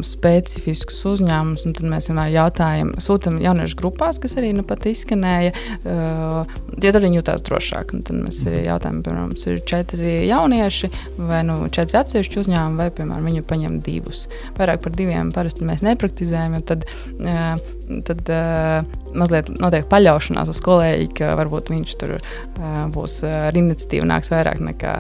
specifiskus 0.06 1.04
uzņēmumus, 1.12 1.68
un 1.68 1.76
tad 1.78 1.86
mēs 1.92 2.10
vienmēr 2.10 2.32
jautājam, 2.34 2.96
sūtām 2.98 3.38
jauniešu 3.44 3.78
grupās, 3.78 4.18
kas 4.22 4.34
arī 4.42 4.50
nu 4.58 4.66
pat 4.66 4.88
izskanēja, 4.90 5.52
uh, 5.54 6.56
jo 6.82 6.94
tad 6.96 7.06
viņi 7.06 7.20
jutās 7.20 7.46
drošāk. 7.46 7.94
Un 7.94 8.02
tad 8.08 8.24
mēs 8.24 8.42
arī 8.48 8.64
jautājam, 8.66 9.04
piemēram, 9.06 9.36
mums 9.36 9.46
ir 9.52 9.62
četri 9.70 10.16
jaunieši, 10.32 10.90
vai 11.30 11.44
nu 11.46 11.60
četri 11.70 12.02
atsevišķi 12.02 12.42
uzņēmumi, 12.42 12.82
vai, 12.82 12.90
piemēram, 12.98 13.30
viņi 13.30 13.46
paņem 13.54 13.78
divus. 13.86 14.26
Vairāk 14.58 14.82
par 14.82 14.98
diviem 14.98 15.30
parasti 15.36 15.68
mēs 15.68 15.86
nepraktizējam, 15.86 16.58
jo 16.58 16.64
tad, 16.74 16.90
uh, 17.22 18.02
tad 18.10 18.34
uh, 18.34 18.98
mazliet 19.14 19.54
notiek 19.62 19.86
paļaušanās 19.94 20.50
uz 20.50 20.66
kolēģi, 20.66 21.08
ka 21.22 21.36
varbūt 21.38 21.70
viņš 21.70 21.96
tur 22.02 22.18
uh, 22.18 22.84
būs 22.90 23.22
ar 23.30 23.62
iniciatīvu 23.62 24.10
nāks 24.10 24.34
vairāk 24.34 24.71
nekā, 24.72 24.96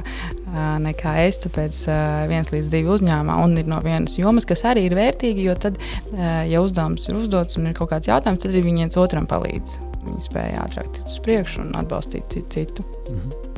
nekā 0.85 1.15
es. 1.25 1.39
Tāpēc 1.43 1.83
viens 2.31 2.51
līdz 2.53 2.71
divi 2.71 2.91
uzņēmumā 2.95 3.37
un 3.43 3.57
ir 3.61 3.69
no 3.71 3.81
vienas 3.83 4.17
jomas, 4.19 4.47
kas 4.49 4.65
arī 4.69 4.85
ir 4.89 4.97
vērtīgi, 4.99 5.47
jo 5.49 5.55
tad, 5.59 5.79
ja 6.13 6.63
uzdevums 6.63 7.07
ir 7.09 7.21
uzdots 7.21 7.59
un 7.59 7.71
ir 7.71 7.77
kaut 7.77 7.93
kāds 7.93 8.11
jautājums, 8.11 8.43
tad 8.43 8.53
arī 8.53 8.65
viņi 8.67 8.85
viens 8.85 8.99
otram 9.01 9.29
palīdz. 9.29 9.79
Viņi 10.01 10.23
spēja 10.23 10.65
ātrāk 10.65 10.89
tikt 10.95 11.09
uz 11.11 11.21
priekšu 11.25 11.65
un 11.65 11.75
atbalstīt 11.77 12.37
citu. 12.53 12.85
Mhm. 13.11 13.49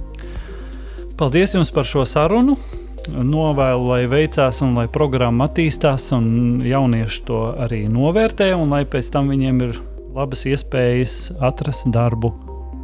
Paldies 1.18 1.53
jums 1.53 1.70
par 1.72 1.86
šo 1.88 2.07
sarunu! 2.09 2.57
Novēlu, 3.03 3.84
lai 3.89 4.05
veicās 4.07 4.61
un 4.64 4.78
lai 4.78 4.86
programma 4.88 5.49
attīstās, 5.49 6.05
un 6.16 6.61
jaunieši 6.64 7.24
to 7.28 7.41
arī 7.59 7.82
novērtē, 7.91 8.53
un 8.55 8.72
lai 8.72 8.86
pēc 8.88 9.09
tam 9.11 9.28
viņiem 9.32 9.59
ir 9.66 9.80
labas 10.16 10.45
iespējas 10.47 11.34
atrast 11.43 11.89
darbu. 11.93 12.32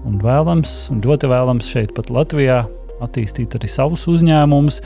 Un 0.07 0.19
vēlams, 0.23 0.89
un 0.91 0.99
ļoti 1.03 1.29
vēlams 1.31 1.71
šeit, 1.71 1.95
pat 1.95 2.11
Latvijā, 2.11 2.65
attīstīt 3.05 3.55
arī 3.57 3.69
savus 3.71 4.05
uzņēmumus. 4.11 4.81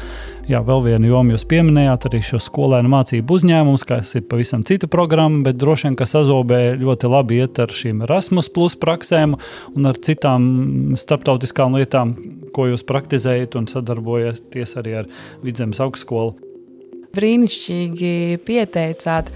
Jā, 0.51 0.59
vēl 0.65 0.83
viena 0.83 1.07
joma 1.07 1.35
jūs 1.35 1.45
pieminējāt, 1.47 2.07
arī 2.09 2.19
šo 2.25 2.39
skolēnu 2.43 2.91
mācību 2.91 3.37
uzņēmumus, 3.37 3.85
kas 3.87 4.11
ir 4.19 4.25
pavisam 4.31 4.65
cita 4.67 4.89
programma, 4.91 5.43
bet 5.47 5.59
droši 5.61 5.87
vien, 5.87 5.97
ka 5.99 6.07
sazobē 6.09 6.61
ļoti 6.81 7.11
labi 7.11 7.39
iet 7.43 7.63
ar 7.63 7.71
šīm 7.73 8.03
Erasmus 8.07 8.51
plus 8.53 8.75
praksēm 8.79 9.37
un 9.73 9.91
ar 9.91 9.99
citām 10.03 10.95
starptautiskām 10.99 11.79
lietām, 11.79 12.15
ko 12.53 12.67
jūs 12.71 12.83
praktizējat 12.87 13.55
un 13.59 13.71
sadarbojaties 13.71 14.79
arī 14.83 14.99
ar 15.03 15.13
Vidzemes 15.45 15.79
augstskolu 15.83 16.42
brīnišķīgi 17.13 18.39
pieteicāt, 18.41 19.27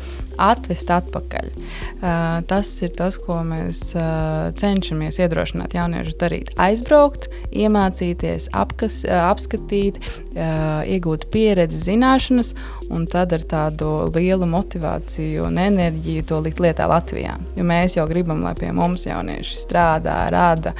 atvest 0.42 0.90
atpakaļ. 0.94 1.50
Uh, 1.54 2.40
tas 2.50 2.70
ir 2.86 2.94
tas, 2.98 3.18
ko 3.22 3.40
mēs 3.46 3.82
uh, 3.98 4.50
cenšamies 4.58 5.18
iedrošināt 5.22 5.76
jauniešus 5.78 6.18
darīt. 6.22 6.52
Aizbraukt, 6.62 7.28
iemācīties, 7.54 8.50
apkas, 8.58 9.02
uh, 9.06 9.28
apskatīt, 9.32 10.00
iegūt 10.38 11.28
pieredzi, 11.34 11.80
zināšanas, 11.88 12.54
un 12.94 13.08
tad 13.10 13.34
ar 13.34 13.46
tādu 13.50 13.92
lielu 14.14 14.46
motivāciju 14.50 15.48
un 15.50 15.58
enerģiju 15.62 16.26
to 16.30 16.42
likt 16.46 16.62
lietā 16.62 16.86
Latvijā. 16.90 17.36
Jo 17.58 17.66
mēs 17.68 17.98
jau 17.98 18.06
gribam, 18.10 18.46
lai 18.46 18.54
pie 18.58 18.72
mums 18.74 19.06
jaunieši 19.10 19.62
strādā, 19.66 20.20
rada 20.34 20.74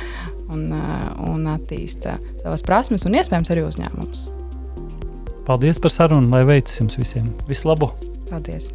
un, 0.54 0.70
un 1.26 1.52
attīsta 1.58 2.20
savas 2.44 2.66
prasmes 2.66 3.10
un 3.10 3.18
iespējams 3.18 3.54
arī 3.54 3.66
uzņēmumus. 3.68 4.28
Paldies 5.48 5.80
par 5.80 5.94
sarunu, 5.96 6.28
lai 6.34 6.44
veicas 6.44 6.76
jums 6.82 7.00
visiem. 7.00 7.32
Vislabāk! 7.48 7.96
Paldies! 8.28 8.68